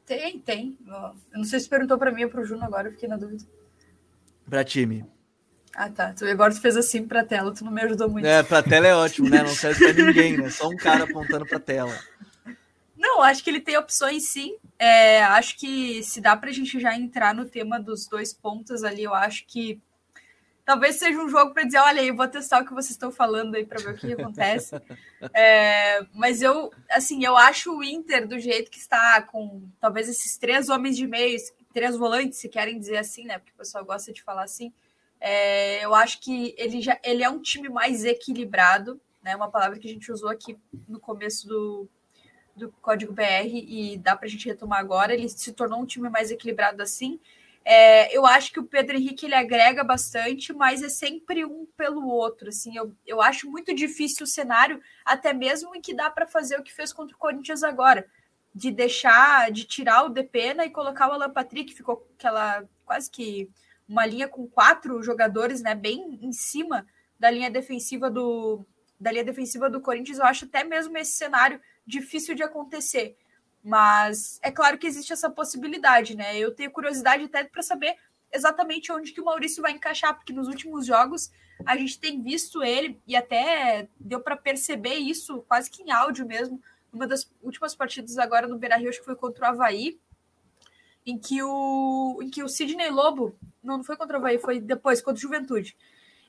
Tem, 0.05 0.39
tem. 0.39 0.77
Eu 0.87 1.37
não 1.37 1.43
sei 1.43 1.59
se 1.59 1.67
perguntou 1.67 1.97
para 1.97 2.11
mim 2.11 2.25
ou 2.25 2.29
para 2.29 2.41
o 2.41 2.45
Juno 2.45 2.63
agora, 2.63 2.87
eu 2.87 2.91
fiquei 2.91 3.09
na 3.09 3.17
dúvida. 3.17 3.43
Para 4.47 4.63
time. 4.63 5.05
Ah, 5.75 5.89
tá. 5.89 6.13
Tu, 6.13 6.25
agora 6.25 6.53
tu 6.53 6.61
fez 6.61 6.77
assim 6.77 7.05
pra 7.05 7.25
tela, 7.25 7.53
tu 7.53 7.65
não 7.65 7.71
me 7.71 7.81
ajudou 7.81 8.09
muito. 8.09 8.25
É, 8.25 8.41
pra 8.43 8.63
tela 8.63 8.87
é 8.87 8.95
ótimo, 8.95 9.29
né? 9.29 9.41
Não 9.41 9.49
serve 9.55 9.91
pra 9.91 10.05
ninguém, 10.05 10.37
né? 10.37 10.49
Só 10.49 10.69
um 10.69 10.77
cara 10.77 11.03
apontando 11.03 11.45
pra 11.45 11.59
tela. 11.59 11.93
Não, 12.95 13.21
acho 13.21 13.43
que 13.43 13.49
ele 13.49 13.59
tem 13.59 13.77
opções 13.77 14.29
sim. 14.29 14.55
É, 14.79 15.23
acho 15.23 15.57
que 15.57 16.01
se 16.03 16.21
dá 16.21 16.37
pra 16.37 16.51
gente 16.51 16.79
já 16.79 16.95
entrar 16.95 17.33
no 17.33 17.45
tema 17.45 17.79
dos 17.79 18.07
dois 18.07 18.33
pontos 18.33 18.83
ali, 18.83 19.03
eu 19.03 19.13
acho 19.13 19.45
que 19.47 19.81
talvez 20.65 20.95
seja 20.95 21.21
um 21.21 21.29
jogo 21.29 21.53
para 21.53 21.63
dizer, 21.63 21.77
olha 21.77 22.01
aí, 22.01 22.07
eu 22.07 22.15
vou 22.15 22.27
testar 22.27 22.61
o 22.61 22.65
que 22.65 22.73
vocês 22.73 22.91
estão 22.91 23.11
falando 23.11 23.55
aí 23.55 23.65
para 23.65 23.81
ver 23.81 23.93
o 23.93 23.97
que 23.97 24.11
acontece. 24.19 24.75
É, 25.33 26.03
mas 26.13 26.41
eu, 26.41 26.73
assim, 26.89 27.23
eu 27.23 27.37
acho 27.37 27.77
o 27.77 27.83
Inter 27.83 28.27
do 28.27 28.39
jeito 28.39 28.71
que 28.71 28.79
está, 28.79 29.21
com 29.21 29.69
talvez 29.79 30.09
esses 30.09 30.37
três 30.37 30.67
homens 30.67 30.97
de 30.97 31.05
meio, 31.05 31.37
três 31.71 31.95
volantes, 31.95 32.39
se 32.39 32.49
querem 32.49 32.79
dizer 32.79 32.97
assim, 32.97 33.25
né? 33.25 33.37
Porque 33.37 33.53
o 33.53 33.57
pessoal 33.57 33.85
gosta 33.85 34.11
de 34.11 34.23
falar 34.23 34.43
assim. 34.43 34.73
É, 35.21 35.85
eu 35.85 35.93
acho 35.93 36.19
que 36.19 36.53
ele 36.57 36.81
já 36.81 36.99
ele 37.03 37.23
é 37.23 37.29
um 37.29 37.39
time 37.39 37.69
mais 37.69 38.03
equilibrado, 38.03 38.99
né? 39.23 39.35
Uma 39.35 39.49
palavra 39.49 39.77
que 39.77 39.87
a 39.87 39.91
gente 39.91 40.11
usou 40.11 40.29
aqui 40.29 40.57
no 40.87 40.99
começo 40.99 41.47
do, 41.47 41.87
do 42.55 42.71
código 42.81 43.13
BR 43.13 43.45
e 43.45 43.97
dá 43.97 44.15
para 44.15 44.25
a 44.25 44.29
gente 44.29 44.47
retomar 44.47 44.79
agora. 44.79 45.13
Ele 45.13 45.29
se 45.29 45.53
tornou 45.53 45.79
um 45.79 45.85
time 45.85 46.09
mais 46.09 46.31
equilibrado 46.31 46.81
assim. 46.81 47.19
É, 47.67 48.15
eu 48.15 48.27
acho 48.27 48.53
que 48.53 48.59
o 48.59 48.65
Pedro 48.65 48.95
Henrique 48.95 49.25
ele 49.25 49.33
agrega 49.33 49.83
bastante, 49.83 50.53
mas 50.53 50.83
é 50.83 50.89
sempre 50.89 51.43
um 51.43 51.65
pelo 51.75 52.07
outro. 52.07 52.49
Assim, 52.49 52.77
eu, 52.77 52.95
eu 53.07 53.19
acho 53.19 53.49
muito 53.49 53.73
difícil 53.73 54.23
o 54.23 54.27
cenário, 54.27 54.79
até 55.03 55.33
mesmo 55.33 55.75
em 55.75 55.81
que 55.81 55.93
dá 55.93 56.11
para 56.11 56.27
fazer 56.27 56.59
o 56.59 56.63
que 56.63 56.71
fez 56.71 56.93
contra 56.93 57.15
o 57.15 57.19
Corinthians 57.19 57.63
agora, 57.63 58.05
de 58.53 58.69
deixar, 58.69 59.51
de 59.51 59.65
tirar 59.65 60.03
o 60.03 60.09
Depena 60.09 60.63
e 60.63 60.69
colocar 60.69 61.09
o 61.09 61.13
Alan 61.13 61.31
Patrick, 61.31 61.73
ficou 61.73 62.07
aquela 62.15 62.63
quase 62.85 63.09
que 63.09 63.49
uma 63.89 64.05
linha 64.05 64.27
com 64.27 64.47
quatro 64.47 65.01
jogadores, 65.01 65.61
né, 65.61 65.73
bem 65.73 66.19
em 66.21 66.31
cima 66.31 66.85
da 67.19 67.31
linha 67.31 67.49
defensiva 67.49 68.09
do 68.09 68.63
da 68.99 69.11
linha 69.11 69.25
defensiva 69.25 69.69
do 69.69 69.81
Corinthians. 69.81 70.19
Eu 70.19 70.25
acho 70.25 70.45
até 70.45 70.63
mesmo 70.63 70.97
esse 70.97 71.11
cenário 71.13 71.59
difícil 71.85 72.33
de 72.33 72.43
acontecer. 72.43 73.17
Mas 73.65 74.39
é 74.43 74.51
claro 74.51 74.77
que 74.77 74.85
existe 74.85 75.11
essa 75.11 75.27
possibilidade, 75.27 76.15
né? 76.15 76.37
Eu 76.37 76.53
tenho 76.53 76.69
curiosidade 76.69 77.23
até 77.23 77.43
para 77.45 77.63
saber 77.63 77.95
exatamente 78.31 78.91
onde 78.91 79.11
que 79.11 79.19
o 79.19 79.25
Maurício 79.25 79.59
vai 79.59 79.71
encaixar, 79.71 80.13
porque 80.13 80.31
nos 80.31 80.47
últimos 80.47 80.85
jogos 80.85 81.31
a 81.65 81.75
gente 81.75 81.99
tem 81.99 82.21
visto 82.21 82.61
ele 82.61 83.01
e 83.07 83.15
até 83.15 83.89
deu 83.99 84.19
para 84.19 84.37
perceber 84.37 84.93
isso 84.93 85.41
quase 85.47 85.71
que 85.71 85.81
em 85.81 85.89
áudio 85.89 86.27
mesmo. 86.27 86.61
Uma 86.93 87.07
das 87.07 87.27
últimas 87.41 87.75
partidas 87.75 88.19
agora 88.19 88.47
no 88.47 88.59
Beira-Rio, 88.59 88.89
acho 88.89 88.99
que 88.99 89.05
foi 89.05 89.15
contra 89.15 89.45
o 89.45 89.49
Havaí, 89.49 89.99
em 91.03 91.17
que 91.17 91.41
o, 91.41 92.19
em 92.21 92.29
que 92.29 92.43
o 92.43 92.47
Sidney 92.47 92.91
Lobo, 92.91 93.35
não, 93.63 93.77
não 93.77 93.83
foi 93.83 93.97
contra 93.97 94.17
o 94.17 94.19
Havaí, 94.19 94.37
foi 94.37 94.59
depois, 94.59 95.01
contra 95.01 95.17
o 95.17 95.21
Juventude, 95.21 95.75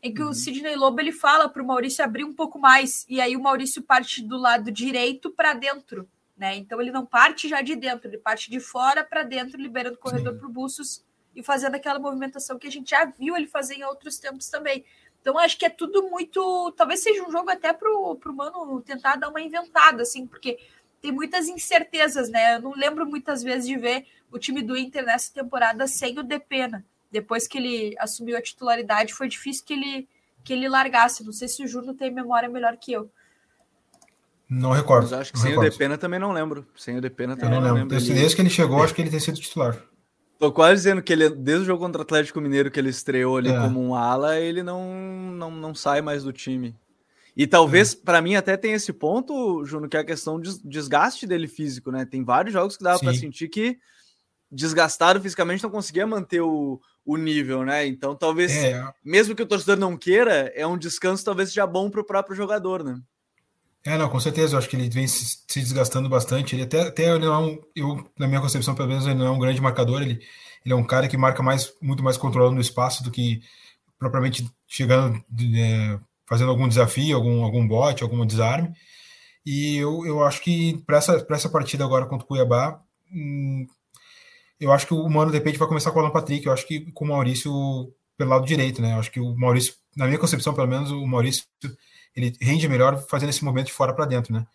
em 0.03 0.15
que 0.15 0.23
uhum. 0.23 0.31
o 0.31 0.35
Sidney 0.35 0.75
Lobo 0.75 1.01
ele 1.03 1.13
fala 1.13 1.51
para 1.51 1.63
o 1.63 1.67
Maurício 1.67 2.03
abrir 2.03 2.25
um 2.25 2.33
pouco 2.33 2.59
mais, 2.59 3.05
e 3.11 3.21
aí 3.21 3.37
o 3.37 3.43
Maurício 3.43 3.83
parte 3.83 4.23
do 4.23 4.39
lado 4.39 4.73
direito 4.73 5.31
para 5.31 5.53
dentro, 5.53 6.09
né? 6.37 6.57
Então 6.57 6.81
ele 6.81 6.91
não 6.91 7.07
parte 7.07 7.49
já 7.49 7.63
de 7.63 7.75
dentro, 7.75 8.09
ele 8.09 8.19
parte 8.19 8.51
de 8.51 8.61
fora 8.61 9.03
para 9.03 9.23
dentro, 9.23 9.61
liberando 9.61 9.97
o 9.97 10.01
corredor 10.01 10.37
para 10.37 10.47
o 10.47 10.53
Bustos 10.53 11.05
e 11.35 11.43
fazendo 11.43 11.75
aquela 11.75 11.99
movimentação 11.99 12.59
que 12.59 12.67
a 12.67 12.71
gente 12.71 12.91
já 12.91 13.05
viu 13.05 13.37
ele 13.37 13.47
fazer 13.47 13.75
em 13.75 13.85
outros 13.85 14.19
tempos 14.19 14.49
também. 14.49 14.85
Então 15.21 15.39
acho 15.39 15.59
que 15.59 15.67
é 15.67 15.71
tudo 15.71 16.09
muito. 16.09 16.73
Talvez 16.77 17.03
seja 17.03 17.27
um 17.27 17.31
jogo 17.31 17.51
até 17.51 17.73
para 17.73 17.91
o 17.91 18.19
Mano 18.33 18.81
tentar 18.81 19.17
dar 19.17 19.29
uma 19.29 19.41
inventada, 19.41 20.03
assim, 20.03 20.27
porque 20.27 20.59
tem 21.01 21.11
muitas 21.11 21.49
incertezas, 21.49 22.29
né? 22.29 22.57
Eu 22.57 22.63
não 22.63 22.73
lembro 22.73 23.07
muitas 23.07 23.43
vezes 23.43 23.67
de 23.67 23.77
ver 23.77 24.07
o 24.31 24.39
time 24.39 24.63
do 24.63 24.77
Inter 24.77 25.05
nessa 25.05 25.33
temporada 25.33 25.87
sem 25.87 26.19
o 26.19 26.23
Depena. 26.23 26.85
Depois 27.11 27.47
que 27.47 27.59
ele 27.59 27.97
assumiu 27.99 28.37
a 28.37 28.43
titularidade, 28.43 29.15
foi 29.15 29.29
difícil 29.29 29.65
que 29.65 29.73
ele, 29.73 30.09
que 30.45 30.53
ele 30.53 30.69
largasse. 30.69 31.25
Não 31.25 31.33
sei 31.33 31.49
se 31.49 31.63
o 31.63 31.69
Júnior 31.69 31.95
tem 31.95 32.11
memória 32.11 32.49
melhor 32.49 32.77
que 32.77 32.93
eu. 32.93 33.11
Não 34.49 34.71
recordo. 34.73 35.05
Mas 35.05 35.13
acho 35.13 35.33
que 35.33 35.39
sem 35.39 35.51
recordo. 35.51 35.67
o 35.67 35.71
Depena 35.71 35.99
também 35.99 36.21
não 36.21 36.33
lembro. 36.33 36.67
Sem 36.77 36.97
o 36.97 37.01
Depena 37.01 37.33
Eu 37.33 37.37
também 37.39 37.55
não 37.61 37.67
não 37.69 37.75
lembro. 37.75 37.95
lembro. 37.97 38.15
Desde, 38.15 38.37
que 38.37 38.43
ele 38.43 38.51
chegou, 38.51 38.83
acho 38.83 38.95
que 38.95 39.03
ele 39.03 39.11
tem 39.11 39.21
sido 39.21 39.39
titular. 39.41 39.77
Tô 40.39 40.53
quase 40.53 40.75
dizendo 40.83 41.03
que 41.03 41.13
ele, 41.13 41.31
desde 41.31 41.63
o 41.63 41.67
jogo 41.67 41.83
contra 41.83 42.01
o 42.01 42.03
Atlético 42.03 42.41
Mineiro, 42.41 42.71
que 42.71 42.79
ele 42.79 42.91
estreou 42.91 43.39
ali 43.39 43.49
É. 43.51 43.59
como 43.59 43.81
um 43.81 43.95
ala, 43.95 44.39
ele 44.39 44.63
não, 44.63 44.85
não, 45.33 45.51
não 45.51 45.75
sai 45.75 46.03
mais 46.03 46.23
do 46.23 46.33
time. 46.33 46.77
E 47.35 47.47
talvez, 47.47 47.95
para 47.95 48.21
mim, 48.23 48.35
até 48.35 48.57
tem 48.57 48.73
esse 48.73 48.93
ponto, 48.93 49.65
Juno, 49.65 49.89
que 49.89 49.97
é 49.97 50.01
a 50.01 50.05
questão 50.05 50.41
de 50.41 50.59
desgaste 50.63 51.27
dele 51.27 51.49
físico, 51.49 51.91
né? 51.91 52.05
Tem 52.05 52.23
vários 52.25 52.53
jogos 52.53 52.77
que 52.77 52.85
dava 52.85 52.99
para 52.99 53.13
sentir 53.15 53.49
que 53.49 53.79
desgastado 54.51 55.21
fisicamente 55.21 55.63
não 55.63 55.71
conseguia 55.71 56.07
manter 56.07 56.41
o, 56.41 56.81
o 57.05 57.17
nível, 57.17 57.65
né? 57.65 57.87
Então, 57.87 58.15
talvez, 58.15 58.53
É, 58.53 58.83
mesmo 59.05 59.35
que 59.35 59.43
o 59.43 59.47
torcedor 59.47 59.77
não 59.77 59.97
queira, 59.97 60.51
é 60.55 60.67
um 60.67 60.79
descanso 60.79 61.25
talvez 61.25 61.49
seja 61.51 61.67
bom 61.67 61.91
para 61.91 62.01
o 62.01 62.05
próprio 62.07 62.37
jogador, 62.37 62.85
né? 62.85 62.99
É, 63.87 63.97
não, 63.97 64.09
com 64.09 64.19
certeza. 64.19 64.55
Eu 64.55 64.59
acho 64.59 64.69
que 64.69 64.75
ele 64.75 64.91
vem 64.91 65.07
se, 65.07 65.25
se 65.47 65.61
desgastando 65.61 66.09
bastante. 66.09 66.57
Ele 66.57 66.65
até, 66.65 66.83
até 66.83 67.05
ele 67.15 67.25
não 67.25 67.51
é 67.51 67.59
eu, 67.77 68.05
na 68.19 68.27
minha 68.27 68.41
concepção, 68.41 68.75
pelo 68.75 68.89
menos, 68.89 69.07
ele 69.07 69.15
não 69.15 69.27
é 69.27 69.31
um 69.31 69.39
grande 69.39 69.61
marcador. 69.61 70.03
Ele, 70.03 70.21
ele 70.65 70.73
é 70.75 70.77
um 70.77 70.85
cara 70.85 71.07
que 71.07 71.17
marca 71.17 71.41
mais, 71.43 71.73
muito 71.81 72.03
mais 72.03 72.17
controlando 72.17 72.59
o 72.59 72.61
espaço 72.61 73.05
do 73.05 73.13
que 73.13 73.41
propriamente 73.97 74.51
chegando, 74.67 75.23
é, 75.57 76.01
fazendo 76.29 76.51
algum 76.51 76.69
desafio, 76.69 77.17
algum, 77.17 77.45
algum 77.45 77.67
bote, 77.67 78.03
algum 78.03 78.27
desarme. 78.27 78.73
E 79.45 79.77
eu, 79.77 80.05
eu 80.05 80.25
acho 80.25 80.43
que 80.43 80.79
para 80.87 80.99
essa, 80.99 81.25
essa 81.31 81.49
partida 81.49 81.85
agora 81.85 82.07
contra 82.07 82.25
o 82.25 82.29
Cuiabá, 82.29 82.83
hum, 83.13 83.67
eu 84.61 84.73
acho 84.73 84.87
que 84.89 84.95
o 84.95 85.09
Mano 85.09 85.31
de 85.31 85.39
repente 85.39 85.59
vai 85.59 85.69
começar 85.69 85.93
com 85.93 85.99
o 86.01 86.03
Alan 86.03 86.13
Patrick. 86.13 86.45
Eu 86.45 86.53
acho 86.53 86.67
que 86.67 86.91
com 86.93 87.05
o 87.05 87.09
Maurício 87.09 87.53
pelo 88.19 88.31
lado 88.31 88.47
direito, 88.47 88.83
né? 88.83 88.95
Eu 88.95 88.99
acho 88.99 89.13
que 89.13 89.21
o 89.21 89.37
Maurício, 89.37 89.75
na 89.97 90.07
minha 90.07 90.19
concepção, 90.19 90.55
pelo 90.55 90.67
menos, 90.67 90.91
o 90.91 91.07
Maurício 91.07 91.45
ele 92.17 92.37
rende 92.41 92.67
melhor 92.69 92.99
fazendo 93.09 93.29
esse 93.29 93.45
movimento 93.45 93.67
de 93.67 93.75
fora 93.75 93.95
para 93.95 94.07
dentro, 94.07 94.33
né? 94.33 94.47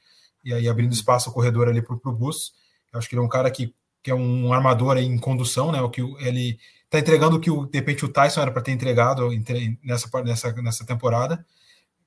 E 0.44 0.52
aí 0.54 0.68
abrindo 0.68 0.92
espaço 0.92 1.30
ao 1.30 1.34
corredor 1.34 1.70
ali 1.70 1.82
para 1.82 1.94
o 1.94 2.12
Bus. 2.12 2.54
Eu 2.92 2.98
acho 3.00 3.08
que 3.08 3.16
ele 3.16 3.22
é 3.22 3.26
um 3.26 3.30
cara 3.30 3.52
que, 3.52 3.74
que 4.04 4.10
é 4.10 4.16
um 4.16 4.52
armador 4.52 4.98
em 4.98 5.18
condução, 5.20 5.72
né? 5.72 5.80
O 5.82 5.90
que 5.90 6.02
ele 6.20 6.58
tá 6.90 7.00
entregando 7.00 7.38
o 7.38 7.40
que 7.40 7.52
o, 7.52 7.66
de 7.68 7.78
repente 7.78 8.04
o 8.04 8.10
Tyson 8.10 8.42
era 8.42 8.52
para 8.52 8.64
ter 8.64 8.72
entregado 8.72 9.32
entre- 9.32 9.80
nessa, 9.84 10.10
nessa, 10.24 10.52
nessa 10.54 10.86
temporada, 10.86 11.46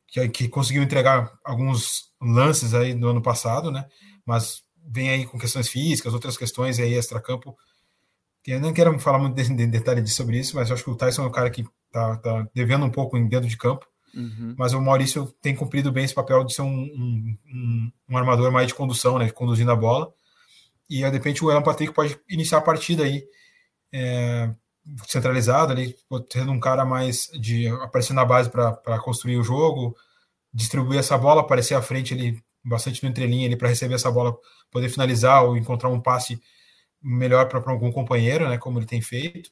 que, 0.09 0.29
que 0.29 0.49
conseguiu 0.49 0.83
entregar 0.83 1.33
alguns 1.45 2.13
lances 2.21 2.75
aí 2.75 2.95
no 2.95 3.09
ano 3.09 3.23
passado, 3.23 3.71
né? 3.71 3.87
Mas 4.27 4.63
vem 4.87 5.09
aí 5.11 5.27
com 5.27 5.39
questões 5.39 5.69
físicas, 5.69 6.13
outras 6.13 6.37
questões 6.37 6.79
aí 6.81 6.95
extra-campo. 6.95 7.57
que 8.43 8.51
Eu 8.53 8.61
não 8.61 8.73
quero 8.73 8.99
falar 8.99 9.19
muito 9.19 9.37
de 9.41 9.67
detalhe 9.67 10.07
sobre 10.09 10.39
isso, 10.39 10.57
mas 10.57 10.71
acho 10.71 10.85
que 10.85 10.91
o 10.91 10.97
Tyson 10.97 11.23
é 11.23 11.27
um 11.29 11.33
cara 11.33 11.49
que 11.49 11.65
tá, 11.93 12.17
tá 12.17 12.49
devendo 12.53 12.85
um 12.85 12.91
pouco 12.91 13.17
em 13.17 13.29
dentro 13.29 13.49
de 13.49 13.57
campo 13.57 13.87
Uhum. 14.17 14.55
mas 14.59 14.73
o 14.73 14.81
Maurício 14.81 15.27
tem 15.43 15.55
cumprido 15.55 15.91
bem 15.93 16.05
esse 16.05 16.15
papel 16.15 16.45
de 16.45 16.55
ser 16.55 16.63
um, 16.63 16.69
um, 16.69 17.37
um- 17.47 17.93
um 18.11 18.17
armador 18.17 18.51
mais 18.53 18.67
de 18.69 18.75
condução, 18.75 19.19
né, 19.19 19.31
conduzindo 19.31 19.71
a 19.73 19.77
bola. 19.77 20.13
E 20.89 20.97
de 20.99 21.11
repente 21.11 21.45
o 21.45 21.51
Alan 21.51 21.63
Patrick 21.63 21.93
pode 21.95 22.19
iniciar 22.29 22.59
a 22.59 22.63
partida 22.63 23.05
aí 23.05 23.25
é, 23.93 24.53
centralizado, 25.07 25.73
ali, 25.73 25.97
sendo 26.31 26.53
um 26.53 26.61
cara 26.61 26.85
mais 26.85 27.29
de 27.41 27.69
aparecer 27.69 28.13
na 28.13 28.25
base 28.25 28.51
para 28.51 28.99
construir 29.01 29.37
o 29.39 29.43
jogo, 29.45 29.97
distribuir 30.53 30.99
essa 31.01 31.17
bola, 31.19 31.41
aparecer 31.41 31.75
à 31.75 31.83
frente 31.83 32.13
ali 32.15 32.43
bastante 32.65 33.03
no 33.03 33.09
entrelinha 33.09 33.47
ali 33.47 33.57
para 33.57 33.69
receber 33.69 33.95
essa 33.95 34.11
bola, 34.11 34.37
poder 34.71 34.89
finalizar 34.89 35.45
ou 35.45 35.57
encontrar 35.57 35.89
um 35.89 36.01
passe 36.01 36.41
melhor 37.03 37.49
para 37.49 37.61
algum 37.71 37.93
companheiro, 37.93 38.49
né, 38.49 38.59
como 38.59 38.79
ele 38.79 38.87
tem 38.87 39.01
feito. 39.03 39.51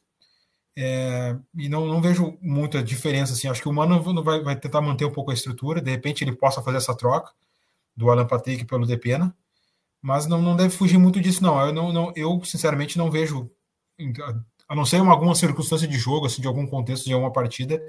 É, 0.77 1.37
e 1.55 1.69
não, 1.69 1.87
não 1.87 2.01
vejo 2.01 2.39
muita 2.41 2.83
diferença 2.83 3.33
assim. 3.35 3.49
Acho 3.49 3.63
que 3.63 3.69
o 3.69 3.73
Mano 3.73 4.03
vai, 4.23 4.43
vai 4.43 4.57
tentar 4.57 4.81
manter 4.81 5.05
um 5.05 5.13
pouco 5.13 5.31
a 5.31 5.35
estrutura. 5.35 5.81
De 5.81 5.91
repente 5.91 6.25
ele 6.25 6.35
possa 6.35 6.63
fazer 6.63 6.79
essa 6.79 6.97
troca 6.97 7.33
do 7.97 8.11
Alan 8.11 8.27
Patrick 8.27 8.65
pelo 8.65 8.87
Depena, 8.87 9.37
mas 10.01 10.27
não, 10.27 10.41
não 10.41 10.57
deve 10.57 10.71
fugir 10.71 10.99
muito 10.99 11.21
disso, 11.21 11.43
não. 11.43 11.61
Eu, 11.61 11.73
não, 11.73 11.93
não, 11.93 12.13
eu 12.17 12.43
sinceramente 12.45 12.99
não 12.99 13.11
vejo, 13.11 13.51
a 14.69 14.75
não 14.75 14.85
ser 14.85 15.01
uma, 15.01 15.13
alguma 15.13 15.35
circunstância 15.35 15.87
de 15.87 15.99
jogo, 15.99 16.27
assim, 16.27 16.41
de 16.43 16.49
algum 16.49 16.67
contexto 16.67 17.05
de 17.05 17.13
alguma 17.13 17.33
partida, 17.33 17.81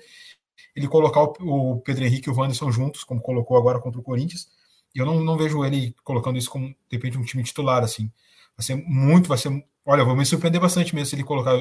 ele 0.75 0.87
colocar 0.87 1.23
o, 1.23 1.73
o 1.73 1.81
Pedro 1.81 2.05
Henrique 2.05 2.29
e 2.29 2.31
o 2.31 2.35
Wanderson 2.35 2.71
juntos, 2.71 3.03
como 3.03 3.21
colocou 3.21 3.57
agora 3.57 3.79
contra 3.79 3.99
o 3.99 4.03
Corinthians. 4.03 4.47
eu 4.93 5.05
não, 5.05 5.21
não 5.21 5.37
vejo 5.37 5.63
ele 5.65 5.95
colocando 6.03 6.37
isso 6.37 6.49
como, 6.49 6.67
de 6.67 6.75
repente, 6.97 7.17
um 7.17 7.23
time 7.23 7.43
titular, 7.43 7.83
assim. 7.83 8.11
Vai 8.57 8.65
ser 8.65 8.75
muito, 8.75 9.27
vai 9.27 9.37
ser. 9.37 9.49
Olha, 9.85 10.03
vou 10.03 10.15
me 10.15 10.25
surpreender 10.25 10.61
bastante 10.61 10.93
mesmo 10.93 11.07
se 11.07 11.15
ele 11.15 11.23
colocar. 11.23 11.57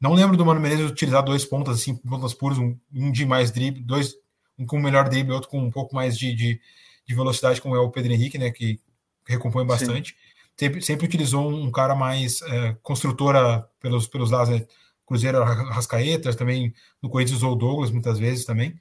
Não 0.00 0.14
lembro 0.14 0.36
do 0.36 0.46
Mano 0.46 0.60
Menezes 0.60 0.90
utilizar 0.90 1.24
dois 1.24 1.44
pontas, 1.44 1.80
assim, 1.80 1.96
pontas 1.96 2.32
puras, 2.32 2.58
um, 2.58 2.76
um 2.94 3.10
de 3.10 3.26
mais 3.26 3.50
drible, 3.50 3.82
dois, 3.82 4.14
um 4.58 4.64
com 4.64 4.78
melhor 4.78 5.08
drible, 5.08 5.32
outro 5.32 5.48
com 5.48 5.58
um 5.58 5.70
pouco 5.70 5.94
mais 5.94 6.16
de, 6.16 6.34
de, 6.34 6.60
de 7.06 7.14
velocidade, 7.14 7.60
como 7.60 7.74
é 7.74 7.80
o 7.80 7.90
Pedro 7.90 8.12
Henrique, 8.12 8.38
né? 8.38 8.50
Que 8.50 8.80
recompõe 9.26 9.66
bastante. 9.66 10.16
Sempre, 10.56 10.82
sempre, 10.82 11.06
utilizou 11.06 11.48
um 11.48 11.70
cara 11.70 11.94
mais 11.94 12.42
é, 12.42 12.76
construtora 12.82 13.68
pelos, 13.80 14.06
pelos 14.06 14.30
lados, 14.30 14.50
né? 14.50 14.66
Cruzeiro 15.06 15.42
Rascaeta, 15.42 16.34
também 16.34 16.74
no 17.02 17.08
Corinthians 17.08 17.38
usou 17.38 17.52
o 17.52 17.56
Douglas 17.56 17.90
muitas 17.90 18.18
vezes 18.18 18.44
também. 18.44 18.78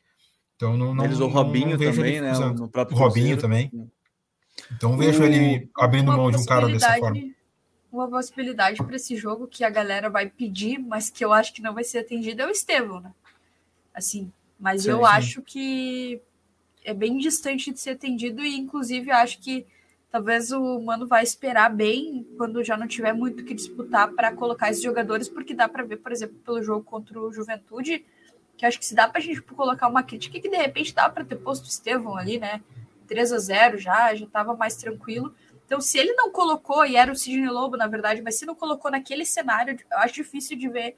Então 0.57 0.75
não, 0.75 0.93
não 0.93 1.05
Eles 1.05 1.19
o 1.19 1.27
Robinho 1.27 1.77
não 1.77 1.91
também, 1.91 2.19
né? 2.19 2.33
No 2.49 2.67
próprio 2.67 2.97
o 2.97 2.99
Robinho 2.99 3.37
também. 3.37 3.71
Então 4.75 4.97
vejo 4.97 5.21
o... 5.21 5.25
ele 5.25 5.69
abrindo 5.77 6.11
mão 6.11 6.29
de 6.29 6.37
um 6.37 6.45
cara 6.45 6.67
dessa 6.67 6.97
forma. 6.97 7.17
Uma 7.91 8.07
possibilidade 8.07 8.77
para 8.83 8.95
esse 8.95 9.15
jogo 9.15 9.47
que 9.47 9.63
a 9.63 9.69
galera 9.69 10.09
vai 10.09 10.29
pedir, 10.29 10.77
mas 10.77 11.09
que 11.09 11.23
eu 11.23 11.31
acho 11.31 11.53
que 11.53 11.61
não 11.61 11.73
vai 11.73 11.83
ser 11.83 11.99
atendido 11.99 12.41
é 12.41 12.45
o 12.47 12.51
Estevão, 12.51 12.99
né? 12.99 13.11
Assim, 13.93 14.31
mas 14.59 14.83
sim, 14.83 14.89
eu 14.89 14.99
sim. 14.99 15.05
acho 15.05 15.41
que 15.41 16.21
é 16.83 16.93
bem 16.93 17.17
distante 17.17 17.71
de 17.71 17.79
ser 17.79 17.91
atendido 17.91 18.43
e 18.43 18.57
inclusive 18.57 19.11
acho 19.11 19.39
que 19.39 19.65
talvez 20.11 20.51
o 20.51 20.79
Mano 20.79 21.05
vai 21.05 21.23
esperar 21.23 21.69
bem 21.69 22.25
quando 22.37 22.63
já 22.63 22.77
não 22.77 22.87
tiver 22.87 23.13
muito 23.13 23.43
que 23.43 23.53
disputar 23.53 24.09
para 24.13 24.33
colocar 24.33 24.69
esses 24.69 24.83
jogadores, 24.83 25.27
porque 25.27 25.53
dá 25.53 25.67
para 25.67 25.83
ver, 25.83 25.97
por 25.97 26.11
exemplo, 26.11 26.37
pelo 26.45 26.63
jogo 26.63 26.83
contra 26.83 27.19
o 27.19 27.31
Juventude, 27.31 28.05
que 28.57 28.65
acho 28.65 28.79
que 28.79 28.85
se 28.85 28.95
dá 28.95 29.07
para 29.07 29.19
a 29.19 29.23
gente 29.23 29.41
colocar 29.41 29.87
uma 29.87 30.03
crítica 30.03 30.39
que 30.39 30.49
de 30.49 30.57
repente 30.57 30.93
dá 30.93 31.09
para 31.09 31.23
ter 31.23 31.35
posto 31.35 31.65
o 31.65 31.69
Estevão 31.69 32.17
ali, 32.17 32.39
né? 32.39 32.61
3 33.07 33.31
a 33.31 33.37
0 33.37 33.77
já, 33.77 34.15
já 34.15 34.25
estava 34.25 34.55
mais 34.55 34.75
tranquilo. 34.75 35.33
Então, 35.67 35.81
se 35.81 35.97
ele 35.97 36.13
não 36.13 36.31
colocou, 36.31 36.85
e 36.85 36.95
era 36.95 37.11
o 37.11 37.15
Sidney 37.15 37.49
Lobo, 37.49 37.75
na 37.75 37.87
verdade, 37.87 38.21
mas 38.21 38.35
se 38.35 38.45
não 38.45 38.55
colocou 38.55 38.89
naquele 38.89 39.25
cenário, 39.25 39.77
eu 39.91 39.97
acho 39.97 40.13
difícil 40.13 40.57
de 40.57 40.69
ver 40.69 40.95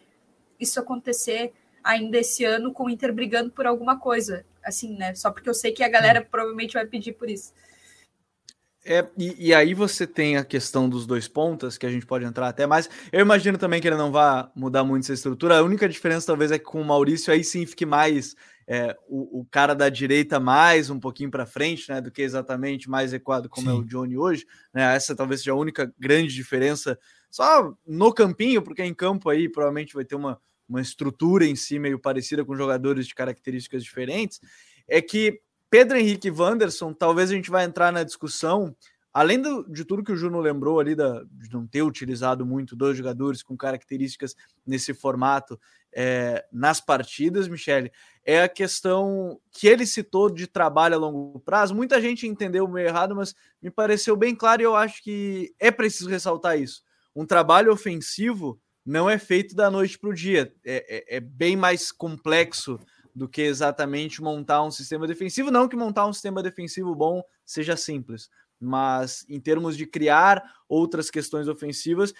isso 0.60 0.80
acontecer 0.80 1.52
ainda 1.84 2.20
esse 2.20 2.46
ano 2.46 2.72
com 2.72 2.86
o 2.86 2.90
Inter 2.90 3.12
brigando 3.12 3.50
por 3.50 3.66
alguma 3.66 4.00
coisa. 4.00 4.46
Assim, 4.64 4.96
né? 4.96 5.16
Só 5.16 5.32
porque 5.32 5.50
eu 5.50 5.56
sei 5.56 5.72
que 5.72 5.84
a 5.84 5.90
galera 5.90 6.22
provavelmente 6.22 6.74
vai 6.74 6.86
pedir 6.86 7.14
por 7.14 7.28
isso. 7.28 7.52
É, 8.86 9.08
e, 9.18 9.48
e, 9.48 9.54
aí 9.54 9.74
você 9.74 10.06
tem 10.06 10.38
a 10.38 10.46
questão 10.46 10.88
dos 10.88 11.06
dois 11.08 11.28
pontas, 11.28 11.78
que 11.78 11.86
a 11.86 11.92
gente 11.92 12.06
pode 12.06 12.24
entrar 12.24 12.48
até 12.48 12.68
mais. 12.68 12.88
Eu 13.12 13.22
imagino 13.22 13.58
também 13.58 13.82
que 13.82 13.88
ele 13.88 13.98
não 13.98 14.12
vai 14.12 14.48
mudar 14.56 14.84
muito 14.84 15.04
essa 15.04 15.14
estrutura. 15.14 15.58
A 15.58 15.64
única 15.64 15.90
diferença, 15.90 16.28
talvez, 16.28 16.52
é 16.52 16.60
que 16.60 16.66
com 16.66 16.80
o 16.80 16.86
Maurício 16.86 17.34
aí 17.34 17.44
sim 17.44 17.66
fique 17.66 17.86
mais 17.86 18.36
é, 18.72 18.96
o, 19.08 19.40
o, 19.40 19.46
cara 19.50 19.74
da 19.74 19.90
direita 19.90 20.40
mais 20.40 20.92
um 20.92 21.00
pouquinho 21.00 21.32
para 21.32 21.48
frente, 21.48 21.90
né? 21.90 22.00
Do 22.00 22.12
que 22.12 22.22
exatamente 22.22 22.88
mais 22.88 23.12
equado 23.12 23.50
como 23.50 23.68
sim. 23.68 23.76
é 23.76 23.80
o 23.80 23.84
Johnny 23.84 24.16
hoje. 24.16 24.46
Né, 24.72 24.84
essa 24.96 25.16
talvez 25.16 25.42
seja 25.42 25.54
a 25.54 25.56
única 25.56 25.92
grande 25.98 26.36
diferença. 26.36 26.98
Só 27.32 27.74
no 27.86 28.14
campinho, 28.14 28.62
porque 28.62 28.84
em 28.84 28.94
campo 28.94 29.28
aí 29.28 29.50
provavelmente 29.50 29.96
vai 29.96 30.06
ter 30.06 30.14
uma, 30.14 30.40
uma 30.68 30.80
estrutura 30.80 31.48
em 31.48 31.56
si 31.56 31.80
meio 31.80 31.98
parecida 31.98 32.46
com 32.46 32.56
jogadores 32.56 33.08
de 33.08 33.16
características 33.16 33.84
diferentes. 33.84 34.40
É 34.88 35.02
que 35.02 35.42
Pedro 35.68 35.98
Henrique 35.98 36.28
e 36.28 36.32
Wanderson, 36.32 36.94
talvez 36.94 37.32
a 37.32 37.34
gente 37.34 37.50
vai 37.50 37.66
entrar 37.66 37.92
na 37.92 38.04
discussão, 38.04 38.76
além 39.12 39.42
do, 39.42 39.68
de 39.68 39.84
tudo 39.84 40.04
que 40.04 40.12
o 40.12 40.16
Juno 40.16 40.40
lembrou 40.40 40.80
ali, 40.80 40.94
da, 40.94 41.24
de 41.24 41.52
não 41.52 41.66
ter 41.66 41.82
utilizado 41.82 42.46
muito 42.46 42.76
dois 42.76 42.96
jogadores 42.96 43.42
com 43.42 43.58
características 43.58 44.36
nesse 44.64 44.94
formato 44.94 45.60
é, 45.94 46.46
nas 46.52 46.80
partidas, 46.80 47.48
Michele, 47.48 47.92
é 48.24 48.44
a 48.44 48.50
questão 48.50 49.40
que 49.52 49.68
ele 49.68 49.86
citou 49.86 50.30
de 50.30 50.46
trabalho 50.46 50.96
a 50.96 51.00
longo 51.00 51.40
prazo. 51.40 51.74
Muita 51.74 52.00
gente 52.02 52.28
entendeu 52.28 52.68
meio 52.68 52.88
errado, 52.88 53.16
mas 53.16 53.34
me 53.62 53.72
pareceu 53.72 54.16
bem 54.16 54.36
claro 54.36 54.62
e 54.62 54.66
eu 54.66 54.76
acho 54.76 55.04
que 55.04 55.54
é 55.60 55.72
preciso 55.72 56.10
ressaltar 56.10 56.60
isso. 56.60 56.84
Um 57.16 57.26
trabalho 57.26 57.72
ofensivo 57.72 58.62
não 58.86 59.10
é 59.10 59.18
feito 59.18 59.56
da 59.56 59.70
noite 59.70 59.98
para 59.98 60.10
o 60.10 60.14
dia, 60.14 60.54
é, 60.66 61.14
é, 61.14 61.18
é 61.18 61.20
bem 61.20 61.56
mais 61.56 61.92
complexo 61.92 62.80
do 63.16 63.28
que 63.28 63.42
exatamente 63.42 64.22
montar 64.22 64.64
um 64.64 64.72
sistema 64.72 65.06
defensivo. 65.06 65.52
Não 65.52 65.68
que 65.68 65.76
montar 65.76 66.06
um 66.08 66.14
sistema 66.14 66.42
defensivo 66.42 66.96
bom 66.96 67.22
seja 67.46 67.76
simples, 67.76 68.30
mas 68.60 69.26
em 69.28 69.40
termos 69.40 69.76
de 69.76 69.86
criar 69.86 70.44
outras 70.68 71.10
questões 71.10 71.48
ofensivas. 71.48 72.14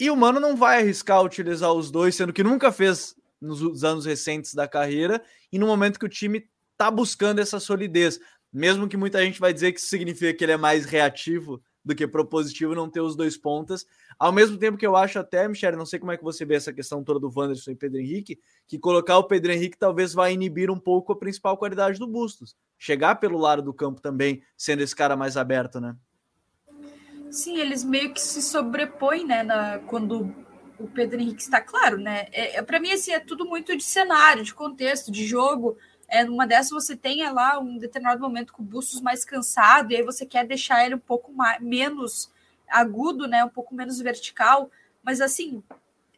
E 0.00 0.10
o 0.10 0.16
Mano 0.16 0.38
não 0.38 0.56
vai 0.56 0.78
arriscar 0.78 1.22
utilizar 1.24 1.72
os 1.72 1.90
dois, 1.90 2.14
sendo 2.14 2.32
que 2.32 2.42
nunca 2.42 2.70
fez 2.70 3.16
nos 3.40 3.84
anos 3.84 4.04
recentes 4.06 4.54
da 4.54 4.68
carreira, 4.68 5.22
e 5.52 5.58
no 5.58 5.66
momento 5.66 5.98
que 5.98 6.06
o 6.06 6.08
time 6.08 6.48
está 6.72 6.90
buscando 6.90 7.40
essa 7.40 7.58
solidez. 7.58 8.20
Mesmo 8.52 8.88
que 8.88 8.96
muita 8.96 9.22
gente 9.24 9.40
vai 9.40 9.52
dizer 9.52 9.72
que 9.72 9.80
isso 9.80 9.88
significa 9.88 10.32
que 10.32 10.44
ele 10.44 10.52
é 10.52 10.56
mais 10.56 10.84
reativo 10.84 11.60
do 11.84 11.94
que 11.94 12.06
propositivo 12.06 12.74
não 12.74 12.88
ter 12.88 13.00
os 13.00 13.16
dois 13.16 13.36
pontas. 13.36 13.86
Ao 14.18 14.30
mesmo 14.30 14.56
tempo 14.58 14.76
que 14.76 14.86
eu 14.86 14.94
acho 14.94 15.18
até, 15.18 15.48
Michele, 15.48 15.76
não 15.76 15.86
sei 15.86 15.98
como 15.98 16.12
é 16.12 16.16
que 16.16 16.24
você 16.24 16.44
vê 16.44 16.54
essa 16.54 16.72
questão 16.72 17.02
toda 17.02 17.18
do 17.18 17.32
Wanderson 17.34 17.70
e 17.70 17.76
Pedro 17.76 17.98
Henrique, 17.98 18.38
que 18.66 18.78
colocar 18.78 19.18
o 19.18 19.24
Pedro 19.24 19.52
Henrique 19.52 19.78
talvez 19.78 20.12
vai 20.12 20.32
inibir 20.32 20.70
um 20.70 20.78
pouco 20.78 21.12
a 21.12 21.18
principal 21.18 21.56
qualidade 21.56 21.98
do 21.98 22.06
Bustos. 22.06 22.54
Chegar 22.78 23.16
pelo 23.16 23.38
lado 23.38 23.62
do 23.62 23.72
campo 23.72 24.00
também, 24.00 24.42
sendo 24.56 24.82
esse 24.82 24.94
cara 24.94 25.16
mais 25.16 25.36
aberto, 25.36 25.80
né? 25.80 25.96
Sim, 27.30 27.58
eles 27.58 27.84
meio 27.84 28.12
que 28.12 28.20
se 28.20 28.40
sobrepõem, 28.42 29.24
né, 29.26 29.42
na, 29.42 29.78
quando 29.80 30.34
o 30.78 30.86
Pedro 30.88 31.20
Henrique 31.20 31.42
está 31.42 31.60
claro, 31.60 31.98
né? 31.98 32.26
É, 32.32 32.58
é 32.58 32.62
para 32.62 32.80
mim 32.80 32.92
assim 32.92 33.12
é 33.12 33.20
tudo 33.20 33.44
muito 33.44 33.76
de 33.76 33.82
cenário, 33.82 34.44
de 34.44 34.54
contexto, 34.54 35.10
de 35.10 35.26
jogo. 35.26 35.76
É, 36.08 36.24
numa 36.24 36.46
dessas 36.46 36.70
você 36.70 36.96
tem 36.96 37.22
é 37.22 37.30
lá 37.30 37.58
um 37.58 37.76
determinado 37.78 38.20
momento 38.20 38.52
com 38.52 38.62
o 38.62 38.66
Bustos 38.66 39.00
mais 39.00 39.24
cansado, 39.24 39.92
e 39.92 39.96
aí 39.96 40.02
você 40.02 40.24
quer 40.24 40.46
deixar 40.46 40.84
ele 40.86 40.94
um 40.94 41.00
pouco 41.00 41.32
mais, 41.32 41.60
menos 41.60 42.32
agudo, 42.68 43.26
né? 43.26 43.44
Um 43.44 43.48
pouco 43.48 43.74
menos 43.74 43.98
vertical. 44.00 44.70
Mas 45.02 45.20
assim, 45.20 45.62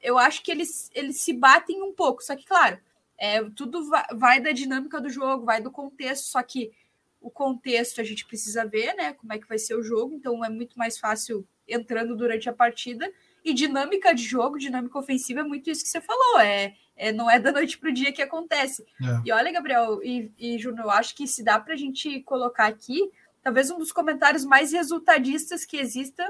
eu 0.02 0.18
acho 0.18 0.42
que 0.42 0.50
eles, 0.50 0.90
eles 0.94 1.20
se 1.20 1.32
batem 1.32 1.82
um 1.82 1.92
pouco. 1.92 2.22
Só 2.22 2.36
que, 2.36 2.46
claro, 2.46 2.78
é, 3.18 3.42
tudo 3.50 3.88
vai, 3.88 4.04
vai 4.14 4.40
da 4.40 4.52
dinâmica 4.52 5.00
do 5.00 5.08
jogo, 5.11 5.44
vai 5.44 5.61
do 5.61 5.70
contexto, 5.70 6.24
só 6.24 6.42
que 6.42 6.72
o 7.20 7.30
contexto 7.30 8.00
a 8.00 8.04
gente 8.04 8.26
precisa 8.26 8.64
ver, 8.64 8.94
né? 8.94 9.12
Como 9.12 9.32
é 9.32 9.38
que 9.38 9.48
vai 9.48 9.58
ser 9.58 9.74
o 9.74 9.82
jogo, 9.82 10.14
então 10.14 10.44
é 10.44 10.48
muito 10.48 10.78
mais 10.78 10.98
fácil 10.98 11.46
entrando 11.68 12.16
durante 12.16 12.48
a 12.48 12.52
partida. 12.52 13.10
E 13.44 13.54
dinâmica 13.54 14.14
de 14.14 14.22
jogo, 14.22 14.58
dinâmica 14.58 14.98
ofensiva 14.98 15.40
é 15.40 15.44
muito 15.44 15.70
isso 15.70 15.82
que 15.82 15.88
você 15.88 16.00
falou. 16.00 16.40
É, 16.40 16.74
é, 16.96 17.12
não 17.12 17.30
é 17.30 17.38
da 17.38 17.52
noite 17.52 17.78
para 17.78 17.90
o 17.90 17.92
dia 17.92 18.12
que 18.12 18.22
acontece. 18.22 18.84
É. 19.02 19.22
E 19.24 19.32
olha, 19.32 19.52
Gabriel 19.52 20.02
e, 20.02 20.30
e 20.38 20.58
Júnior, 20.58 20.86
eu 20.86 20.90
acho 20.90 21.14
que 21.14 21.26
se 21.26 21.42
dá 21.42 21.58
para 21.58 21.74
a 21.74 21.76
gente 21.76 22.20
colocar 22.20 22.66
aqui, 22.66 23.10
talvez 23.42 23.70
um 23.70 23.78
dos 23.78 23.92
comentários 23.92 24.44
mais 24.44 24.72
resultadistas 24.72 25.64
que 25.64 25.76
exista 25.76 26.26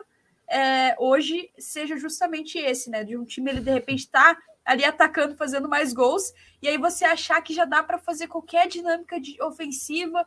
é, 0.51 0.97
hoje 0.99 1.49
seja 1.57 1.97
justamente 1.97 2.59
esse, 2.59 2.91
né? 2.91 3.05
De 3.05 3.17
um 3.17 3.25
time 3.25 3.53
ele 3.53 3.61
de 3.61 3.71
repente 3.71 4.01
está 4.01 4.37
ali 4.65 4.85
atacando, 4.85 5.37
fazendo 5.37 5.69
mais 5.69 5.93
gols, 5.93 6.33
e 6.61 6.69
aí 6.69 6.77
você 6.77 7.05
achar 7.05 7.41
que 7.41 7.55
já 7.55 7.65
dá 7.65 7.83
para 7.83 7.99
fazer 7.99 8.27
qualquer 8.27 8.67
dinâmica 8.69 9.19
de 9.21 9.41
ofensiva. 9.41 10.27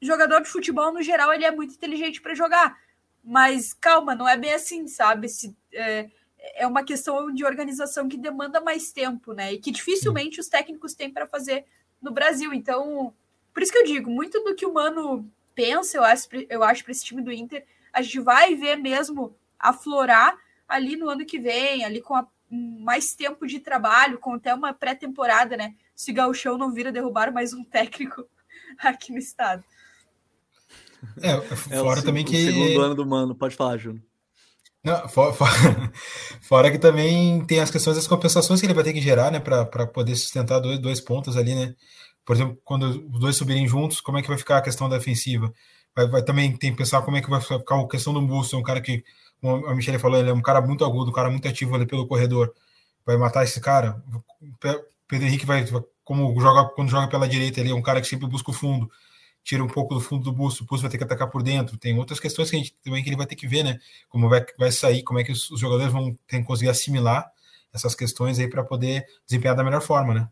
Jogador 0.00 0.40
de 0.40 0.48
futebol, 0.48 0.92
no 0.92 1.02
geral, 1.02 1.32
ele 1.32 1.44
é 1.44 1.50
muito 1.50 1.74
inteligente 1.74 2.20
para 2.20 2.34
jogar. 2.34 2.78
Mas 3.22 3.72
calma, 3.72 4.14
não 4.14 4.28
é 4.28 4.36
bem 4.36 4.52
assim, 4.52 4.88
sabe? 4.88 5.28
Se, 5.28 5.54
é, 5.72 6.08
é 6.54 6.66
uma 6.66 6.82
questão 6.82 7.32
de 7.32 7.44
organização 7.44 8.08
que 8.08 8.16
demanda 8.16 8.60
mais 8.60 8.92
tempo, 8.92 9.32
né? 9.32 9.52
E 9.52 9.58
que 9.58 9.70
dificilmente 9.70 10.40
os 10.40 10.48
técnicos 10.48 10.94
têm 10.94 11.10
para 11.10 11.26
fazer 11.26 11.64
no 12.00 12.10
Brasil. 12.10 12.52
Então, 12.54 13.14
por 13.52 13.62
isso 13.62 13.72
que 13.72 13.78
eu 13.78 13.84
digo, 13.84 14.10
muito 14.10 14.42
do 14.42 14.54
que 14.54 14.64
o 14.64 14.72
Mano 14.72 15.30
pensa, 15.54 15.98
eu 15.98 16.04
acho, 16.04 16.28
eu 16.48 16.62
acho 16.62 16.82
para 16.82 16.92
esse 16.92 17.04
time 17.04 17.20
do 17.20 17.32
Inter, 17.32 17.64
a 17.92 18.00
gente 18.00 18.20
vai 18.20 18.54
ver 18.54 18.76
mesmo 18.76 19.36
aflorar 19.58 20.38
ali 20.66 20.96
no 20.96 21.08
ano 21.08 21.26
que 21.26 21.38
vem, 21.38 21.84
ali 21.84 22.00
com 22.00 22.14
a, 22.14 22.26
mais 22.50 23.14
tempo 23.14 23.46
de 23.46 23.60
trabalho, 23.60 24.18
com 24.18 24.34
até 24.34 24.54
uma 24.54 24.72
pré-temporada, 24.72 25.56
né? 25.56 25.74
Se 25.94 26.12
Gauchão 26.12 26.56
não 26.56 26.72
vira 26.72 26.90
derrubar 26.90 27.32
mais 27.32 27.52
um 27.52 27.62
técnico 27.62 28.26
aqui 28.78 29.12
no 29.12 29.18
estado. 29.18 29.62
É, 31.22 31.40
fora 31.40 32.00
é 32.00 32.02
o, 32.02 32.04
também 32.04 32.24
o 32.24 32.26
que. 32.26 32.44
segundo 32.44 32.80
ano 32.80 32.94
do 32.94 33.06
Mano, 33.06 33.34
pode 33.34 33.56
falar, 33.56 33.76
Júnior. 33.76 34.02
Não, 34.82 35.08
fora, 35.08 35.32
fora, 35.32 35.52
fora, 36.40 36.70
que 36.70 36.78
também 36.78 37.44
tem 37.44 37.60
as 37.60 37.70
questões 37.70 37.96
das 37.96 38.06
compensações 38.06 38.60
que 38.60 38.66
ele 38.66 38.74
vai 38.74 38.84
ter 38.84 38.94
que 38.94 39.00
gerar, 39.00 39.30
né, 39.30 39.38
para 39.38 39.86
poder 39.86 40.16
sustentar 40.16 40.58
dois, 40.58 40.78
dois 40.78 41.00
pontos 41.00 41.36
ali, 41.36 41.54
né? 41.54 41.74
Por 42.24 42.34
exemplo, 42.34 42.58
quando 42.64 42.84
os 43.12 43.20
dois 43.20 43.36
subirem 43.36 43.66
juntos, 43.66 44.00
como 44.00 44.18
é 44.18 44.22
que 44.22 44.28
vai 44.28 44.38
ficar 44.38 44.58
a 44.58 44.62
questão 44.62 44.88
da 44.88 44.96
defensiva? 44.96 45.52
Vai, 45.94 46.06
vai 46.08 46.22
também 46.22 46.56
tem 46.56 46.70
que 46.70 46.78
pensar 46.78 47.02
como 47.02 47.16
é 47.16 47.20
que 47.20 47.28
vai 47.28 47.40
ficar 47.40 47.78
a 47.78 47.88
questão 47.88 48.12
do 48.14 48.22
Busto, 48.22 48.56
é 48.56 48.58
um 48.58 48.62
cara 48.62 48.80
que, 48.80 49.04
como 49.40 49.66
a 49.66 49.74
Michelle 49.74 49.98
falou, 49.98 50.18
ele 50.18 50.30
é 50.30 50.32
um 50.32 50.42
cara 50.42 50.60
muito 50.60 50.84
agudo, 50.84 51.10
um 51.10 51.14
cara 51.14 51.30
muito 51.30 51.46
ativo 51.48 51.74
ali 51.74 51.86
pelo 51.86 52.06
corredor. 52.06 52.54
Vai 53.04 53.16
matar 53.16 53.44
esse 53.44 53.60
cara. 53.60 54.02
Pedro 55.08 55.26
Henrique 55.26 55.46
vai, 55.46 55.64
como 56.04 56.38
joga 56.40 56.70
quando 56.70 56.90
joga 56.90 57.08
pela 57.08 57.28
direita, 57.28 57.60
ele 57.60 57.70
é 57.70 57.74
um 57.74 57.82
cara 57.82 58.00
que 58.00 58.06
sempre 58.06 58.28
busca 58.28 58.50
o 58.50 58.54
fundo 58.54 58.90
tira 59.42 59.64
um 59.64 59.68
pouco 59.68 59.94
do 59.94 60.00
fundo 60.00 60.24
do 60.24 60.32
busto, 60.32 60.62
o 60.62 60.66
busto 60.66 60.82
vai 60.82 60.90
ter 60.90 60.98
que 60.98 61.04
atacar 61.04 61.28
por 61.28 61.42
dentro. 61.42 61.76
Tem 61.76 61.98
outras 61.98 62.20
questões 62.20 62.50
que 62.50 62.56
a 62.56 62.58
gente 62.58 62.74
também 62.82 63.02
que 63.02 63.08
ele 63.08 63.16
vai 63.16 63.26
ter 63.26 63.36
que 63.36 63.46
ver, 63.46 63.62
né? 63.62 63.78
Como 64.08 64.28
vai, 64.28 64.44
vai 64.58 64.70
sair, 64.70 65.02
como 65.02 65.18
é 65.18 65.24
que 65.24 65.32
os, 65.32 65.50
os 65.50 65.60
jogadores 65.60 65.92
vão 65.92 66.16
ter 66.26 66.42
conseguir 66.44 66.70
assimilar 66.70 67.30
essas 67.72 67.94
questões 67.94 68.38
aí 68.38 68.48
para 68.48 68.64
poder 68.64 69.04
desempenhar 69.26 69.56
da 69.56 69.64
melhor 69.64 69.80
forma, 69.80 70.14
né? 70.14 70.28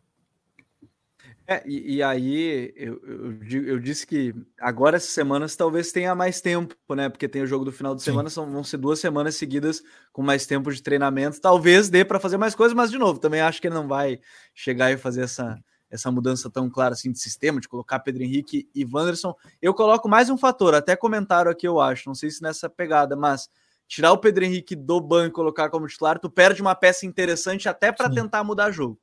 É, 1.51 1.63
e, 1.65 1.95
e, 1.95 2.03
aí 2.03 2.75
eu, 2.77 3.01
eu, 3.03 3.65
eu, 3.65 3.79
disse 3.79 4.07
que 4.07 4.35
agora 4.61 4.99
essas 4.99 5.13
semanas 5.13 5.57
talvez 5.57 5.91
tenha 5.91 6.15
mais 6.15 6.43
tempo, 6.43 6.77
né? 6.95 7.09
Porque 7.09 7.27
tem 7.27 7.41
o 7.41 7.47
jogo 7.47 7.65
do 7.65 7.73
final 7.73 7.95
de 7.95 8.03
semana, 8.03 8.29
são, 8.29 8.51
vão 8.51 8.63
ser 8.63 8.77
duas 8.77 8.99
semanas 8.99 9.35
seguidas 9.37 9.83
com 10.13 10.21
mais 10.21 10.45
tempo 10.45 10.71
de 10.71 10.83
treinamento. 10.83 11.41
Talvez 11.41 11.89
dê 11.89 12.05
para 12.05 12.21
fazer 12.21 12.37
mais 12.37 12.55
coisas, 12.55 12.77
mas 12.77 12.91
de 12.91 12.99
novo, 12.99 13.19
também 13.19 13.41
acho 13.41 13.63
que 13.63 13.67
ele 13.67 13.75
não 13.75 13.89
vai 13.89 14.21
chegar 14.55 14.93
e 14.93 14.99
fazer 14.99 15.23
essa, 15.23 15.59
essa 15.91 16.11
mudança 16.11 16.51
tão 16.51 16.68
clara 16.68 16.95
assim 16.95 17.11
de 17.11 17.18
sistema, 17.18 17.61
de 17.61 17.68
colocar 17.68 17.99
Pedro 18.01 18.22
Henrique 18.22 18.68
e 18.74 18.84
Wanderson. 18.84 19.34
Eu 19.61 19.72
coloco 19.72 20.09
mais 20.09 20.28
um 20.28 20.36
fator, 20.36 20.74
até 20.74 20.95
comentaram 20.95 21.51
aqui, 21.51 21.66
eu 21.66 21.80
acho, 21.80 22.09
não 22.09 22.14
sei 22.14 22.30
se 22.30 22.43
nessa 22.43 22.68
pegada, 22.68 23.16
mas 23.16 23.49
tirar 23.86 24.12
o 24.12 24.18
Pedro 24.18 24.45
Henrique 24.45 24.76
do 24.76 25.01
banco 25.01 25.28
e 25.28 25.32
colocar 25.32 25.70
como 25.70 25.86
titular, 25.86 26.18
tu 26.18 26.28
perde 26.28 26.61
uma 26.61 26.74
peça 26.74 27.07
interessante 27.07 27.68
até 27.68 27.91
para 27.91 28.11
tentar 28.11 28.45
mudar 28.45 28.70
jogo 28.70 28.99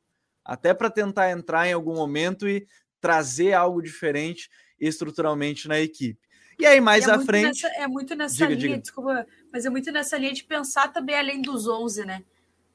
até 0.45 0.73
para 0.75 0.91
tentar 0.91 1.31
entrar 1.31 1.67
em 1.67 1.73
algum 1.73 1.95
momento 1.95 2.47
e 2.47 2.67
trazer 3.01 3.53
algo 3.53 3.81
diferente 3.81 4.49
estruturalmente 4.79 5.67
na 5.67 5.79
equipe. 5.79 6.19
E 6.59 6.65
aí, 6.65 6.79
mais 6.79 7.05
e 7.05 7.09
é 7.09 7.13
à 7.13 7.19
frente. 7.19 7.63
Nessa, 7.63 7.67
é 7.75 7.87
muito 7.87 8.15
nessa 8.15 8.35
diga, 8.35 8.47
linha, 8.49 8.59
diga. 8.59 8.77
desculpa, 8.77 9.27
mas 9.51 9.65
é 9.65 9.69
muito 9.69 9.91
nessa 9.91 10.17
linha 10.17 10.33
de 10.33 10.43
pensar 10.43 10.89
também 10.93 11.17
além 11.17 11.41
dos 11.41 11.67
11, 11.67 12.05
né? 12.05 12.23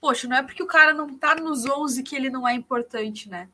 Poxa, 0.00 0.26
não 0.26 0.36
é 0.36 0.42
porque 0.42 0.62
o 0.62 0.66
cara 0.66 0.92
não 0.92 1.16
tá 1.16 1.34
nos 1.34 1.64
11 1.64 2.02
que 2.02 2.16
ele 2.16 2.28
não 2.28 2.46
é 2.46 2.54
importante, 2.54 3.28
né? 3.28 3.48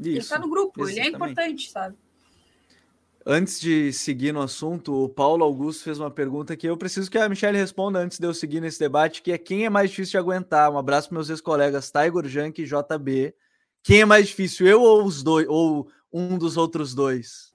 Isso, 0.00 0.08
ele 0.08 0.24
tá 0.24 0.38
no 0.38 0.48
grupo, 0.48 0.82
exatamente. 0.82 0.98
ele 0.98 1.06
é 1.06 1.16
importante, 1.16 1.70
sabe? 1.70 1.96
Antes 3.26 3.58
de 3.58 3.90
seguir 3.90 4.32
no 4.32 4.42
assunto, 4.42 5.04
o 5.04 5.08
Paulo 5.08 5.44
Augusto 5.44 5.82
fez 5.82 5.98
uma 5.98 6.10
pergunta 6.10 6.54
que 6.54 6.66
eu 6.66 6.76
preciso 6.76 7.10
que 7.10 7.16
a 7.16 7.26
Michelle 7.26 7.56
responda 7.56 7.98
antes 7.98 8.18
de 8.18 8.26
eu 8.26 8.34
seguir 8.34 8.60
nesse 8.60 8.78
debate, 8.78 9.22
que 9.22 9.32
é 9.32 9.38
quem 9.38 9.64
é 9.64 9.70
mais 9.70 9.88
difícil 9.88 10.10
de 10.12 10.18
aguentar? 10.18 10.70
Um 10.70 10.76
abraço 10.76 11.08
para 11.08 11.16
meus 11.16 11.30
ex-colegas 11.30 11.90
Tiger 11.90 12.28
Junk 12.28 12.60
e 12.60 12.66
JB. 12.66 13.34
Quem 13.82 14.02
é 14.02 14.04
mais 14.04 14.26
difícil, 14.26 14.66
eu 14.66 14.82
ou 14.82 15.04
os 15.04 15.22
dois, 15.22 15.46
ou 15.48 15.88
um 16.12 16.36
dos 16.36 16.58
outros 16.58 16.94
dois? 16.94 17.53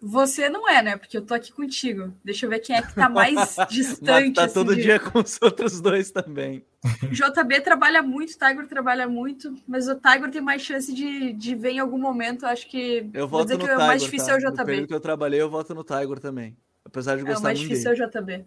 Você 0.00 0.48
não 0.48 0.68
é, 0.68 0.80
né? 0.80 0.96
Porque 0.96 1.16
eu 1.16 1.22
tô 1.22 1.34
aqui 1.34 1.52
contigo. 1.52 2.14
Deixa 2.24 2.46
eu 2.46 2.50
ver 2.50 2.60
quem 2.60 2.76
é 2.76 2.82
que 2.82 2.94
tá 2.94 3.08
mais 3.08 3.56
distante. 3.68 4.34
tá 4.34 4.44
assim, 4.44 4.54
todo 4.54 4.74
de... 4.74 4.82
dia 4.82 5.00
com 5.00 5.18
os 5.18 5.38
outros 5.42 5.80
dois 5.80 6.10
também. 6.10 6.64
JB 7.10 7.60
trabalha 7.62 8.00
muito, 8.00 8.30
o 8.30 8.38
Tiger 8.38 8.68
trabalha 8.68 9.08
muito, 9.08 9.52
mas 9.66 9.88
o 9.88 9.96
Tiger 9.96 10.30
tem 10.30 10.40
mais 10.40 10.62
chance 10.62 10.94
de, 10.94 11.32
de 11.32 11.54
ver 11.56 11.72
em 11.72 11.78
algum 11.80 11.98
momento. 11.98 12.46
Acho 12.46 12.68
que. 12.68 13.10
Eu 13.12 13.26
voto 13.26 13.52
no 13.52 13.58
que 13.58 13.64
Tiger, 13.64 13.76
o 13.76 13.86
mais 13.86 14.02
difícil 14.02 14.28
tá? 14.28 14.32
é 14.34 14.36
o 14.36 14.38
JB. 14.38 14.58
No 14.58 14.66
período 14.66 14.88
que 14.88 14.94
eu 14.94 15.00
trabalhei, 15.00 15.40
eu 15.40 15.50
voto 15.50 15.74
no 15.74 15.82
Tiger 15.82 16.20
também. 16.20 16.56
Apesar 16.84 17.16
de 17.16 17.24
gostar 17.24 17.34
muito. 17.34 17.38
É, 17.38 17.40
o 17.40 17.42
mais 17.42 17.58
difícil 17.58 17.90
dele. 17.90 18.02
é 18.02 18.06
o 18.06 18.10
JB. 18.10 18.44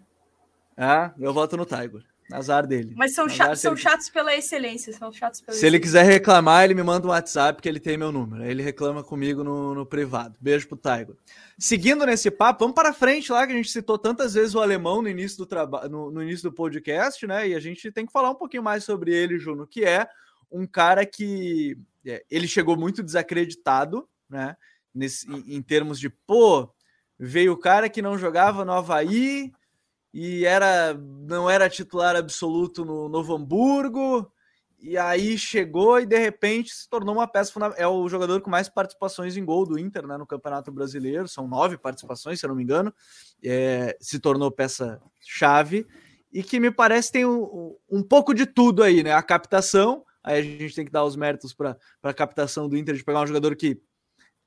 Ah, 0.76 1.12
eu 1.18 1.34
voto 1.34 1.56
no 1.56 1.66
Tiger. 1.66 2.02
Azar 2.30 2.66
dele. 2.66 2.94
Mas 2.96 3.14
são, 3.14 3.28
chatos, 3.28 3.60
são 3.60 3.72
ele... 3.72 3.80
chatos 3.80 4.08
pela 4.08 4.34
excelência. 4.34 4.92
São 4.92 5.12
chatos 5.12 5.40
pela 5.40 5.52
Se 5.52 5.58
excelência. 5.58 5.66
ele 5.66 5.80
quiser 5.80 6.04
reclamar, 6.04 6.64
ele 6.64 6.74
me 6.74 6.82
manda 6.82 7.06
um 7.06 7.10
WhatsApp 7.10 7.60
que 7.60 7.68
ele 7.68 7.80
tem 7.80 7.96
meu 7.96 8.12
número. 8.12 8.44
Ele 8.44 8.62
reclama 8.62 9.02
comigo 9.02 9.42
no, 9.42 9.74
no 9.74 9.86
privado. 9.86 10.38
Beijo 10.40 10.68
pro 10.68 10.76
Taigo. 10.76 11.16
Seguindo 11.58 12.06
nesse 12.06 12.30
papo, 12.30 12.60
vamos 12.60 12.74
para 12.74 12.92
frente 12.92 13.30
lá, 13.30 13.46
que 13.46 13.52
a 13.52 13.56
gente 13.56 13.70
citou 13.70 13.98
tantas 13.98 14.34
vezes 14.34 14.54
o 14.54 14.60
alemão 14.60 15.02
no 15.02 15.08
início 15.08 15.38
do 15.38 15.46
trabalho, 15.46 15.88
no, 15.88 16.10
no, 16.10 16.22
início 16.22 16.48
do 16.50 16.54
podcast, 16.54 17.26
né? 17.26 17.48
E 17.48 17.54
a 17.54 17.60
gente 17.60 17.90
tem 17.92 18.06
que 18.06 18.12
falar 18.12 18.30
um 18.30 18.36
pouquinho 18.36 18.62
mais 18.62 18.84
sobre 18.84 19.14
ele, 19.14 19.38
Juno, 19.38 19.66
que 19.66 19.84
é 19.84 20.08
um 20.50 20.66
cara 20.66 21.04
que 21.06 21.76
é, 22.06 22.24
ele 22.30 22.48
chegou 22.48 22.76
muito 22.76 23.02
desacreditado, 23.02 24.08
né? 24.28 24.56
Nesse, 24.94 25.30
em, 25.30 25.56
em 25.56 25.62
termos 25.62 25.98
de, 25.98 26.10
pô, 26.10 26.70
veio 27.18 27.52
o 27.52 27.58
cara 27.58 27.88
que 27.88 28.02
não 28.02 28.18
jogava 28.18 28.64
no 28.64 28.72
Havaí 28.72 29.52
e 30.12 30.44
era 30.44 30.94
não 30.94 31.48
era 31.48 31.68
titular 31.68 32.16
absoluto 32.16 32.84
no 32.84 33.08
Novo 33.08 33.34
Hamburgo, 33.34 34.30
e 34.82 34.98
aí 34.98 35.38
chegou 35.38 36.00
e 36.00 36.06
de 36.06 36.18
repente 36.18 36.74
se 36.74 36.88
tornou 36.88 37.14
uma 37.14 37.28
peça 37.28 37.52
fundamental. 37.52 37.80
É 37.80 37.86
o 37.86 38.08
jogador 38.08 38.40
com 38.40 38.50
mais 38.50 38.68
participações 38.68 39.36
em 39.36 39.44
gol 39.44 39.64
do 39.64 39.78
Inter 39.78 40.06
né, 40.06 40.16
no 40.16 40.26
Campeonato 40.26 40.72
Brasileiro, 40.72 41.28
são 41.28 41.46
nove 41.46 41.78
participações, 41.78 42.40
se 42.40 42.44
eu 42.44 42.48
não 42.48 42.56
me 42.56 42.64
engano, 42.64 42.92
é, 43.44 43.96
se 44.00 44.18
tornou 44.18 44.50
peça-chave 44.50 45.86
e 46.32 46.42
que 46.42 46.58
me 46.58 46.70
parece 46.70 47.12
tem 47.12 47.24
um, 47.24 47.76
um 47.88 48.02
pouco 48.02 48.34
de 48.34 48.44
tudo 48.44 48.82
aí, 48.82 49.04
né? 49.04 49.12
A 49.12 49.22
captação, 49.22 50.04
aí 50.22 50.40
a 50.40 50.42
gente 50.42 50.74
tem 50.74 50.84
que 50.84 50.90
dar 50.90 51.04
os 51.04 51.14
méritos 51.14 51.54
para 51.54 51.76
a 52.02 52.14
captação 52.14 52.68
do 52.68 52.76
Inter 52.76 52.96
de 52.96 53.04
pegar 53.04 53.20
um 53.20 53.26
jogador 53.26 53.54
que 53.54 53.80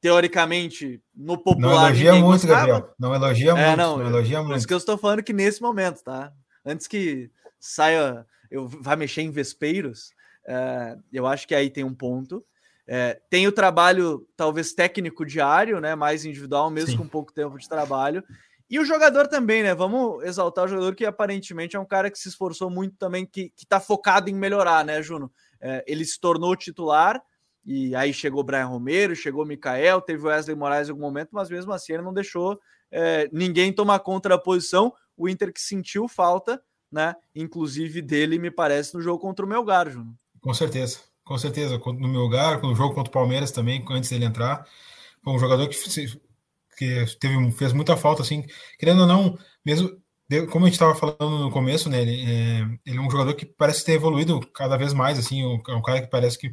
teoricamente, 0.05 1.01
no 1.15 1.35
popular. 1.35 1.67
Não 1.67 1.85
elogia 1.87 2.13
muito, 2.13 2.41
gostava. 2.45 2.67
Gabriel. 2.67 2.95
Não 2.99 3.15
elogia 3.15 3.49
é, 3.49 3.53
muito. 3.53 3.77
Não, 3.77 3.97
não 3.97 4.05
elogia 4.05 4.37
muito. 4.37 4.49
Por 4.51 4.57
isso 4.57 4.67
que 4.67 4.73
eu 4.75 4.77
estou 4.77 4.99
falando 4.99 5.23
que 5.23 5.33
nesse 5.33 5.59
momento, 5.63 6.03
tá? 6.03 6.31
Antes 6.63 6.85
que 6.85 7.31
saia, 7.59 8.23
eu 8.51 8.67
vá 8.67 8.95
mexer 8.95 9.23
em 9.23 9.31
vespeiros, 9.31 10.11
é, 10.45 10.95
eu 11.11 11.25
acho 11.25 11.47
que 11.47 11.55
aí 11.55 11.71
tem 11.71 11.83
um 11.83 11.95
ponto. 11.95 12.45
É, 12.85 13.19
tem 13.31 13.47
o 13.47 13.51
trabalho, 13.51 14.27
talvez 14.37 14.73
técnico 14.73 15.25
diário, 15.25 15.81
né? 15.81 15.95
Mais 15.95 16.23
individual, 16.23 16.69
mesmo 16.69 16.91
Sim. 16.91 16.97
com 16.97 17.07
pouco 17.07 17.33
tempo 17.33 17.57
de 17.57 17.67
trabalho. 17.67 18.23
E 18.69 18.77
o 18.77 18.85
jogador 18.85 19.27
também, 19.27 19.63
né? 19.63 19.73
Vamos 19.73 20.23
exaltar 20.23 20.65
o 20.65 20.67
jogador 20.67 20.93
que 20.93 21.03
aparentemente 21.03 21.75
é 21.75 21.79
um 21.79 21.85
cara 21.85 22.11
que 22.11 22.19
se 22.19 22.29
esforçou 22.29 22.69
muito 22.69 22.95
também, 22.95 23.25
que, 23.25 23.49
que 23.55 23.65
tá 23.65 23.79
focado 23.79 24.29
em 24.29 24.35
melhorar, 24.35 24.85
né, 24.85 25.01
Juno? 25.01 25.31
É, 25.59 25.83
ele 25.87 26.05
se 26.05 26.19
tornou 26.19 26.55
titular, 26.55 27.19
e 27.65 27.95
aí 27.95 28.13
chegou 28.13 28.41
o 28.41 28.43
Brian 28.43 28.67
Romero, 28.67 29.15
chegou 29.15 29.43
o 29.43 29.47
Mikael, 29.47 29.99
teve 29.99 30.23
o 30.23 30.27
Wesley 30.27 30.55
Moraes 30.55 30.87
em 30.87 30.91
algum 30.91 31.03
momento, 31.03 31.29
mas 31.31 31.49
mesmo 31.49 31.73
assim 31.73 31.93
ele 31.93 32.03
não 32.03 32.13
deixou 32.13 32.59
é, 32.91 33.27
ninguém 33.31 33.73
tomar 33.73 33.99
conta 33.99 34.29
da 34.29 34.37
posição. 34.37 34.93
O 35.17 35.27
Inter 35.27 35.51
que 35.51 35.59
sentiu 35.59 36.07
falta, 36.07 36.61
né? 36.91 37.15
Inclusive 37.33 38.01
dele, 38.01 38.37
me 38.37 38.51
parece, 38.51 38.93
no 38.93 39.01
jogo 39.01 39.19
contra 39.19 39.45
o 39.45 39.49
Melgar, 39.49 39.89
Júnior. 39.89 40.13
Com 40.39 40.53
certeza, 40.53 40.99
com 41.23 41.37
certeza. 41.37 41.79
No 41.79 42.07
Melgar, 42.07 42.61
no 42.61 42.75
jogo 42.75 42.93
contra 42.93 43.09
o 43.09 43.13
Palmeiras 43.13 43.51
também, 43.51 43.83
antes 43.89 44.09
dele 44.11 44.25
entrar. 44.25 44.67
Foi 45.23 45.33
um 45.33 45.39
jogador 45.39 45.67
que, 45.67 45.75
que 46.77 47.05
teve, 47.19 47.51
fez 47.51 47.73
muita 47.73 47.97
falta, 47.97 48.21
assim, 48.21 48.45
querendo 48.77 49.01
ou 49.01 49.07
não, 49.07 49.37
mesmo 49.65 49.89
como 50.51 50.65
a 50.65 50.67
gente 50.67 50.73
estava 50.73 50.95
falando 50.95 51.39
no 51.39 51.51
começo, 51.51 51.89
né? 51.89 52.01
Ele 52.01 52.21
é, 52.21 52.61
ele 52.85 52.97
é, 52.97 53.01
um 53.01 53.09
jogador 53.09 53.33
que 53.35 53.45
parece 53.45 53.85
ter 53.85 53.93
evoluído 53.93 54.39
cada 54.53 54.75
vez 54.77 54.93
mais, 54.93 55.19
assim, 55.19 55.41
é 55.41 55.73
um 55.73 55.81
cara 55.81 56.01
que 56.01 56.07
parece 56.07 56.37
que 56.37 56.51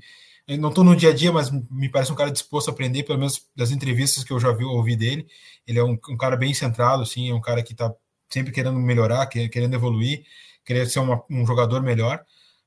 não 0.48 0.68
estou 0.70 0.84
no 0.84 0.96
dia 0.96 1.10
a 1.10 1.14
dia, 1.14 1.32
mas 1.32 1.50
me 1.50 1.88
parece 1.88 2.12
um 2.12 2.16
cara 2.16 2.30
disposto 2.30 2.68
a 2.68 2.72
aprender, 2.72 3.04
pelo 3.04 3.18
menos 3.18 3.46
das 3.54 3.70
entrevistas 3.70 4.24
que 4.24 4.32
eu 4.32 4.40
já 4.40 4.52
vi, 4.52 4.64
ouvi 4.64 4.96
dele. 4.96 5.26
Ele 5.66 5.78
é 5.78 5.84
um, 5.84 5.98
um 6.08 6.16
cara 6.16 6.36
bem 6.36 6.52
centrado, 6.52 7.02
assim, 7.02 7.30
é 7.30 7.34
um 7.34 7.40
cara 7.40 7.62
que 7.62 7.72
está 7.72 7.92
sempre 8.28 8.52
querendo 8.52 8.78
melhorar, 8.78 9.26
querendo 9.26 9.74
evoluir, 9.74 10.24
querendo 10.64 10.88
ser 10.88 11.00
uma, 11.00 11.22
um 11.30 11.46
jogador 11.46 11.82
melhor. 11.82 12.24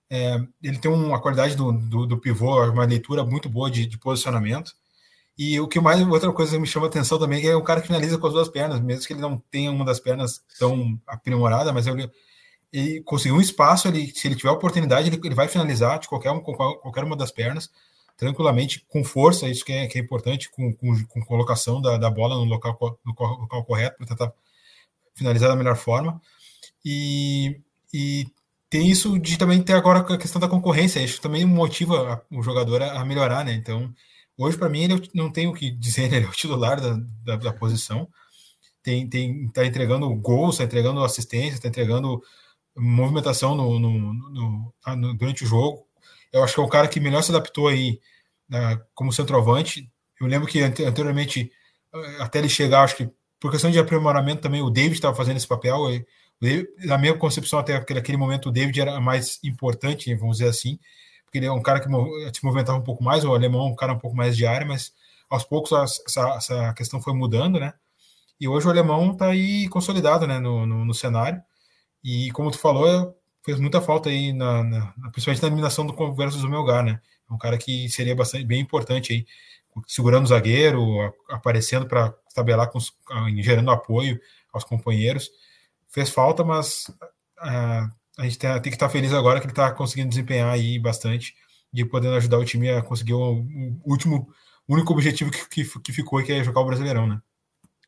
É, 0.09 0.39
ele 0.61 0.77
tem 0.77 0.91
uma 0.91 1.19
qualidade 1.19 1.55
do, 1.55 1.71
do, 1.71 2.05
do, 2.05 2.17
pivô, 2.19 2.63
uma 2.65 2.85
leitura 2.85 3.23
muito 3.25 3.49
boa 3.49 3.69
de, 3.71 3.85
de, 3.85 3.97
posicionamento. 3.97 4.73
E 5.37 5.59
o 5.59 5.67
que 5.67 5.79
mais, 5.79 6.01
outra 6.07 6.31
coisa 6.31 6.53
que 6.53 6.59
me 6.59 6.67
chama 6.67 6.87
atenção 6.87 7.19
também 7.19 7.45
é 7.45 7.57
um 7.57 7.63
cara 7.63 7.81
que 7.81 7.87
finaliza 7.87 8.17
com 8.17 8.27
as 8.27 8.33
duas 8.33 8.47
pernas, 8.47 8.79
mesmo 8.79 9.05
que 9.05 9.13
ele 9.13 9.21
não 9.21 9.37
tenha 9.51 9.71
uma 9.71 9.83
das 9.83 9.99
pernas 9.99 10.41
tão 10.59 10.99
aprimorada, 11.05 11.73
mas 11.73 11.87
ele, 11.87 12.09
ele 12.75 13.01
conseguiu 13.03 13.37
um 13.37 13.41
espaço, 13.41 13.87
ele, 13.87 14.11
se 14.13 14.27
ele 14.27 14.35
tiver 14.35 14.51
oportunidade, 14.51 15.07
ele, 15.07 15.19
ele 15.23 15.35
vai 15.35 15.47
finalizar 15.47 15.97
de 15.97 16.09
qualquer, 16.09 16.31
qualquer 16.41 17.05
uma 17.05 17.15
das 17.15 17.31
pernas, 17.31 17.71
tranquilamente, 18.17 18.85
com 18.89 19.03
força, 19.03 19.47
isso 19.47 19.63
que 19.63 19.71
é, 19.71 19.87
que 19.87 19.97
é 19.97 20.01
importante, 20.01 20.49
com, 20.51 20.73
com, 20.73 21.05
com 21.05 21.21
colocação 21.21 21.81
da, 21.81 21.97
da, 21.97 22.09
bola 22.09 22.35
no 22.35 22.43
local, 22.43 22.77
no 23.05 23.13
local 23.13 23.63
correto, 23.63 23.97
para 23.97 24.07
tentar 24.07 24.33
finalizar 25.15 25.49
da 25.49 25.55
melhor 25.55 25.77
forma. 25.77 26.21
E, 26.83 27.61
e 27.93 28.27
tem 28.69 28.89
isso 28.91 29.17
de 29.17 29.37
também 29.37 29.61
ter 29.61 29.73
agora 29.73 29.99
a 29.99 30.17
questão 30.17 30.41
da 30.41 30.49
concorrência, 30.49 30.99
isso 30.99 31.21
também 31.21 31.45
motiva 31.45 32.25
o 32.29 32.43
jogador 32.43 32.81
a, 32.83 33.05
melhorar, 33.05 33.45
né? 33.45 33.53
Então, 33.53 33.93
hoje, 34.37 34.57
para 34.57 34.67
mim, 34.67 34.83
ele 34.83 34.93
é 34.95 34.97
não 35.13 35.31
tem 35.31 35.47
o 35.47 35.53
que 35.53 35.71
dizer, 35.71 36.11
ele 36.13 36.25
é 36.25 36.29
o 36.29 36.31
titular 36.31 36.81
da, 36.81 36.99
da, 37.23 37.35
da 37.37 37.53
posição, 37.53 38.09
tem, 38.83 39.07
tem, 39.07 39.47
tá 39.49 39.65
entregando 39.65 40.13
gols, 40.15 40.55
está 40.55 40.65
entregando 40.65 41.03
assistência, 41.03 41.55
está 41.55 41.69
entregando 41.69 42.21
movimentação 42.75 43.55
no, 43.55 43.79
no, 43.79 44.13
no, 44.13 44.73
ah, 44.83 44.95
no, 44.95 45.13
durante 45.13 45.43
o 45.43 45.47
jogo. 45.47 45.85
Eu 46.31 46.43
acho 46.43 46.53
que 46.53 46.59
é 46.59 46.63
o 46.63 46.69
cara 46.69 46.87
que 46.87 46.99
melhor 46.99 47.21
se 47.21 47.31
adaptou 47.31 47.67
aí 47.67 47.99
né, 48.49 48.79
como 48.93 49.13
centroavante. 49.13 49.89
Eu 50.19 50.27
lembro 50.27 50.47
que 50.47 50.61
anteriormente, 50.61 51.51
eh, 51.93 52.17
até 52.19 52.39
ele 52.39 52.49
chegar, 52.49 52.83
acho 52.83 52.97
que 52.97 53.09
por 53.39 53.51
questão 53.51 53.71
de 53.71 53.79
aprimoramento 53.79 54.41
também, 54.41 54.61
o 54.61 54.69
David 54.69 54.95
estava 54.95 55.15
fazendo 55.15 55.37
esse 55.37 55.47
papel. 55.47 55.91
E, 55.91 56.05
na 56.85 56.97
minha 56.97 57.13
concepção, 57.17 57.59
até 57.59 57.75
aquele, 57.75 58.17
momento, 58.17 58.49
o 58.49 58.51
David 58.51 58.81
era 58.81 58.99
mais 58.99 59.39
importante, 59.43 60.13
vamos 60.15 60.37
dizer 60.37 60.49
assim, 60.49 60.79
porque 61.23 61.37
ele 61.37 61.45
é 61.45 61.51
um 61.51 61.61
cara 61.61 61.79
que 61.79 61.87
se 62.33 62.43
movimentava 62.43 62.77
um 62.77 62.83
pouco 62.83 63.03
mais, 63.03 63.23
o 63.23 63.33
alemão 63.33 63.67
é 63.67 63.71
um 63.71 63.75
cara 63.75 63.93
um 63.93 63.99
pouco 63.99 64.15
mais 64.15 64.35
de 64.35 64.45
área, 64.45 64.67
mas 64.67 64.93
aos 65.29 65.43
poucos 65.43 65.71
essa, 65.71 66.35
essa 66.35 66.73
questão 66.73 67.01
foi 67.01 67.13
mudando, 67.13 67.59
né? 67.59 67.73
E 68.39 68.47
hoje 68.47 68.67
o 68.67 68.69
alemão 68.69 69.11
está 69.11 69.27
aí 69.27 69.67
consolidado 69.69 70.27
né, 70.27 70.39
no, 70.39 70.65
no, 70.65 70.85
no 70.85 70.93
cenário. 70.93 71.41
E 72.05 72.31
como 72.33 72.51
tu 72.51 72.59
falou, 72.59 73.19
fez 73.43 73.59
muita 73.59 73.81
falta 73.81 74.09
aí, 74.09 74.31
na, 74.31 74.63
na 74.63 74.93
principalmente 75.11 75.41
na 75.41 75.47
eliminação 75.47 75.87
do 75.87 76.13
versus 76.13 76.43
do 76.43 76.47
Melgar, 76.47 76.83
né? 76.83 77.01
É 77.27 77.33
um 77.33 77.37
cara 77.39 77.57
que 77.57 77.89
seria 77.89 78.15
bastante 78.15 78.45
bem 78.45 78.61
importante 78.61 79.11
aí, 79.11 79.25
segurando 79.87 80.25
o 80.25 80.27
zagueiro, 80.27 81.11
aparecendo 81.27 81.87
para 81.87 82.13
tabelar, 82.35 82.69
com, 82.69 82.79
gerando 83.39 83.71
apoio 83.71 84.19
aos 84.53 84.63
companheiros. 84.63 85.31
Fez 85.89 86.11
falta, 86.11 86.43
mas 86.43 86.89
uh, 87.39 87.89
a 88.19 88.23
gente 88.23 88.37
tem, 88.37 88.51
tem 88.51 88.61
que 88.61 88.75
estar 88.75 88.89
feliz 88.89 89.11
agora 89.11 89.39
que 89.39 89.47
ele 89.47 89.53
está 89.53 89.71
conseguindo 89.71 90.09
desempenhar 90.09 90.53
aí 90.53 90.77
bastante 90.77 91.33
e 91.73 91.83
podendo 91.83 92.17
ajudar 92.17 92.37
o 92.37 92.45
time 92.45 92.69
a 92.69 92.83
conseguir 92.83 93.13
o, 93.13 93.39
o 93.83 93.91
último 93.91 94.29
único 94.67 94.93
objetivo 94.93 95.31
que, 95.31 95.49
que, 95.49 95.79
que 95.79 95.91
ficou, 95.91 96.21
que 96.23 96.33
é 96.33 96.43
jogar 96.43 96.61
o 96.61 96.65
Brasileirão, 96.65 97.07
né? 97.07 97.19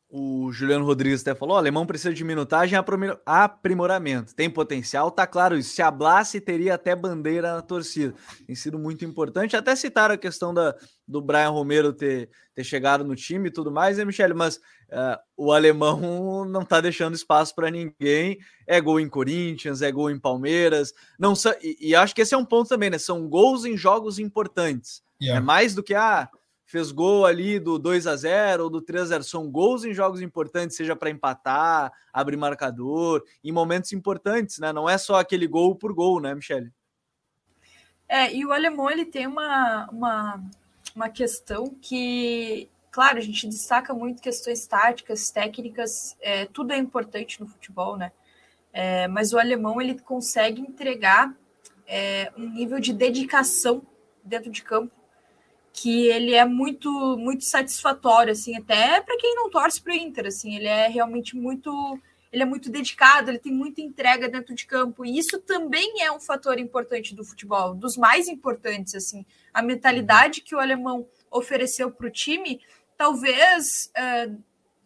O 0.10 0.54
Juliano 0.54 0.86
Rodrigues 0.86 1.22
até 1.22 1.36
falou: 1.36 1.56
o 1.56 1.58
alemão 1.58 1.86
precisa 1.86 2.14
de 2.14 2.24
minutagem 2.24 2.80
e 2.80 3.18
aprimoramento. 3.26 4.34
Tem 4.34 4.50
potencial, 4.50 5.12
tá 5.12 5.28
claro 5.28 5.58
isso. 5.58 5.76
Se 5.76 5.82
hablasse, 5.82 6.40
teria 6.40 6.76
até 6.76 6.96
bandeira 6.96 7.56
na 7.56 7.62
torcida. 7.62 8.14
Tem 8.46 8.56
sido 8.56 8.80
muito 8.80 9.04
importante. 9.04 9.58
Até 9.58 9.76
citaram 9.76 10.16
a 10.16 10.18
questão 10.18 10.54
da, 10.54 10.74
do 11.06 11.22
Brian 11.22 11.50
Romero 11.50 11.92
ter, 11.92 12.30
ter 12.56 12.64
chegado 12.64 13.04
no 13.04 13.18
time 13.18 13.50
e 13.50 13.52
tudo 13.52 13.70
mais, 13.70 13.98
né, 13.98 14.06
Michele? 14.06 14.34
Mas 14.34 14.56
uh, 14.56 15.20
o 15.36 15.52
alemão 15.52 16.46
não 16.48 16.64
tá 16.64 16.80
deixando 16.80 17.14
espaço 17.14 17.54
para 17.54 17.70
ninguém. 17.70 18.38
É 18.66 18.80
gol 18.80 19.02
em 19.02 19.10
Corinthians, 19.10 19.82
é 19.82 19.92
gol 19.92 20.10
em 20.10 20.20
Palmeiras. 20.20 20.94
Não 21.20 21.34
e, 21.62 21.90
e, 21.90 21.96
acho 21.96 22.16
que 22.16 22.22
esse 22.22 22.34
é 22.34 22.38
um 22.38 22.46
ponto 22.46 22.70
também, 22.70 22.90
né? 22.90 22.98
São 22.98 23.28
gols 23.28 23.66
em 23.66 23.76
jogos 23.76 24.20
importantes. 24.20 25.04
Yeah. 25.22 25.42
É 25.42 25.44
mais 25.44 25.76
do 25.76 25.84
que 25.84 25.96
ah, 25.96 26.30
fez 26.68 26.92
gol 26.92 27.26
ali 27.26 27.60
do 27.60 27.80
2 27.80 28.06
a 28.06 28.16
0 28.16 28.66
ou 28.66 28.70
do 28.70 28.82
3 28.82 29.04
a 29.04 29.06
0 29.06 29.24
são 29.24 29.50
gols 29.50 29.86
em 29.86 29.94
jogos 29.94 30.22
importantes, 30.22 30.76
seja 30.76 30.98
para 30.98 31.10
empatar, 31.10 31.92
abrir 32.12 32.36
marcador, 32.36 33.24
em 33.42 33.54
momentos 33.54 33.94
importantes, 33.94 34.60
né? 34.60 34.74
Não 34.74 34.88
é 34.88 34.98
só 34.98 35.16
aquele 35.16 35.48
gol 35.48 35.76
por 35.76 35.94
gol, 35.94 36.20
né, 36.20 36.36
Michele? 36.36 36.72
É, 38.08 38.34
e 38.36 38.46
o 38.46 38.52
alemão 38.52 38.92
ele 38.92 39.06
tem 39.06 39.26
uma, 39.26 39.88
uma, 39.90 40.44
uma 40.94 41.10
questão 41.10 41.74
que, 41.82 42.70
claro, 42.92 43.18
a 43.18 43.22
gente 43.22 43.48
destaca 43.48 43.94
muito 43.94 44.22
questões 44.22 44.68
táticas, 44.68 45.32
técnicas, 45.32 46.18
é, 46.20 46.46
tudo 46.46 46.74
é 46.74 46.78
importante 46.78 47.40
no 47.40 47.48
futebol, 47.48 47.96
né? 47.96 48.12
É, 48.74 49.08
mas 49.08 49.32
o 49.32 49.40
alemão 49.40 49.82
ele 49.82 49.98
consegue 50.00 50.62
entregar 50.62 51.34
é, 51.88 52.32
um 52.38 52.50
nível 52.50 52.80
de 52.80 52.92
dedicação 52.92 53.82
dentro 54.22 54.52
de 54.52 54.62
campo 54.62 54.97
que 55.80 56.08
ele 56.08 56.34
é 56.34 56.44
muito 56.44 56.90
muito 57.18 57.46
satisfatório 57.46 58.32
assim 58.32 58.58
até 58.58 59.00
para 59.00 59.16
quem 59.18 59.36
não 59.36 59.48
torce 59.48 59.80
para 59.80 59.94
o 59.94 59.96
Inter 59.96 60.26
assim 60.26 60.56
ele 60.56 60.66
é 60.66 60.88
realmente 60.88 61.36
muito 61.36 62.00
ele 62.34 62.42
é 62.42 62.46
muito 62.46 62.72
dedicado 62.72 63.30
ele 63.30 63.38
tem 63.38 63.54
muita 63.54 63.80
entrega 63.80 64.28
dentro 64.28 64.56
de 64.56 64.66
campo 64.66 65.06
e 65.06 65.20
isso 65.20 65.40
também 65.40 66.02
é 66.02 66.12
um 66.12 66.20
fator 66.20 66.58
importante 66.58 67.14
do 67.14 67.24
futebol 67.24 67.76
dos 67.76 67.96
mais 67.96 68.28
importantes 68.28 68.96
assim. 68.96 69.24
A 69.54 69.62
mentalidade 69.62 70.42
que 70.42 70.56
o 70.56 70.60
alemão 70.60 71.08
ofereceu 71.30 71.92
para 71.92 72.08
o 72.08 72.12
time 72.12 72.60
talvez 72.98 73.92
uh, 73.96 74.36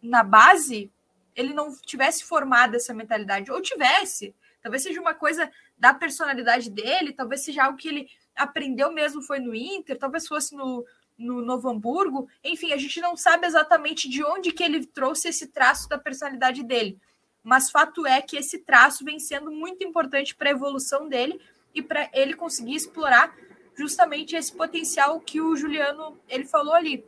na 0.02 0.22
base 0.22 0.90
ele 1.34 1.54
não 1.54 1.74
tivesse 1.74 2.22
formado 2.22 2.76
essa 2.76 2.92
mentalidade 2.92 3.50
ou 3.50 3.62
tivesse. 3.62 4.34
Talvez 4.60 4.82
seja 4.82 5.00
uma 5.00 5.14
coisa 5.14 5.50
da 5.78 5.94
personalidade 5.94 6.68
dele 6.68 7.14
talvez 7.14 7.42
seja 7.42 7.64
algo 7.64 7.78
que 7.78 7.88
ele 7.88 8.10
aprendeu 8.36 8.92
mesmo 8.92 9.22
foi 9.22 9.38
no 9.38 9.54
Inter, 9.54 9.98
talvez 9.98 10.26
fosse 10.26 10.54
no, 10.54 10.84
no 11.18 11.42
Novo 11.42 11.68
Hamburgo. 11.68 12.28
Enfim, 12.44 12.72
a 12.72 12.76
gente 12.76 13.00
não 13.00 13.16
sabe 13.16 13.46
exatamente 13.46 14.08
de 14.08 14.24
onde 14.24 14.52
que 14.52 14.62
ele 14.62 14.86
trouxe 14.86 15.28
esse 15.28 15.46
traço 15.46 15.88
da 15.88 15.98
personalidade 15.98 16.62
dele. 16.62 16.98
Mas 17.42 17.70
fato 17.70 18.06
é 18.06 18.22
que 18.22 18.36
esse 18.36 18.58
traço 18.58 19.04
vem 19.04 19.18
sendo 19.18 19.50
muito 19.50 19.84
importante 19.84 20.34
para 20.34 20.48
a 20.48 20.52
evolução 20.52 21.08
dele 21.08 21.40
e 21.74 21.82
para 21.82 22.08
ele 22.12 22.34
conseguir 22.34 22.76
explorar 22.76 23.34
justamente 23.74 24.36
esse 24.36 24.52
potencial 24.52 25.18
que 25.20 25.40
o 25.40 25.56
Juliano 25.56 26.18
ele 26.28 26.44
falou 26.44 26.74
ali. 26.74 27.04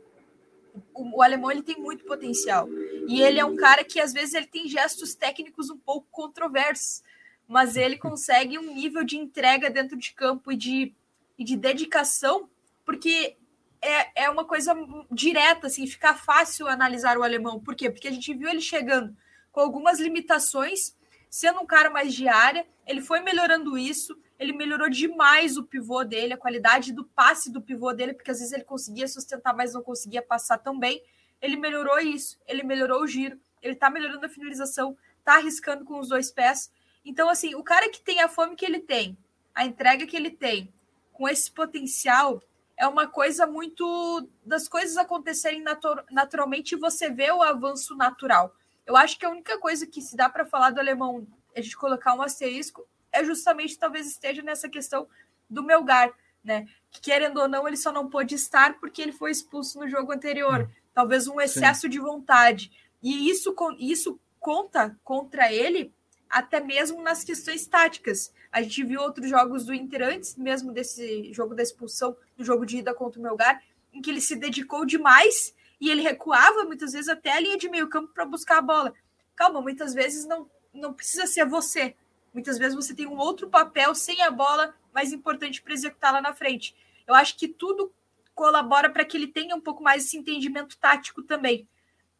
O, 0.93 1.19
o, 1.19 1.21
alemão 1.21 1.51
ele 1.51 1.61
tem 1.61 1.77
muito 1.77 2.03
potencial 2.03 2.67
e 3.07 3.21
ele 3.21 3.39
é 3.39 3.45
um 3.45 3.55
cara 3.55 3.81
que 3.81 3.97
às 3.99 4.11
vezes 4.11 4.33
ele 4.33 4.47
tem 4.47 4.67
gestos 4.67 5.15
técnicos 5.15 5.69
um 5.69 5.77
pouco 5.77 6.05
controversos, 6.11 7.01
mas 7.47 7.77
ele 7.77 7.95
consegue 7.97 8.57
um 8.57 8.73
nível 8.73 9.05
de 9.05 9.15
entrega 9.15 9.69
dentro 9.69 9.95
de 9.95 10.11
campo 10.11 10.51
e 10.51 10.57
de 10.57 10.93
e 11.37 11.43
de 11.43 11.57
dedicação, 11.57 12.49
porque 12.85 13.37
é, 13.81 14.23
é 14.25 14.29
uma 14.29 14.45
coisa 14.45 14.75
direta, 15.11 15.67
assim, 15.67 15.85
fica 15.85 16.13
fácil 16.13 16.67
analisar 16.67 17.17
o 17.17 17.23
alemão. 17.23 17.59
Por 17.59 17.75
quê? 17.75 17.89
Porque 17.89 18.07
a 18.07 18.11
gente 18.11 18.33
viu 18.33 18.49
ele 18.49 18.61
chegando 18.61 19.15
com 19.51 19.61
algumas 19.61 19.99
limitações, 19.99 20.95
sendo 21.29 21.59
um 21.61 21.65
cara 21.65 21.89
mais 21.89 22.13
de 22.13 22.27
área, 22.27 22.65
ele 22.85 23.01
foi 23.01 23.19
melhorando 23.21 23.77
isso, 23.77 24.17
ele 24.37 24.53
melhorou 24.53 24.89
demais 24.89 25.57
o 25.57 25.63
pivô 25.63 26.03
dele, 26.03 26.33
a 26.33 26.37
qualidade 26.37 26.91
do 26.91 27.05
passe 27.05 27.51
do 27.51 27.61
pivô 27.61 27.93
dele, 27.93 28.13
porque 28.13 28.31
às 28.31 28.39
vezes 28.39 28.53
ele 28.53 28.63
conseguia 28.63 29.07
sustentar, 29.07 29.55
mas 29.55 29.73
não 29.73 29.81
conseguia 29.81 30.21
passar 30.21 30.57
tão 30.57 30.77
bem. 30.77 31.01
Ele 31.41 31.55
melhorou 31.55 31.99
isso, 31.99 32.37
ele 32.47 32.63
melhorou 32.63 33.01
o 33.01 33.07
giro, 33.07 33.39
ele 33.61 33.75
tá 33.75 33.89
melhorando 33.89 34.25
a 34.25 34.29
finalização, 34.29 34.97
tá 35.23 35.35
arriscando 35.35 35.85
com 35.85 35.99
os 35.99 36.09
dois 36.09 36.31
pés. 36.31 36.71
Então, 37.03 37.29
assim, 37.29 37.55
o 37.55 37.63
cara 37.63 37.89
que 37.89 38.01
tem 38.01 38.21
a 38.21 38.27
fome 38.27 38.55
que 38.55 38.65
ele 38.65 38.79
tem, 38.79 39.17
a 39.53 39.65
entrega 39.65 40.05
que 40.05 40.15
ele 40.15 40.31
tem, 40.31 40.73
com 41.15 41.27
esse 41.27 41.49
potencial 41.49 42.41
é 42.77 42.85
uma 42.85 43.07
coisa 43.07 43.47
muito 43.47 44.27
das 44.45 44.67
coisas 44.67 44.97
acontecerem 44.97 45.61
natu 45.61 45.87
naturalmente 46.11 46.73
e 46.75 46.77
você 46.77 47.09
vê 47.09 47.31
o 47.31 47.41
avanço 47.41 47.95
natural. 47.95 48.53
Eu 48.85 48.97
acho 48.97 49.17
que 49.17 49.25
a 49.25 49.29
única 49.29 49.57
coisa 49.57 49.87
que 49.87 50.01
se 50.01 50.15
dá 50.15 50.29
para 50.29 50.45
falar 50.45 50.71
do 50.71 50.79
alemão, 50.79 51.25
a 51.55 51.61
gente 51.61 51.77
colocar 51.77 52.13
um 52.13 52.21
asterisco, 52.21 52.85
é 53.11 53.23
justamente 53.23 53.79
talvez 53.79 54.07
esteja 54.07 54.41
nessa 54.41 54.67
questão 54.67 55.07
do 55.49 55.63
Melgar, 55.63 56.11
né? 56.43 56.67
Que 56.91 56.99
querendo 56.99 57.39
ou 57.39 57.47
não, 57.47 57.65
ele 57.65 57.77
só 57.77 57.93
não 57.93 58.09
pôde 58.09 58.35
estar 58.35 58.77
porque 58.77 59.01
ele 59.01 59.13
foi 59.13 59.31
expulso 59.31 59.79
no 59.79 59.87
jogo 59.87 60.11
anterior. 60.11 60.63
Hum. 60.63 60.67
Talvez 60.93 61.27
um 61.27 61.39
excesso 61.39 61.83
Sim. 61.83 61.89
de 61.89 61.99
vontade. 61.99 62.71
E 63.01 63.29
isso, 63.29 63.55
isso 63.79 64.19
conta 64.37 64.97
contra 65.01 65.51
ele 65.51 65.93
até 66.29 66.59
mesmo 66.59 67.01
nas 67.01 67.23
questões 67.23 67.65
táticas. 67.67 68.33
A 68.51 68.61
gente 68.61 68.83
viu 68.83 69.01
outros 69.01 69.29
jogos 69.29 69.65
do 69.65 69.73
Inter 69.73 70.01
antes 70.03 70.35
mesmo 70.35 70.71
desse 70.71 71.31
jogo 71.33 71.55
da 71.55 71.63
expulsão, 71.63 72.15
do 72.37 72.43
jogo 72.43 72.65
de 72.65 72.77
ida 72.77 72.93
contra 72.93 73.19
o 73.19 73.23
Melgar, 73.23 73.61
em 73.93 74.01
que 74.01 74.09
ele 74.09 74.21
se 74.21 74.35
dedicou 74.35 74.85
demais 74.85 75.53
e 75.79 75.89
ele 75.89 76.01
recuava 76.01 76.63
muitas 76.63 76.93
vezes 76.93 77.09
até 77.09 77.31
a 77.31 77.39
linha 77.39 77.57
de 77.57 77.69
meio 77.69 77.87
campo 77.87 78.13
para 78.13 78.25
buscar 78.25 78.57
a 78.57 78.61
bola. 78.61 78.93
Calma, 79.35 79.61
muitas 79.61 79.93
vezes 79.93 80.25
não, 80.25 80.49
não 80.73 80.93
precisa 80.93 81.27
ser 81.27 81.45
você. 81.45 81.95
Muitas 82.33 82.57
vezes 82.57 82.75
você 82.75 82.93
tem 82.93 83.07
um 83.07 83.17
outro 83.17 83.49
papel 83.49 83.95
sem 83.95 84.21
a 84.21 84.31
bola 84.31 84.75
mais 84.93 85.13
importante 85.13 85.61
para 85.61 85.73
executar 85.73 86.13
lá 86.13 86.21
na 86.21 86.33
frente. 86.33 86.75
Eu 87.07 87.13
acho 87.13 87.37
que 87.37 87.47
tudo 87.47 87.93
colabora 88.33 88.89
para 88.89 89.05
que 89.05 89.15
ele 89.15 89.27
tenha 89.27 89.55
um 89.55 89.61
pouco 89.61 89.81
mais 89.81 90.05
esse 90.05 90.17
entendimento 90.17 90.77
tático 90.77 91.23
também. 91.23 91.67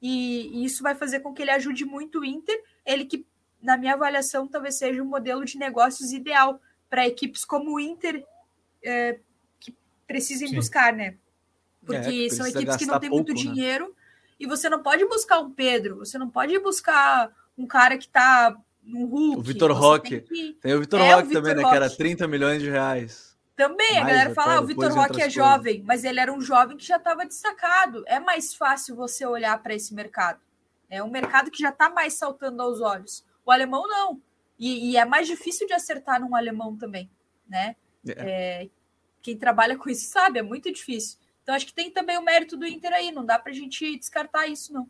E, 0.02 0.48
e 0.48 0.66
isso 0.66 0.84
vai 0.84 0.96
fazer 0.96 1.20
com 1.20 1.34
que 1.34 1.42
ele 1.42 1.52
ajude 1.52 1.84
muito 1.84 2.20
o 2.20 2.26
Inter, 2.26 2.62
ele 2.86 3.06
que 3.06 3.26
na 3.66 3.78
minha 3.78 3.94
avaliação, 3.94 4.48
talvez 4.48 4.76
seja 4.76 5.02
um 5.02 5.06
modelo 5.06 5.44
de 5.44 5.58
negócios 5.58 6.14
ideal 6.14 6.62
para 6.90 7.08
equipes 7.08 7.44
como 7.44 7.76
o 7.76 7.80
Inter 7.80 8.24
é, 8.84 9.20
que 9.60 9.76
precisem 10.08 10.48
Sim. 10.48 10.56
buscar, 10.56 10.94
né? 10.94 11.16
Porque 11.84 12.28
é, 12.28 12.30
são 12.30 12.48
equipes 12.48 12.78
que 12.78 12.86
não 12.86 13.00
têm 13.00 13.10
pouco, 13.10 13.26
muito 13.26 13.44
né? 13.44 13.54
dinheiro 13.54 13.96
e 14.40 14.46
você 14.46 14.70
não 14.70 14.82
pode 14.82 15.06
buscar 15.06 15.40
um 15.40 15.52
Pedro, 15.52 15.98
você 15.98 16.18
não 16.18 16.30
pode 16.30 16.58
buscar 16.60 17.32
um 17.58 17.66
cara 17.66 17.98
que 17.98 18.06
está 18.06 18.56
no 18.84 19.06
Hulk. 19.06 19.40
O 19.40 19.42
Vitor 19.42 19.72
Roque. 19.72 20.22
Tem, 20.22 20.22
que... 20.22 20.54
tem, 20.62 20.74
o 20.76 20.80
Vitor 20.80 21.02
é, 21.02 21.14
Roque 21.14 21.34
também, 21.34 21.54
Roque. 21.54 21.64
né? 21.64 21.70
Que 21.70 21.76
era 21.76 21.90
30 21.90 22.28
milhões 22.28 22.62
de 22.62 22.70
reais. 22.70 23.36
Também, 23.56 23.94
mais 23.94 24.06
a 24.06 24.10
galera 24.10 24.34
fala, 24.36 24.56
ah, 24.56 24.62
o 24.62 24.66
Vitor 24.66 24.92
Roque 24.94 25.22
é 25.22 25.30
jovem, 25.30 25.82
mas 25.86 26.04
ele 26.04 26.20
era 26.20 26.32
um 26.32 26.42
jovem 26.42 26.76
que 26.76 26.86
já 26.86 26.98
estava 26.98 27.26
destacado. 27.26 28.04
É 28.06 28.20
mais 28.20 28.54
fácil 28.54 28.96
você 28.96 29.26
olhar 29.26 29.58
para 29.64 29.74
esse 29.74 29.94
mercado. 29.94 30.40
É 30.90 31.02
um 31.02 31.10
mercado 31.10 31.50
que 31.50 31.62
já 31.62 31.70
está 31.70 31.90
mais 31.90 32.14
saltando 32.14 32.62
aos 32.62 32.82
olhos. 32.82 33.24
O 33.46 33.52
alemão 33.52 33.88
não. 33.88 34.22
E, 34.58 34.92
e, 34.92 34.98
é 34.98 35.06
mais 35.06 35.28
difícil 35.28 35.68
de 35.68 35.74
acertar 35.74 36.20
num 36.20 36.36
alemão 36.36 36.76
também, 36.78 37.10
né? 37.48 37.76
É. 38.08 38.14
É, 38.64 38.70
quem 39.22 39.38
trabalha 39.38 39.78
com 39.78 39.90
isso 39.90 40.10
sabe, 40.10 40.40
é 40.40 40.42
muito 40.42 40.72
difícil. 40.72 41.20
Então 41.44 41.54
acho 41.54 41.66
que 41.66 41.74
tem 41.74 41.92
também 41.92 42.18
o 42.18 42.24
mérito 42.24 42.58
do 42.58 42.66
Inter 42.66 42.94
aí, 42.94 43.12
não 43.12 43.26
dá 43.26 43.38
para 43.38 43.52
a 43.52 43.56
gente 43.56 43.98
descartar 43.98 44.48
isso, 44.48 44.74
não. 44.74 44.90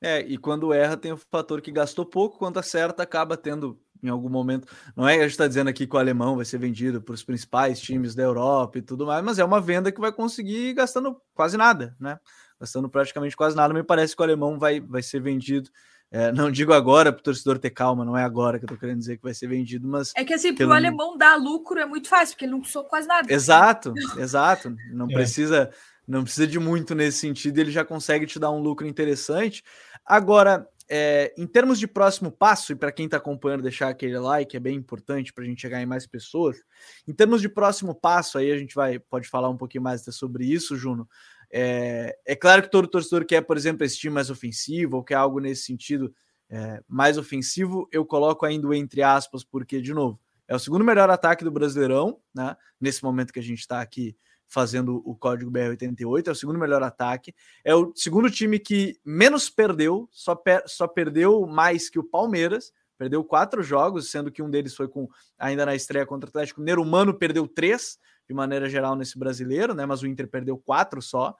É, 0.00 0.20
e 0.20 0.38
quando 0.38 0.72
erra 0.72 0.96
tem 0.96 1.12
o 1.12 1.16
fator 1.16 1.60
que 1.60 1.70
gastou 1.70 2.06
pouco, 2.06 2.38
quando 2.38 2.58
acerta 2.58 3.02
acaba 3.02 3.36
tendo 3.36 3.78
em 4.02 4.08
algum 4.08 4.28
momento. 4.28 4.66
Não 4.96 5.06
é 5.06 5.14
que 5.14 5.20
a 5.20 5.22
gente 5.24 5.32
está 5.32 5.46
dizendo 5.46 5.68
aqui 5.68 5.86
que 5.86 5.94
o 5.94 5.98
alemão 5.98 6.36
vai 6.36 6.44
ser 6.44 6.58
vendido 6.58 7.02
para 7.02 7.14
os 7.14 7.22
principais 7.22 7.80
times 7.80 8.14
da 8.14 8.22
Europa 8.22 8.78
e 8.78 8.82
tudo 8.82 9.06
mais, 9.06 9.22
mas 9.22 9.38
é 9.38 9.44
uma 9.44 9.60
venda 9.60 9.92
que 9.92 10.00
vai 10.00 10.12
conseguir 10.12 10.74
gastando 10.74 11.20
quase 11.34 11.56
nada, 11.56 11.94
né? 12.00 12.18
Gastando 12.58 12.88
praticamente 12.88 13.36
quase 13.36 13.56
nada. 13.56 13.74
Me 13.74 13.82
parece 13.82 14.14
que 14.14 14.22
o 14.22 14.24
alemão 14.24 14.58
vai, 14.58 14.80
vai 14.80 15.02
ser 15.02 15.20
vendido 15.20 15.70
é, 16.12 16.32
não 16.32 16.50
digo 16.50 16.72
agora 16.72 17.12
para 17.12 17.20
o 17.20 17.22
torcedor 17.22 17.58
ter 17.58 17.70
calma, 17.70 18.04
não 18.04 18.18
é 18.18 18.24
agora 18.24 18.58
que 18.58 18.64
eu 18.64 18.66
estou 18.66 18.78
querendo 18.78 18.98
dizer 18.98 19.16
que 19.16 19.22
vai 19.22 19.32
ser 19.32 19.46
vendido, 19.46 19.86
mas. 19.86 20.12
É 20.16 20.24
que 20.24 20.34
assim, 20.34 20.54
para 20.54 20.66
o 20.66 20.72
alemão 20.72 21.16
dar 21.16 21.36
lucro 21.36 21.78
é 21.78 21.86
muito 21.86 22.08
fácil, 22.08 22.34
porque 22.34 22.44
ele 22.46 22.52
não 22.52 22.60
custou 22.60 22.84
quase 22.84 23.06
nada. 23.06 23.32
Exato, 23.32 23.94
exato. 24.18 24.74
Não 24.92 25.06
é. 25.06 25.12
precisa 25.12 25.70
não 26.10 26.24
precisa 26.24 26.46
de 26.48 26.58
muito 26.58 26.92
nesse 26.92 27.18
sentido, 27.18 27.58
ele 27.58 27.70
já 27.70 27.84
consegue 27.84 28.26
te 28.26 28.38
dar 28.38 28.50
um 28.50 28.58
lucro 28.58 28.84
interessante. 28.84 29.62
Agora, 30.04 30.66
é, 30.92 31.32
em 31.38 31.46
termos 31.46 31.78
de 31.78 31.86
próximo 31.86 32.32
passo, 32.32 32.72
e 32.72 32.74
para 32.74 32.90
quem 32.90 33.04
está 33.04 33.18
acompanhando, 33.18 33.62
deixar 33.62 33.88
aquele 33.88 34.18
like, 34.18 34.56
é 34.56 34.60
bem 34.60 34.76
importante 34.76 35.32
para 35.32 35.44
a 35.44 35.46
gente 35.46 35.62
chegar 35.62 35.80
em 35.80 35.86
mais 35.86 36.04
pessoas. 36.04 36.56
Em 37.06 37.12
termos 37.12 37.40
de 37.40 37.48
próximo 37.48 37.94
passo, 37.94 38.38
aí 38.38 38.50
a 38.50 38.58
gente 38.58 38.74
vai 38.74 38.98
pode 38.98 39.28
falar 39.28 39.48
um 39.48 39.56
pouquinho 39.56 39.84
mais 39.84 40.02
sobre 40.10 40.44
isso, 40.44 40.76
Juno. 40.76 41.08
É, 41.52 42.18
é 42.26 42.34
claro 42.34 42.62
que 42.62 42.70
todo 42.70 42.88
torcedor 42.88 43.24
quer, 43.24 43.42
por 43.42 43.56
exemplo, 43.56 43.84
esse 43.84 43.98
time 43.98 44.14
mais 44.14 44.30
ofensivo, 44.30 44.96
ou 44.96 45.04
quer 45.04 45.14
algo 45.14 45.38
nesse 45.38 45.62
sentido 45.62 46.12
é, 46.50 46.82
mais 46.88 47.16
ofensivo. 47.16 47.88
Eu 47.92 48.04
coloco 48.04 48.44
ainda 48.44 48.76
entre 48.76 49.00
aspas, 49.00 49.44
porque, 49.44 49.80
de 49.80 49.94
novo, 49.94 50.18
é 50.48 50.56
o 50.56 50.58
segundo 50.58 50.84
melhor 50.84 51.08
ataque 51.08 51.44
do 51.44 51.52
Brasileirão, 51.52 52.18
né? 52.34 52.56
Nesse 52.80 53.04
momento 53.04 53.32
que 53.32 53.38
a 53.38 53.42
gente 53.42 53.60
está 53.60 53.80
aqui 53.80 54.16
fazendo 54.50 55.00
o 55.04 55.14
código 55.14 55.50
BR88, 55.50 56.26
é 56.26 56.30
o 56.32 56.34
segundo 56.34 56.58
melhor 56.58 56.82
ataque, 56.82 57.32
é 57.64 57.72
o 57.72 57.92
segundo 57.94 58.28
time 58.28 58.58
que 58.58 58.98
menos 59.04 59.48
perdeu, 59.48 60.08
só, 60.10 60.34
per 60.34 60.64
só 60.66 60.88
perdeu 60.88 61.46
mais 61.46 61.88
que 61.88 62.00
o 62.00 62.04
Palmeiras, 62.04 62.72
perdeu 62.98 63.22
quatro 63.22 63.62
jogos, 63.62 64.10
sendo 64.10 64.30
que 64.30 64.42
um 64.42 64.50
deles 64.50 64.74
foi 64.74 64.88
com 64.88 65.08
ainda 65.38 65.64
na 65.64 65.74
estreia 65.74 66.04
contra 66.04 66.26
o 66.26 66.30
Atlético 66.30 66.60
Mineiro. 66.60 66.82
O 66.82 67.14
perdeu 67.14 67.46
três, 67.46 67.96
de 68.28 68.34
maneira 68.34 68.68
geral, 68.68 68.96
nesse 68.96 69.16
brasileiro, 69.16 69.72
né? 69.72 69.86
Mas 69.86 70.02
o 70.02 70.06
Inter 70.06 70.28
perdeu 70.28 70.58
quatro 70.58 71.00
só. 71.00 71.34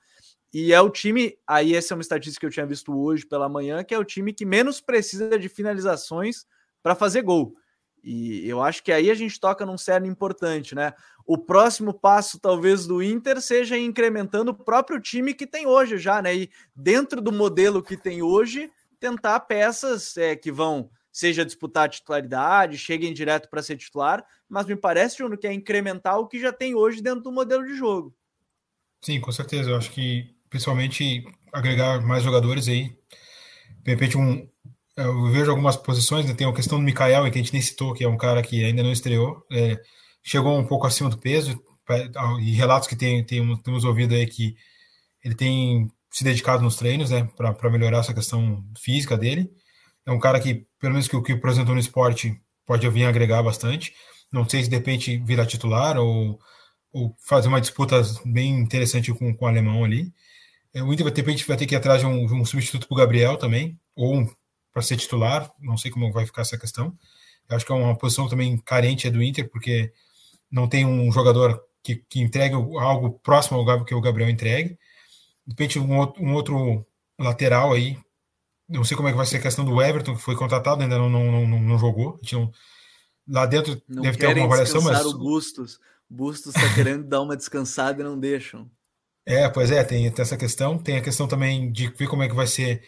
E 0.55 0.73
é 0.73 0.81
o 0.81 0.89
time, 0.89 1.37
aí 1.47 1.75
essa 1.75 1.93
é 1.93 1.97
uma 1.97 2.01
estatística 2.01 2.41
que 2.41 2.47
eu 2.47 2.51
tinha 2.51 2.65
visto 2.65 2.97
hoje 2.97 3.27
pela 3.27 3.49
manhã, 3.49 3.83
que 3.83 3.93
é 3.93 3.99
o 3.99 4.05
time 4.05 4.33
que 4.33 4.47
menos 4.47 4.81
precisa 4.81 5.37
de 5.39 5.49
finalizações 5.49 6.47
para 6.83 6.95
fazer 6.95 7.23
gol. 7.23 7.55
E 8.03 8.49
eu 8.49 8.63
acho 8.63 8.83
que 8.83 8.93
aí 8.93 9.11
a 9.11 9.15
gente 9.15 9.39
toca 9.39 9.67
num 9.67 9.79
cerne 9.79 10.09
importante, 10.09 10.75
né? 10.75 10.93
O 11.27 11.39
próximo 11.39 11.93
passo, 11.93 12.41
talvez, 12.41 12.87
do 12.87 13.03
Inter 13.03 13.41
seja 13.41 13.79
incrementando 13.79 14.51
o 14.51 14.55
próprio 14.55 15.01
time 15.01 15.35
que 15.35 15.47
tem 15.47 15.67
hoje 15.67 15.99
já, 15.99 16.21
né? 16.21 16.35
E 16.35 16.51
dentro 16.75 17.21
do 17.21 17.31
modelo 17.31 17.83
que 17.83 17.97
tem 17.97 18.23
hoje, 18.23 18.71
tentar 18.99 19.41
peças 19.41 20.17
é, 20.17 20.35
que 20.35 20.51
vão, 20.51 20.91
seja 21.13 21.45
disputar 21.45 21.85
a 21.85 21.89
titularidade, 21.89 22.79
cheguem 22.79 23.13
direto 23.13 23.49
para 23.49 23.63
ser 23.63 23.77
titular, 23.77 24.25
mas 24.49 24.67
me 24.67 24.77
parece, 24.77 25.19
Juno, 25.19 25.39
que 25.39 25.47
é 25.47 25.53
incrementar 25.53 26.19
o 26.19 26.27
que 26.27 26.41
já 26.41 26.53
tem 26.53 26.75
hoje 26.75 27.03
dentro 27.03 27.23
do 27.23 27.33
modelo 27.33 27.65
de 27.65 27.75
jogo. 27.77 28.15
Sim, 29.01 29.21
com 29.21 29.33
certeza. 29.33 29.71
Eu 29.71 29.77
acho 29.77 29.91
que 29.91 30.35
principalmente 30.49 31.25
agregar 31.53 32.01
mais 32.03 32.23
jogadores 32.23 32.69
aí. 32.69 32.95
De 33.83 33.93
repente, 33.93 34.19
um, 34.19 34.49
eu 35.05 35.31
vejo 35.31 35.51
algumas 35.51 35.77
posições, 35.77 36.27
né? 36.27 36.35
tem 36.35 36.47
a 36.47 36.53
questão 36.53 36.79
do 36.79 36.85
Mikael, 36.85 37.25
que 37.31 37.39
a 37.39 37.43
gente 37.43 37.53
nem 37.53 37.63
citou, 37.63 37.95
que 37.95 38.05
é 38.05 38.09
um 38.09 38.17
cara 38.17 38.43
que 38.43 38.65
ainda 38.65 38.83
não 38.83 38.93
estreou, 38.93 39.45
é, 39.51 39.79
chegou 40.23 40.59
um 40.59 40.67
pouco 40.67 40.87
acima 40.87 41.11
do 41.11 41.19
peso, 41.19 41.63
e 42.41 42.53
relatos 42.53 42.89
que 42.89 42.97
tem, 42.97 43.25
tem, 43.25 43.57
temos 43.63 43.85
ouvido 43.85 44.15
aí 44.15 44.27
que 44.27 44.55
ele 45.25 45.35
tem 45.35 45.91
se 46.11 46.25
dedicado 46.25 46.63
nos 46.63 46.77
treinos, 46.77 47.11
né, 47.11 47.29
para 47.37 47.71
melhorar 47.71 47.99
essa 47.99 48.15
questão 48.15 48.65
física 48.79 49.17
dele. 49.17 49.51
É 50.07 50.11
um 50.13 50.19
cara 50.19 50.41
que, 50.41 50.67
pelo 50.79 50.93
menos 50.93 51.09
que 51.09 51.17
o 51.17 51.23
que 51.23 51.33
apresentou 51.33 51.75
no 51.75 51.81
esporte, 51.81 52.41
pode 52.67 52.89
vir 52.89 53.05
agregar 53.05 53.43
bastante. 53.43 53.95
Não 54.33 54.49
sei 54.49 54.63
se 54.63 54.71
de 54.71 54.77
repente 54.77 55.19
virar 55.19 55.47
titular 55.47 55.99
ou, 55.99 56.39
ou 56.93 57.17
fazer 57.27 57.49
uma 57.49 57.61
disputa 57.61 58.01
bem 58.25 58.59
interessante 58.59 59.13
com, 59.13 59.35
com 59.35 59.45
o 59.45 59.49
alemão 59.49 59.85
ali. 59.85 60.13
É, 60.73 60.83
o 60.83 60.93
Inter, 60.93 61.11
de 61.11 61.21
repente, 61.21 61.47
vai 61.47 61.57
ter 61.57 61.67
que 61.67 61.75
ir 61.75 61.79
atrás 61.79 62.01
de 62.01 62.07
um, 62.07 62.27
de 62.27 62.35
um 62.35 62.45
substituto 62.45 62.87
para 62.87 62.95
o 62.95 62.99
Gabriel 62.99 63.37
também, 63.37 63.79
ou 63.97 64.29
para 64.73 64.83
ser 64.83 64.97
titular. 64.97 65.51
Não 65.61 65.77
sei 65.77 65.91
como 65.91 66.13
vai 66.13 66.27
ficar 66.27 66.43
essa 66.43 66.59
questão. 66.59 66.97
Eu 67.49 67.57
acho 67.57 67.67
que 67.67 67.73
é 67.73 67.75
uma 67.75 67.97
posição 67.97 68.29
também 68.29 68.57
carente 68.59 69.11
do 69.11 69.23
Inter, 69.23 69.49
porque 69.51 69.93
não 70.51 70.69
tem 70.69 70.87
um 70.87 71.11
jogador 71.11 71.61
que, 71.83 71.97
que 71.97 72.21
entregue 72.21 72.55
algo 72.55 73.19
próximo 73.23 73.59
ao 73.59 73.85
que 73.85 73.95
o 73.95 74.01
Gabriel 74.01 74.31
entregue. 74.31 74.79
De 75.47 75.53
repente, 75.53 75.79
um 75.79 75.99
outro, 75.99 76.23
um 76.23 76.35
outro 76.35 76.87
lateral 77.19 77.73
aí. 77.73 77.99
Não 78.69 78.85
sei 78.85 78.97
como 78.97 79.09
é 79.09 79.11
que 79.11 79.17
vai 79.17 79.27
ser 79.27 79.39
a 79.39 79.43
questão 79.43 79.65
do 79.65 79.83
Everton, 79.83 80.15
que 80.15 80.23
foi 80.23 80.37
contratado, 80.37 80.83
ainda 80.83 80.97
não, 80.97 81.11
não, 81.11 81.47
não, 81.47 81.61
não 81.61 81.79
jogou. 81.79 82.21
Não, 82.33 82.53
lá 83.29 83.47
dentro 83.47 83.81
não 83.89 84.03
deve 84.03 84.17
ter 84.17 84.27
alguma 84.27 84.47
avaliação, 84.47 84.83
mas. 84.83 85.05
o 85.05 85.19
Bustos. 85.19 85.81
Bustos 86.09 86.55
está 86.55 86.75
querendo 86.75 87.05
dar 87.05 87.21
uma 87.21 87.37
descansada 87.37 88.01
e 88.01 88.05
não 88.05 88.19
deixam. 88.19 88.69
É, 89.25 89.49
pois 89.49 89.71
é, 89.71 89.83
tem, 89.85 90.11
tem, 90.11 90.23
essa 90.23 90.37
questão. 90.37 90.79
Tem 90.79 90.97
a 90.97 91.03
questão 91.03 91.29
também 91.29 91.71
de 91.71 91.89
ver 91.89 92.09
como 92.09 92.23
é 92.23 92.29
que 92.29 92.35
vai 92.35 92.47
ser 92.47 92.83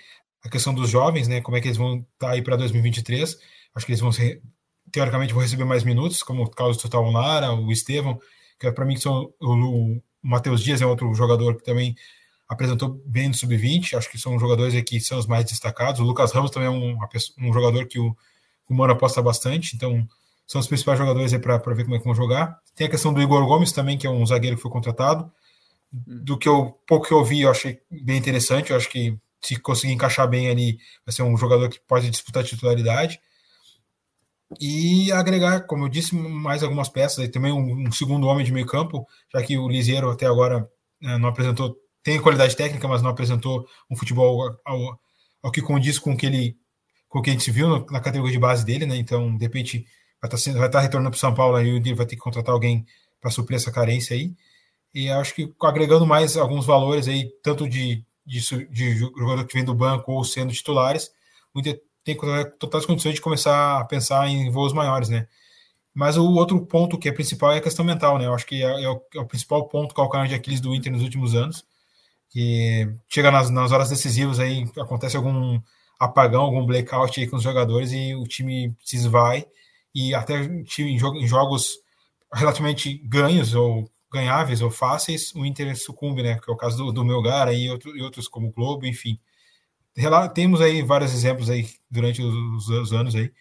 a 0.45 0.49
questão 0.49 0.75
dos 0.75 0.91
jovens, 0.91 1.29
né? 1.29 1.41
Como 1.41 1.57
é 1.57 1.61
que 1.61 1.69
eles 1.69 1.79
vão 1.79 1.97
estar 1.97 2.29
tá 2.29 2.31
aí 2.31 2.43
para 2.43 2.57
2023. 2.57 3.39
Acho 3.75 3.87
que 3.87 3.93
eles 3.93 4.01
vão 4.01 4.13
ser, 4.13 4.43
teoricamente, 4.91 5.33
vão 5.33 5.43
receber 5.43 5.65
mais 5.65 5.85
minutos, 5.85 6.23
como 6.23 6.43
o 6.43 6.51
Carlos 6.51 6.77
Total 6.77 7.03
Lara, 7.11 7.53
o 7.53 7.71
Estevão, 7.71 8.19
que 8.59 8.67
é 8.67 8.73
para 8.73 8.85
mim 8.85 8.97
são 8.97 9.33
o, 9.41 9.97
o 9.97 10.03
Matheus 10.23 10.63
Dias 10.63 10.81
é 10.81 10.87
outro 10.87 11.13
jogador 11.15 11.57
que 11.57 11.65
também 11.65 11.97
apresentou 12.49 13.01
bem 13.07 13.29
no 13.29 13.35
sub-20. 13.35 13.95
Acho 13.95 14.11
que 14.11 14.19
são 14.19 14.39
jogadores 14.39 14.75
aqui 14.75 14.99
que 14.99 15.05
são 15.05 15.19
os 15.19 15.27
mais 15.27 15.45
destacados. 15.45 16.01
O 16.01 16.05
Lucas 16.05 16.33
Ramos 16.33 16.51
também 16.51 16.69
é 16.69 16.71
um, 16.71 16.97
um 17.39 17.53
jogador 17.53 17.87
que 17.87 17.99
o, 17.99 18.17
o 18.69 18.75
Mano 18.75 18.93
aposta 18.93 19.23
bastante, 19.23 19.75
então 19.75 20.07
são 20.47 20.61
os 20.61 20.67
principais 20.67 20.99
jogadores 20.99 21.33
aí 21.33 21.39
para 21.39 21.59
ver 21.75 21.85
como 21.85 21.97
é 21.97 21.99
que 21.99 22.05
vão 22.05 22.15
jogar. 22.15 22.59
Tem 22.75 22.87
a 22.87 22.91
questão 22.91 23.13
do 23.13 23.23
Igor 23.23 23.45
Gomes 23.47 23.73
também, 23.73 23.97
que 23.97 24.07
é 24.07 24.11
um 24.11 24.27
zagueiro 24.27 24.57
que 24.57 24.63
foi 24.63 24.71
contratado 24.71 25.31
do 25.93 26.39
que 26.39 26.49
eu 26.49 26.79
pouco 26.87 27.07
que 27.07 27.13
eu 27.13 27.25
vi, 27.25 27.43
eu 27.43 27.51
achei 27.51 27.81
bem 27.91 28.17
interessante. 28.17 28.71
Eu 28.71 28.77
acho 28.77 28.89
que 28.89 29.19
se 29.43 29.57
conseguir 29.57 29.93
encaixar 29.93 30.29
bem 30.29 30.49
ali, 30.49 30.79
vai 31.05 31.13
ser 31.13 31.23
um 31.23 31.37
jogador 31.37 31.69
que 31.69 31.81
pode 31.81 32.09
disputar 32.11 32.45
titularidade. 32.45 33.21
E 34.61 35.11
agregar, 35.13 35.67
como 35.67 35.85
eu 35.85 35.89
disse, 35.89 36.15
mais 36.15 36.63
algumas 36.63 36.89
peças. 36.89 37.25
E 37.25 37.29
também 37.29 37.53
um, 37.53 37.89
um, 37.89 37.93
segundo 37.93 38.27
homem 38.27 38.45
de 38.45 38.53
meio 38.53 38.67
campo, 38.67 39.07
já 39.33 39.43
que 39.43 39.57
o 39.57 39.69
Liseiro 39.69 40.11
até 40.11 40.27
agora 40.27 40.69
né, 41.01 41.19
não 41.19 41.29
apresentou, 41.29 41.77
tem 42.03 42.21
qualidade 42.21 42.57
técnica, 42.57 42.87
mas 42.87 43.03
não 43.03 43.11
apresentou 43.11 43.67
um 43.91 43.97
futebol 43.97 44.59
ao, 44.65 45.01
ao, 45.43 45.53
que 45.53 45.63
condiz 45.63 45.99
com 45.99 46.13
o 46.13 46.17
que 46.17 46.27
ele 46.27 46.57
com 47.09 47.19
o 47.19 47.23
que 47.23 47.29
a 47.29 47.33
gente 47.35 47.51
viu 47.51 47.85
na 47.91 48.01
categoria 48.01 48.33
de 48.33 48.39
base 48.39 48.65
dele, 48.65 48.87
né? 48.87 48.97
Então, 48.97 49.37
de 49.37 49.45
repente, 49.45 49.85
vai 50.21 50.31
estar, 50.31 50.39
tá 50.39 50.51
estar 50.51 50.69
tá 50.71 50.81
retornando 50.81 51.11
para 51.11 51.17
o 51.19 51.21
São 51.21 51.35
Paulo 51.35 51.57
aí, 51.57 51.71
o 51.71 51.97
vai 51.97 52.07
ter 52.07 52.17
que 52.17 52.23
contratar 52.23 52.55
alguém 52.55 52.87
para 53.21 53.31
suprir 53.31 53.57
essa 53.57 53.71
carência 53.71 54.17
aí. 54.17 54.35
E 54.95 55.11
acho 55.11 55.35
que 55.35 55.55
agregando 55.63 56.07
mais 56.07 56.39
alguns 56.39 56.65
valores 56.65 57.09
aí, 57.09 57.31
tanto 57.43 57.69
de, 57.69 58.03
de, 58.25 58.41
de 58.69 58.95
jogador 58.97 59.45
que 59.47 59.55
vem 59.55 59.65
do 59.65 59.75
banco 59.75 60.13
ou 60.13 60.25
sendo 60.25 60.53
titulares, 60.53 61.11
o 61.55 61.61
Inter 61.61 61.81
tem 62.05 62.17
totais 62.59 62.87
condições 62.87 63.15
de 63.15 63.21
começar 63.21 63.81
a 63.81 63.85
pensar 63.85 64.29
em 64.29 64.51
voos 64.51 64.73
maiores, 64.73 65.09
né? 65.09 65.29
Mas 65.95 66.17
o 66.17 66.25
outro 66.33 66.65
ponto 66.67 66.99
que 66.99 67.09
é 67.09 67.13
principal 67.13 67.53
é 67.53 67.59
a 67.59 67.63
questão 67.63 67.85
mental, 67.85 68.19
né? 68.19 68.27
Eu 68.27 68.35
acho 68.35 68.47
que 68.47 68.63
é, 68.63 68.83
é, 68.85 68.89
o, 68.89 69.01
é 69.15 69.21
o, 69.21 69.27
principal 69.27 69.69
ponto 69.69 69.95
calcanhar 69.95 70.27
de 70.27 70.35
Aquiles 70.35 70.61
do 70.61 70.75
Inter 70.75 70.91
nos 70.91 71.03
últimos 71.03 71.35
anos, 71.35 71.65
que 72.31 72.89
chega 73.09 73.31
nas, 73.31 73.51
nas 73.51 73.73
horas 73.73 73.91
decisivas 73.91 74.41
aí, 74.41 74.65
acontece 74.79 75.17
algum 75.17 75.61
apagão, 76.01 76.43
algum 76.43 76.67
blackout 76.67 77.21
aí 77.21 77.29
com 77.29 77.37
os 77.37 77.43
jogadores 77.43 77.93
e 77.93 78.15
o 78.15 78.25
time 78.25 78.75
se 78.85 78.97
esvai 78.97 79.47
e 79.95 80.15
até 80.15 80.43
em, 80.43 80.67
jogos 81.27 81.79
relativamente 82.33 82.99
ganhos 83.05 83.55
ou 83.55 83.89
ganháveis 84.13 84.61
ou 84.61 84.71
fáceis, 84.71 85.35
o 85.35 85.45
Inter 85.45 85.75
sucumbe, 85.77 86.23
né? 86.23 86.39
Que 86.39 86.51
é 86.51 86.55
o 86.55 86.57
caso 86.57 86.77
do, 86.77 86.93
do 86.93 87.05
Melgar 87.05 87.53
e, 87.53 87.71
outro, 87.71 87.97
e 87.97 88.03
outros 88.03 88.29
como 88.29 88.49
o 88.49 88.53
Globo, 88.53 88.87
enfim. 88.87 89.19
Temos 90.35 90.61
aí 90.61 90.83
vários 90.83 91.13
exemplos 91.13 91.51
aí 91.51 91.69
durante 91.91 92.23
os, 92.23 92.69
os, 92.69 92.93
anos 92.93 93.15
aí. 93.15 93.33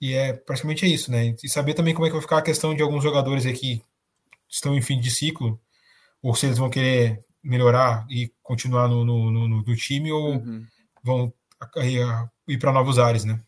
E 0.00 0.14
é 0.14 0.32
praticamente 0.32 0.84
é 0.84 0.88
isso, 0.88 1.10
né? 1.10 1.34
E 1.42 1.48
saber 1.48 1.74
também 1.74 1.94
como 1.94 2.06
é 2.06 2.08
que 2.08 2.14
vai 2.14 2.22
ficar 2.22 2.38
a 2.38 2.42
questão 2.42 2.74
de 2.74 2.82
alguns 2.82 3.02
jogadores 3.02 3.44
aí 3.44 3.52
que 3.52 3.82
estão 4.48 4.74
em 4.74 4.82
fim 4.82 4.98
de 4.98 5.10
ciclo, 5.10 5.60
ou 6.22 6.34
se 6.34 6.46
eles 6.46 6.58
vão 6.58 6.70
querer 6.70 7.22
melhorar 7.42 8.06
e 8.10 8.32
continuar 8.42 8.88
no, 8.88 9.04
no, 9.04 9.30
no, 9.30 9.48
no 9.48 9.76
time, 9.76 10.10
ou 10.10 10.34
uhum. 10.34 10.66
vão 11.02 11.32
aí, 11.76 11.96
ir 12.48 12.58
para 12.58 12.72
novos 12.72 12.98
ares, 12.98 13.24
né? 13.24 13.40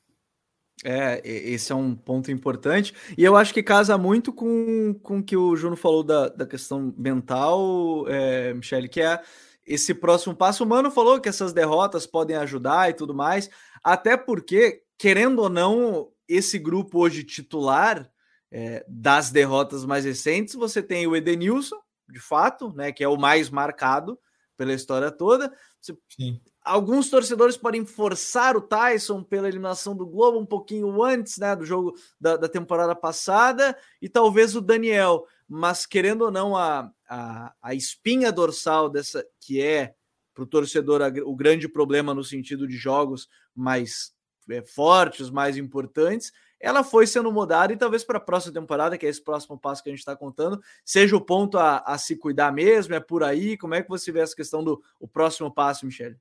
É, 0.85 1.21
esse 1.25 1.71
é 1.71 1.75
um 1.75 1.95
ponto 1.95 2.31
importante. 2.31 2.93
E 3.17 3.23
eu 3.23 3.37
acho 3.37 3.55
que 3.55 3.63
casa 3.63 3.97
muito 3.97 4.33
com, 4.33 4.99
com 5.03 5.19
o 5.19 5.23
que 5.23 5.37
o 5.37 5.55
Juno 5.55 5.77
falou 5.77 6.03
da, 6.03 6.29
da 6.29 6.47
questão 6.47 6.93
mental, 6.97 8.05
é, 8.09 8.53
Michele, 8.53 8.89
que 8.89 9.01
é 9.01 9.21
esse 9.65 9.95
próximo 9.95 10.35
passo. 10.35 10.65
O 10.65 10.67
Mano 10.67 10.91
falou 10.91 11.21
que 11.21 11.29
essas 11.29 11.53
derrotas 11.53 12.07
podem 12.07 12.37
ajudar 12.37 12.91
e 12.91 12.95
tudo 12.95 13.15
mais, 13.15 13.49
até 13.83 14.17
porque, 14.17 14.83
querendo 14.99 15.41
ou 15.41 15.49
não, 15.49 16.11
esse 16.29 16.59
grupo 16.59 16.99
hoje 16.99 17.23
titular 17.23 18.11
é, 18.51 18.85
das 18.89 19.31
derrotas 19.31 19.85
mais 19.85 20.05
recentes, 20.05 20.55
você 20.55 20.83
tem 20.83 21.07
o 21.07 21.15
Edenilson, 21.15 21.79
de 22.09 22.21
fato, 22.21 22.73
né, 22.75 22.91
que 22.93 23.05
é 23.05 23.09
o 23.09 23.17
mais 23.17 23.49
marcado 23.51 24.19
pela 24.57 24.73
história 24.73 25.11
toda. 25.11 25.53
Você 25.81 25.97
Sim. 26.09 26.41
Alguns 26.65 27.11
torcedores 27.11 27.57
podem 27.57 27.85
forçar 27.85 28.57
o 28.57 28.61
Tyson 28.61 29.23
pela 29.23 29.49
eliminação 29.49 29.97
do 29.97 30.07
Globo 30.07 30.39
um 30.39 30.47
pouquinho 30.47 31.03
antes 31.03 31.39
né, 31.39 31.57
do 31.57 31.65
jogo 31.65 31.95
da, 32.21 32.37
da 32.37 32.49
temporada 32.49 32.95
passada, 32.95 33.77
e 34.01 34.09
talvez 34.09 34.55
o 34.55 34.61
Daniel, 34.61 35.27
mas 35.49 35.87
querendo 35.87 36.23
ou 36.23 36.31
não, 36.31 36.57
a, 36.57 36.91
a, 37.09 37.53
a 37.61 37.75
espinha 37.75 38.31
dorsal 38.31 38.89
dessa 38.89 39.27
que 39.41 39.61
é 39.61 39.95
para 40.33 40.45
o 40.45 40.47
torcedor 40.47 41.01
o 41.27 41.35
grande 41.35 41.69
problema 41.69 42.15
no 42.15 42.25
sentido 42.25 42.67
de 42.67 42.77
jogos 42.77 43.29
mais 43.55 44.15
é, 44.49 44.63
fortes, 44.63 45.31
mais 45.31 45.57
importantes, 45.57 46.33
ela 46.63 46.85
foi 46.85 47.09
sendo 47.09 47.33
mudada 47.33 47.73
e 47.73 47.77
talvez 47.77 48.05
para 48.05 48.19
a 48.19 48.21
próxima 48.21 48.55
temporada, 48.55 48.97
que 48.97 49.05
é 49.05 49.09
esse 49.09 49.21
próximo 49.21 49.59
passo 49.59 49.83
que 49.83 49.89
a 49.89 49.93
gente 49.93 49.99
está 49.99 50.15
contando, 50.15 50.63
seja 50.85 51.17
o 51.17 51.21
ponto 51.21 51.59
a, 51.59 51.79
a, 51.79 51.99
se 51.99 52.17
cuidar 52.17 52.53
mesmo, 52.53 52.95
é 52.95 53.01
por 53.01 53.25
aí. 53.25 53.59
Como 53.59 53.75
é 53.75 53.83
que 53.83 53.89
você 53.89 54.13
vê 54.13 54.21
essa 54.21 54.37
questão 54.37 54.63
do 54.63 54.81
o 55.01 55.09
próximo 55.09 55.53
passo, 55.53 55.85
Michele? 55.85 56.17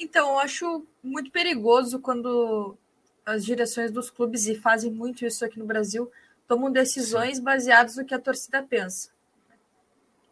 Então, 0.00 0.30
eu 0.30 0.38
acho 0.38 0.86
muito 1.04 1.30
perigoso 1.30 2.00
quando 2.00 2.74
as 3.24 3.44
direções 3.44 3.92
dos 3.92 4.10
clubes, 4.10 4.46
e 4.46 4.54
fazem 4.54 4.90
muito 4.90 5.24
isso 5.26 5.44
aqui 5.44 5.58
no 5.58 5.66
Brasil, 5.66 6.10
tomam 6.48 6.72
decisões 6.72 7.38
baseadas 7.38 7.96
no 7.96 8.04
que 8.04 8.14
a 8.14 8.18
torcida 8.18 8.62
pensa. 8.62 9.10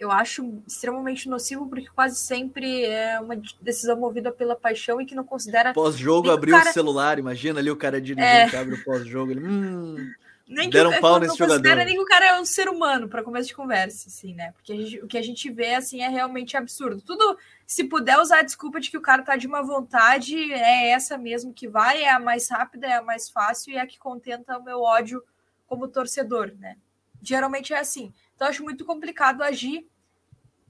Eu 0.00 0.10
acho 0.10 0.62
extremamente 0.66 1.28
nocivo, 1.28 1.66
porque 1.66 1.88
quase 1.94 2.16
sempre 2.16 2.84
é 2.84 3.20
uma 3.20 3.36
decisão 3.60 3.96
movida 3.96 4.32
pela 4.32 4.56
paixão 4.56 5.00
e 5.00 5.06
que 5.06 5.14
não 5.14 5.24
considera. 5.24 5.74
Pós-jogo, 5.74 6.30
abriu 6.30 6.56
cara... 6.56 6.70
o 6.70 6.72
celular, 6.72 7.18
imagina 7.18 7.60
ali 7.60 7.70
o 7.70 7.76
cara 7.76 8.00
dirigindo, 8.00 8.56
é... 8.56 8.56
abre 8.56 8.74
o 8.74 8.84
pós-jogo. 8.84 9.32
Ele, 9.32 9.44
hum, 9.44 10.10
Nem 10.49 10.70
Deram 10.70 10.90
que, 10.90 11.01
pau 11.01 11.20
nesse 11.20 11.38
não 11.38 11.46
jogador. 11.46 11.84
nem 11.84 11.94
que 11.94 12.01
o 12.01 12.07
cara 12.07 12.24
é 12.24 12.40
um 12.40 12.44
ser 12.44 12.70
humano 12.70 13.07
para 13.07 13.22
começo 13.22 13.49
de 13.49 13.55
conversa, 13.55 14.09
assim, 14.09 14.32
né? 14.32 14.53
Porque 14.53 14.74
gente, 14.74 15.05
o 15.05 15.07
que 15.07 15.18
a 15.18 15.22
gente 15.22 15.51
vê, 15.51 15.74
assim, 15.74 16.01
é 16.01 16.09
realmente 16.09 16.57
absurdo. 16.57 17.03
Tudo, 17.03 17.38
se 17.66 17.84
puder 17.84 18.18
usar 18.18 18.38
a 18.38 18.42
desculpa 18.42 18.80
de 18.80 18.90
que 18.90 18.96
o 18.96 19.03
cara 19.03 19.22
tá 19.22 19.36
de 19.36 19.46
uma 19.46 19.62
vontade, 19.62 20.51
é 20.55 20.88
essa 20.88 21.18
mesmo 21.18 21.53
que 21.53 21.68
vai, 21.68 22.03
é 22.03 22.11
a 22.11 22.18
mais 22.18 22.49
rápida, 22.49 22.86
é 22.86 22.94
a 22.94 23.03
mais 23.03 23.28
fácil 23.28 23.74
e 23.74 23.76
é 23.76 23.80
a 23.80 23.86
que 23.86 23.99
contenta 23.99 24.57
o 24.57 24.64
meu 24.64 24.80
ódio 24.80 25.22
como 25.66 25.86
torcedor, 25.86 26.55
né? 26.59 26.78
Geralmente 27.20 27.74
é 27.74 27.78
assim. 27.78 28.11
Então, 28.34 28.46
eu 28.46 28.51
acho 28.51 28.64
muito 28.64 28.86
complicado 28.86 29.42
agir 29.42 29.86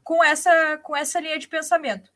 com 0.02 0.24
essa, 0.24 0.76
com 0.78 0.96
essa 0.96 1.20
linha 1.20 1.38
de 1.38 1.46
pensamento. 1.46 2.10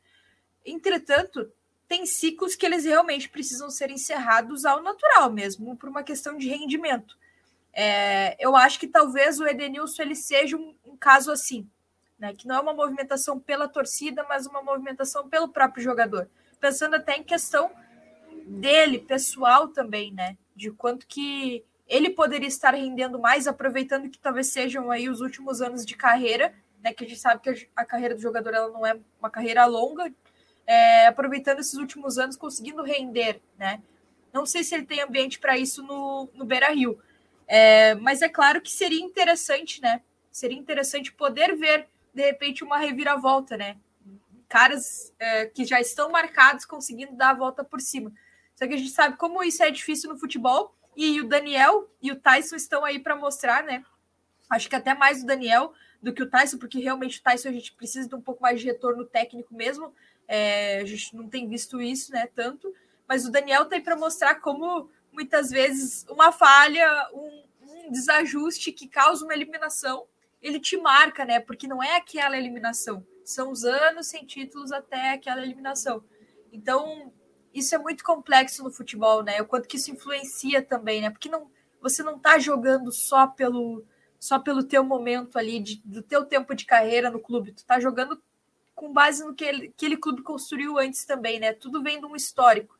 Entretanto, 0.65 1.49
tem 1.87 2.05
ciclos 2.05 2.55
que 2.55 2.65
eles 2.65 2.83
realmente 2.83 3.29
precisam 3.29 3.69
ser 3.69 3.89
encerrados 3.89 4.65
ao 4.65 4.83
natural 4.83 5.31
mesmo, 5.31 5.77
por 5.77 5.87
uma 5.87 6.03
questão 6.03 6.35
de 6.35 6.49
rendimento. 6.49 7.15
É, 7.73 8.35
eu 8.39 8.55
acho 8.55 8.79
que 8.79 8.87
talvez 8.87 9.39
o 9.39 9.47
Edenilson 9.47 10.03
ele 10.03 10.15
seja 10.15 10.55
um, 10.55 10.75
um, 10.85 10.95
caso 10.95 11.31
assim, 11.31 11.67
né? 12.19 12.33
Que 12.33 12.47
não 12.47 12.55
é 12.55 12.59
uma 12.59 12.73
movimentação 12.73 13.39
pela 13.39 13.67
torcida, 13.67 14.23
mas 14.29 14.45
uma 14.45 14.61
movimentação 14.61 15.27
pelo 15.27 15.49
próprio 15.49 15.83
jogador. 15.83 16.29
Pensando 16.59 16.95
até 16.95 17.17
em 17.17 17.23
questão 17.23 17.71
dele, 18.45 18.99
pessoal 18.99 19.69
também, 19.69 20.13
né? 20.13 20.37
De 20.55 20.69
quanto 20.71 21.07
que 21.07 21.65
ele 21.87 22.11
poderia 22.11 22.47
estar 22.47 22.75
rendendo 22.75 23.19
mais, 23.19 23.47
aproveitando 23.47 24.09
que 24.09 24.19
talvez 24.19 24.47
sejam 24.47 24.91
aí 24.91 25.09
os 25.09 25.19
últimos 25.19 25.59
anos 25.59 25.83
de 25.83 25.95
carreira, 25.95 26.53
né? 26.83 26.93
Que 26.93 27.05
a 27.05 27.07
gente 27.07 27.19
sabe 27.19 27.41
que 27.41 27.69
a 27.75 27.83
carreira 27.83 28.13
do 28.13 28.21
jogador 28.21 28.53
ela 28.53 28.69
não 28.69 28.85
é 28.85 28.99
uma 29.19 29.31
carreira 29.31 29.65
longa, 29.65 30.13
é, 30.67 31.07
aproveitando 31.07 31.59
esses 31.59 31.73
últimos 31.73 32.19
anos, 32.19 32.37
conseguindo 32.37 32.83
render, 32.83 33.41
né? 33.57 33.81
Não 34.31 34.45
sei 34.45 34.63
se 34.63 34.75
ele 34.75 34.85
tem 34.85 35.01
ambiente 35.01 35.39
para 35.39 35.57
isso 35.57 35.81
no, 35.81 36.29
no 36.35 36.45
Beira 36.45 36.69
Rio 36.69 36.99
é, 37.47 37.95
mas 37.95 38.21
é 38.21 38.29
claro 38.29 38.61
que 38.61 38.71
seria 38.71 39.01
interessante, 39.01 39.81
né? 39.81 40.01
Seria 40.31 40.57
interessante 40.57 41.11
poder 41.11 41.55
ver, 41.55 41.87
de 42.13 42.23
repente, 42.23 42.63
uma 42.63 42.77
reviravolta, 42.77 43.57
né? 43.57 43.77
Caras 44.47 45.13
é, 45.19 45.45
que 45.45 45.65
já 45.65 45.79
estão 45.79 46.11
marcados 46.11 46.65
conseguindo 46.65 47.15
dar 47.15 47.31
a 47.31 47.35
volta 47.35 47.63
por 47.63 47.81
cima. 47.81 48.11
Só 48.55 48.67
que 48.67 48.73
a 48.73 48.77
gente 48.77 48.91
sabe 48.91 49.17
como 49.17 49.43
isso 49.43 49.63
é 49.63 49.71
difícil 49.71 50.09
no 50.09 50.19
futebol. 50.19 50.75
E 50.95 51.19
o 51.19 51.27
Daniel 51.27 51.89
e 52.01 52.11
o 52.11 52.15
Tyson 52.15 52.55
estão 52.55 52.85
aí 52.85 52.99
para 52.99 53.15
mostrar, 53.15 53.63
né? 53.63 53.83
Acho 54.49 54.69
que 54.69 54.75
até 54.75 54.93
mais 54.93 55.23
o 55.23 55.25
Daniel 55.25 55.73
do 56.01 56.13
que 56.13 56.21
o 56.21 56.29
Tyson, 56.29 56.57
porque 56.57 56.79
realmente 56.79 57.19
o 57.19 57.23
Tyson 57.23 57.49
a 57.49 57.51
gente 57.51 57.73
precisa 57.73 58.07
de 58.07 58.13
um 58.13 58.21
pouco 58.21 58.41
mais 58.41 58.59
de 58.59 58.67
retorno 58.67 59.05
técnico 59.05 59.55
mesmo. 59.55 59.93
É, 60.27 60.79
a 60.79 60.85
gente 60.85 61.15
não 61.15 61.27
tem 61.27 61.47
visto 61.47 61.81
isso, 61.81 62.11
né? 62.11 62.27
Tanto. 62.35 62.73
Mas 63.07 63.25
o 63.25 63.31
Daniel 63.31 63.65
tem 63.65 63.81
para 63.81 63.95
mostrar 63.95 64.35
como 64.35 64.89
muitas 65.13 65.49
vezes 65.49 66.05
uma 66.09 66.31
falha, 66.31 67.09
um, 67.13 67.43
um, 67.61 67.91
desajuste 67.91 68.71
que 68.71 68.87
causa 68.87 69.23
uma 69.23 69.33
eliminação, 69.33 70.05
ele 70.41 70.59
te 70.59 70.75
marca, 70.77 71.23
né? 71.23 71.39
Porque 71.39 71.67
não 71.67 71.81
é 71.81 71.95
aquela 71.95 72.37
eliminação, 72.37 73.05
são 73.23 73.51
os 73.51 73.63
anos 73.63 74.07
sem 74.07 74.25
títulos 74.25 74.71
até 74.71 75.13
aquela 75.13 75.41
eliminação. 75.41 76.03
Então, 76.51 77.13
isso 77.53 77.73
é 77.73 77.77
muito 77.77 78.03
complexo 78.03 78.63
no 78.63 78.71
futebol, 78.71 79.23
né? 79.23 79.41
O 79.41 79.45
quanto 79.45 79.67
que 79.67 79.77
isso 79.77 79.91
influencia 79.91 80.61
também, 80.61 81.01
né? 81.01 81.09
Porque 81.09 81.29
não, 81.29 81.49
você 81.81 82.03
não 82.03 82.17
está 82.17 82.37
jogando 82.39 82.91
só 82.91 83.27
pelo 83.27 83.85
só 84.19 84.39
pelo 84.39 84.63
teu 84.63 84.85
momento 84.85 85.37
ali, 85.37 85.59
de, 85.59 85.81
do 85.83 86.01
teu 86.01 86.23
tempo 86.23 86.55
de 86.55 86.65
carreira 86.65 87.09
no 87.09 87.19
clube, 87.19 87.51
tu 87.51 87.57
está 87.57 87.77
jogando 87.77 88.21
com 88.73 88.93
base 88.93 89.21
no 89.21 89.33
que 89.33 89.43
ele, 89.43 89.67
aquele 89.67 89.97
clube 89.97 90.21
construiu 90.21 90.79
antes 90.79 91.03
também, 91.03 91.41
né? 91.41 91.51
Tudo 91.51 91.83
vem 91.83 91.99
de 91.99 92.05
um 92.05 92.15
histórico. 92.15 92.77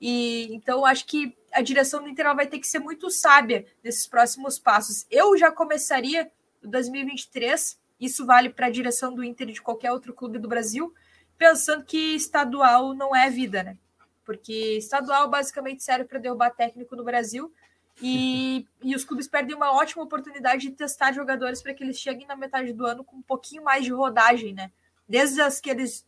E 0.00 0.54
então 0.54 0.84
acho 0.84 1.06
que 1.06 1.36
a 1.52 1.60
direção 1.60 2.02
do 2.02 2.08
Inter 2.08 2.34
vai 2.34 2.46
ter 2.46 2.58
que 2.58 2.66
ser 2.66 2.78
muito 2.78 3.10
sábia 3.10 3.66
nesses 3.82 4.06
próximos 4.06 4.58
passos. 4.58 5.06
Eu 5.10 5.36
já 5.36 5.50
começaria 5.50 6.30
o 6.62 6.68
2023, 6.68 7.78
isso 8.00 8.26
vale 8.26 8.50
para 8.50 8.66
a 8.66 8.70
direção 8.70 9.14
do 9.14 9.24
Inter 9.24 9.48
de 9.48 9.62
qualquer 9.62 9.92
outro 9.92 10.12
clube 10.12 10.38
do 10.38 10.48
Brasil, 10.48 10.94
pensando 11.36 11.84
que 11.84 12.14
estadual 12.14 12.94
não 12.94 13.14
é 13.14 13.30
vida, 13.30 13.62
né? 13.62 13.76
Porque 14.24 14.76
estadual 14.76 15.28
basicamente 15.28 15.82
serve 15.82 16.04
para 16.04 16.18
derrubar 16.18 16.50
técnico 16.50 16.94
no 16.94 17.04
Brasil 17.04 17.52
e, 18.00 18.66
e 18.82 18.94
os 18.94 19.04
clubes 19.04 19.26
perdem 19.26 19.56
uma 19.56 19.72
ótima 19.72 20.02
oportunidade 20.02 20.68
de 20.68 20.74
testar 20.74 21.12
jogadores 21.12 21.62
para 21.62 21.74
que 21.74 21.82
eles 21.82 21.98
cheguem 21.98 22.26
na 22.26 22.36
metade 22.36 22.72
do 22.72 22.86
ano 22.86 23.02
com 23.02 23.16
um 23.16 23.22
pouquinho 23.22 23.64
mais 23.64 23.84
de 23.84 23.92
rodagem, 23.92 24.52
né? 24.52 24.70
Desde, 25.08 25.40
as, 25.40 25.60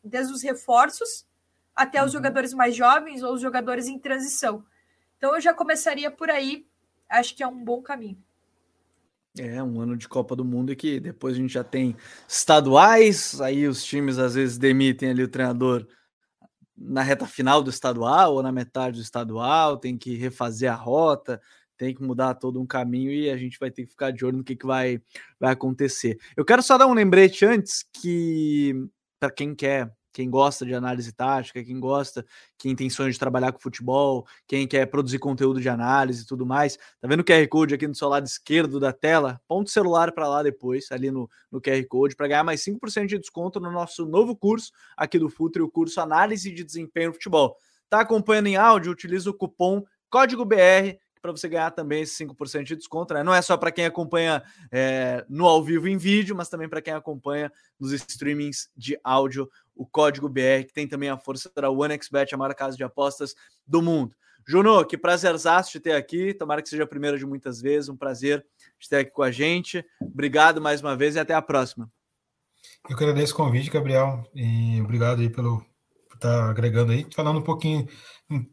desde 0.04 0.32
os 0.32 0.42
reforços 0.42 1.24
até 1.80 1.98
os 2.00 2.08
uhum. 2.08 2.18
jogadores 2.18 2.52
mais 2.52 2.76
jovens 2.76 3.22
ou 3.22 3.32
os 3.32 3.40
jogadores 3.40 3.88
em 3.88 3.98
transição. 3.98 4.62
Então 5.16 5.34
eu 5.34 5.40
já 5.40 5.54
começaria 5.54 6.10
por 6.10 6.28
aí, 6.28 6.66
acho 7.08 7.34
que 7.34 7.42
é 7.42 7.46
um 7.46 7.64
bom 7.64 7.80
caminho. 7.80 8.22
É, 9.38 9.62
um 9.62 9.80
ano 9.80 9.96
de 9.96 10.06
Copa 10.06 10.36
do 10.36 10.44
Mundo 10.44 10.72
e 10.72 10.76
que 10.76 11.00
depois 11.00 11.34
a 11.34 11.38
gente 11.38 11.54
já 11.54 11.64
tem 11.64 11.96
estaduais, 12.28 13.40
aí 13.40 13.66
os 13.66 13.82
times 13.82 14.18
às 14.18 14.34
vezes 14.34 14.58
demitem 14.58 15.08
ali 15.08 15.22
o 15.22 15.28
treinador 15.28 15.86
na 16.76 17.02
reta 17.02 17.26
final 17.26 17.62
do 17.62 17.70
estadual 17.70 18.34
ou 18.34 18.42
na 18.42 18.52
metade 18.52 18.98
do 18.98 19.02
estadual, 19.02 19.78
tem 19.78 19.96
que 19.96 20.16
refazer 20.16 20.70
a 20.70 20.74
rota, 20.74 21.40
tem 21.78 21.94
que 21.94 22.02
mudar 22.02 22.34
todo 22.34 22.60
um 22.60 22.66
caminho 22.66 23.10
e 23.10 23.30
a 23.30 23.38
gente 23.38 23.58
vai 23.58 23.70
ter 23.70 23.84
que 23.84 23.90
ficar 23.90 24.10
de 24.10 24.22
olho 24.22 24.38
no 24.38 24.44
que, 24.44 24.54
que 24.54 24.66
vai, 24.66 25.00
vai 25.38 25.52
acontecer. 25.52 26.18
Eu 26.36 26.44
quero 26.44 26.62
só 26.62 26.76
dar 26.76 26.86
um 26.86 26.94
lembrete 26.94 27.46
antes 27.46 27.86
que, 27.90 28.74
para 29.18 29.30
quem 29.30 29.54
quer 29.54 29.90
quem 30.12 30.28
gosta 30.28 30.64
de 30.64 30.74
análise 30.74 31.12
tática, 31.12 31.62
quem 31.62 31.78
gosta, 31.78 32.24
quem 32.58 32.74
tem 32.74 32.90
sonho 32.90 33.12
de 33.12 33.18
trabalhar 33.18 33.52
com 33.52 33.58
futebol, 33.58 34.26
quem 34.46 34.66
quer 34.66 34.86
produzir 34.86 35.18
conteúdo 35.18 35.60
de 35.60 35.68
análise 35.68 36.22
e 36.22 36.26
tudo 36.26 36.44
mais, 36.44 36.76
tá 37.00 37.08
vendo 37.08 37.20
o 37.20 37.24
QR 37.24 37.46
Code 37.48 37.74
aqui 37.74 37.86
no 37.86 37.94
seu 37.94 38.08
lado 38.08 38.26
esquerdo 38.26 38.80
da 38.80 38.92
tela? 38.92 39.40
Ponto 39.46 39.70
celular 39.70 40.12
para 40.12 40.28
lá 40.28 40.42
depois, 40.42 40.90
ali 40.90 41.10
no, 41.10 41.28
no 41.50 41.60
QR 41.60 41.84
Code, 41.88 42.16
para 42.16 42.28
ganhar 42.28 42.44
mais 42.44 42.64
5% 42.64 43.06
de 43.06 43.18
desconto 43.18 43.60
no 43.60 43.70
nosso 43.70 44.06
novo 44.06 44.36
curso 44.36 44.72
aqui 44.96 45.18
do 45.18 45.30
Futre, 45.30 45.62
o 45.62 45.70
curso 45.70 46.00
Análise 46.00 46.52
de 46.52 46.64
Desempenho 46.64 47.08
no 47.08 47.14
Futebol. 47.14 47.56
Tá 47.88 48.00
acompanhando 48.00 48.46
em 48.46 48.56
áudio? 48.56 48.92
Utiliza 48.92 49.30
o 49.30 49.34
cupom 49.34 49.84
Código 50.08 50.44
BR 50.44 50.98
para 51.22 51.32
você 51.32 51.48
ganhar 51.48 51.70
também 51.70 52.02
esse 52.02 52.24
5% 52.24 52.64
de 52.64 52.76
desconto. 52.76 53.14
Né? 53.14 53.22
Não 53.22 53.34
é 53.34 53.42
só 53.42 53.56
para 53.56 53.70
quem 53.70 53.84
acompanha 53.84 54.42
é, 54.72 55.24
no 55.28 55.46
ao 55.46 55.62
vivo 55.62 55.86
em 55.86 55.96
vídeo, 55.96 56.34
mas 56.34 56.48
também 56.48 56.68
para 56.68 56.80
quem 56.80 56.94
acompanha 56.94 57.52
nos 57.78 57.92
streamings 57.92 58.70
de 58.76 58.98
áudio, 59.04 59.48
o 59.80 59.86
código 59.86 60.28
BR, 60.28 60.66
que 60.66 60.74
tem 60.74 60.86
também 60.86 61.08
a 61.08 61.16
força 61.16 61.50
da 61.56 61.70
OneXBet, 61.70 62.34
a 62.34 62.38
maior 62.38 62.54
casa 62.54 62.76
de 62.76 62.84
apostas 62.84 63.34
do 63.66 63.80
mundo. 63.80 64.14
Juno, 64.46 64.84
que 64.84 64.98
prazerzaço 64.98 65.70
te 65.70 65.80
ter 65.80 65.92
aqui. 65.92 66.34
Tomara 66.34 66.60
que 66.60 66.68
seja 66.68 66.82
a 66.82 66.86
primeira 66.86 67.16
de 67.16 67.24
muitas 67.24 67.62
vezes. 67.62 67.88
Um 67.88 67.96
prazer 67.96 68.44
te 68.78 68.90
ter 68.90 68.96
aqui 68.96 69.10
com 69.10 69.22
a 69.22 69.30
gente. 69.30 69.82
Obrigado 70.02 70.60
mais 70.60 70.82
uma 70.82 70.94
vez 70.94 71.16
e 71.16 71.18
até 71.18 71.32
a 71.32 71.40
próxima. 71.40 71.90
Eu 72.90 72.94
que 72.94 73.02
agradeço 73.02 73.32
o 73.32 73.36
convite, 73.36 73.70
Gabriel, 73.70 74.22
e 74.34 74.78
obrigado 74.82 75.20
aí 75.20 75.30
pelo 75.30 75.64
por 76.08 76.16
estar 76.16 76.28
tá 76.28 76.50
agregando 76.50 76.92
aí, 76.92 77.06
falando 77.14 77.38
um 77.38 77.42
pouquinho, 77.42 77.88
um, 78.28 78.44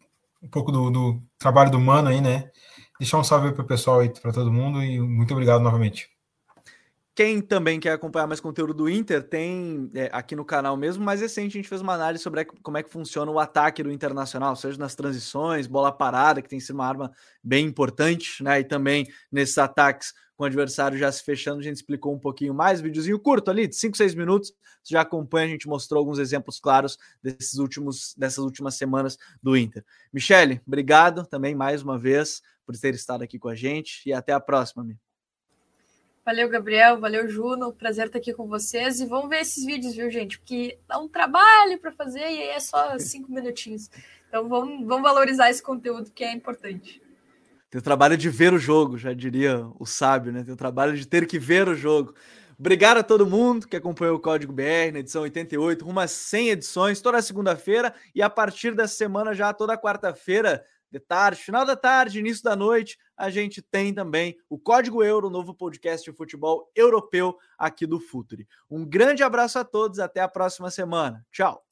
pouco 0.50 0.72
do, 0.72 0.90
do, 0.90 1.22
trabalho 1.38 1.72
do 1.72 1.80
Mano 1.80 2.08
aí, 2.08 2.22
né? 2.22 2.50
Deixar 2.98 3.18
um 3.18 3.24
salve 3.24 3.52
para 3.52 3.64
o 3.64 3.68
pessoal 3.68 4.00
aí, 4.00 4.10
para 4.10 4.32
todo 4.32 4.52
mundo 4.52 4.82
e 4.82 4.98
muito 4.98 5.34
obrigado 5.34 5.62
novamente. 5.62 6.10
Quem 7.18 7.42
também 7.42 7.80
quer 7.80 7.94
acompanhar 7.94 8.28
mais 8.28 8.40
conteúdo 8.40 8.76
do 8.76 8.88
Inter, 8.88 9.24
tem 9.24 9.90
é, 9.96 10.08
aqui 10.14 10.36
no 10.36 10.46
canal 10.46 10.78
mesmo, 10.78 11.04
mais 11.04 11.20
recente 11.20 11.58
a 11.58 11.60
gente 11.60 11.68
fez 11.68 11.82
uma 11.82 11.96
análise 11.96 12.24
sobre 12.24 12.46
como 12.46 12.78
é 12.78 12.84
que 12.84 12.92
funciona 12.92 13.32
o 13.32 13.40
ataque 13.40 13.82
do 13.82 13.92
Internacional, 13.92 14.56
seja 14.56 14.78
nas 14.78 14.94
transições, 14.94 15.66
bola 15.66 15.92
parada, 15.92 16.44
que 16.44 16.48
tem 16.48 16.60
sido 16.60 16.76
uma 16.76 16.86
arma 16.86 17.12
bem 17.44 17.66
importante, 17.66 18.44
né? 18.44 18.60
E 18.60 18.64
também 18.64 19.08
nesses 19.32 19.58
ataques 19.58 20.14
com 20.36 20.44
o 20.44 20.46
adversário 20.46 20.96
já 20.96 21.12
se 21.12 21.24
fechando, 21.24 21.60
a 21.60 21.64
gente 21.64 21.78
explicou 21.78 22.14
um 22.14 22.20
pouquinho 22.20 22.54
mais, 22.54 22.82
videozinho 22.82 23.18
curto 23.18 23.50
ali, 23.50 23.66
de 23.66 23.76
5, 23.76 23.98
6 23.98 24.14
minutos, 24.14 24.54
você 24.84 24.94
já 24.94 25.02
acompanha, 25.02 25.48
a 25.48 25.50
gente 25.50 25.68
mostrou 25.68 25.98
alguns 25.98 26.20
exemplos 26.20 26.60
claros 26.60 27.00
desses 27.24 27.56
últimos, 27.56 28.14
dessas 28.16 28.46
últimas 28.46 28.76
semanas 28.76 29.18
do 29.42 29.58
Inter. 29.58 29.84
Michele, 30.14 30.62
obrigado 30.68 31.26
também 31.26 31.56
mais 31.56 31.82
uma 31.82 31.98
vez 31.98 32.44
por 32.64 32.78
ter 32.78 32.94
estado 32.94 33.24
aqui 33.24 33.40
com 33.40 33.50
a 33.50 33.56
gente 33.56 34.04
e 34.06 34.14
até 34.14 34.34
a 34.34 34.40
próxima, 34.40 34.84
amigo. 34.84 35.07
Valeu, 36.28 36.50
Gabriel. 36.50 37.00
Valeu, 37.00 37.30
Juno. 37.30 37.72
Prazer 37.72 38.08
estar 38.08 38.20
aqui 38.20 38.34
com 38.34 38.50
vocês. 38.50 39.00
E 39.00 39.06
vamos 39.06 39.30
ver 39.30 39.40
esses 39.40 39.64
vídeos, 39.64 39.96
viu, 39.96 40.12
gente? 40.12 40.38
Porque 40.38 40.78
dá 40.86 41.00
um 41.00 41.08
trabalho 41.08 41.80
para 41.80 41.90
fazer 41.94 42.20
e 42.20 42.24
aí 42.24 42.50
é 42.50 42.60
só 42.60 43.00
cinco 43.00 43.32
minutinhos. 43.32 43.90
Então 44.28 44.50
vamos, 44.50 44.86
vamos 44.86 45.04
valorizar 45.04 45.50
esse 45.50 45.64
conteúdo 45.64 46.12
que 46.12 46.26
é 46.26 46.34
importante. 46.34 47.02
Tem 47.70 47.80
o 47.80 47.82
trabalho 47.82 48.18
de 48.18 48.30
ver 48.30 48.52
o 48.52 48.58
jogo, 48.58 48.98
já 48.98 49.14
diria 49.14 49.66
o 49.80 49.86
sábio, 49.86 50.34
né? 50.34 50.44
Tem 50.44 50.54
o 50.54 50.58
trabalho 50.58 50.98
de 50.98 51.08
ter 51.08 51.26
que 51.26 51.40
ver 51.40 51.70
o 51.70 51.74
jogo. 51.74 52.14
Obrigado 52.60 52.98
a 52.98 53.04
todo 53.04 53.26
mundo 53.26 53.66
que 53.66 53.78
acompanhou 53.78 54.18
o 54.18 54.20
Código 54.20 54.52
BR 54.52 54.92
na 54.92 55.00
edição 55.00 55.22
88, 55.22 55.86
rumo 55.86 56.02
a 56.02 56.08
100 56.10 56.50
edições, 56.50 57.00
toda 57.00 57.22
segunda-feira 57.22 57.94
e 58.14 58.22
a 58.22 58.30
partir 58.30 58.76
dessa 58.76 58.96
semana 58.96 59.34
já 59.34 59.54
toda 59.54 59.78
quarta-feira 59.78 60.62
de 60.92 61.00
tarde, 61.00 61.42
final 61.42 61.66
da 61.66 61.76
tarde, 61.76 62.20
início 62.20 62.44
da 62.44 62.56
noite, 62.56 62.98
a 63.16 63.30
gente 63.30 63.62
tem 63.62 63.94
também 63.94 64.38
o 64.50 64.58
Código 64.58 65.04
Euro, 65.04 65.30
novo 65.30 65.54
podcast 65.54 66.10
de 66.10 66.16
futebol 66.16 66.72
europeu 66.76 67.38
aqui 67.58 67.86
do 67.86 68.00
Futuri. 68.00 68.48
Um 68.70 68.86
grande 68.86 69.24
abraço 69.24 69.60
a 69.60 69.66
todos, 69.66 70.00
até 70.00 70.22
a 70.22 70.28
próxima 70.28 70.72
semana. 70.72 71.26
Tchau. 71.32 71.67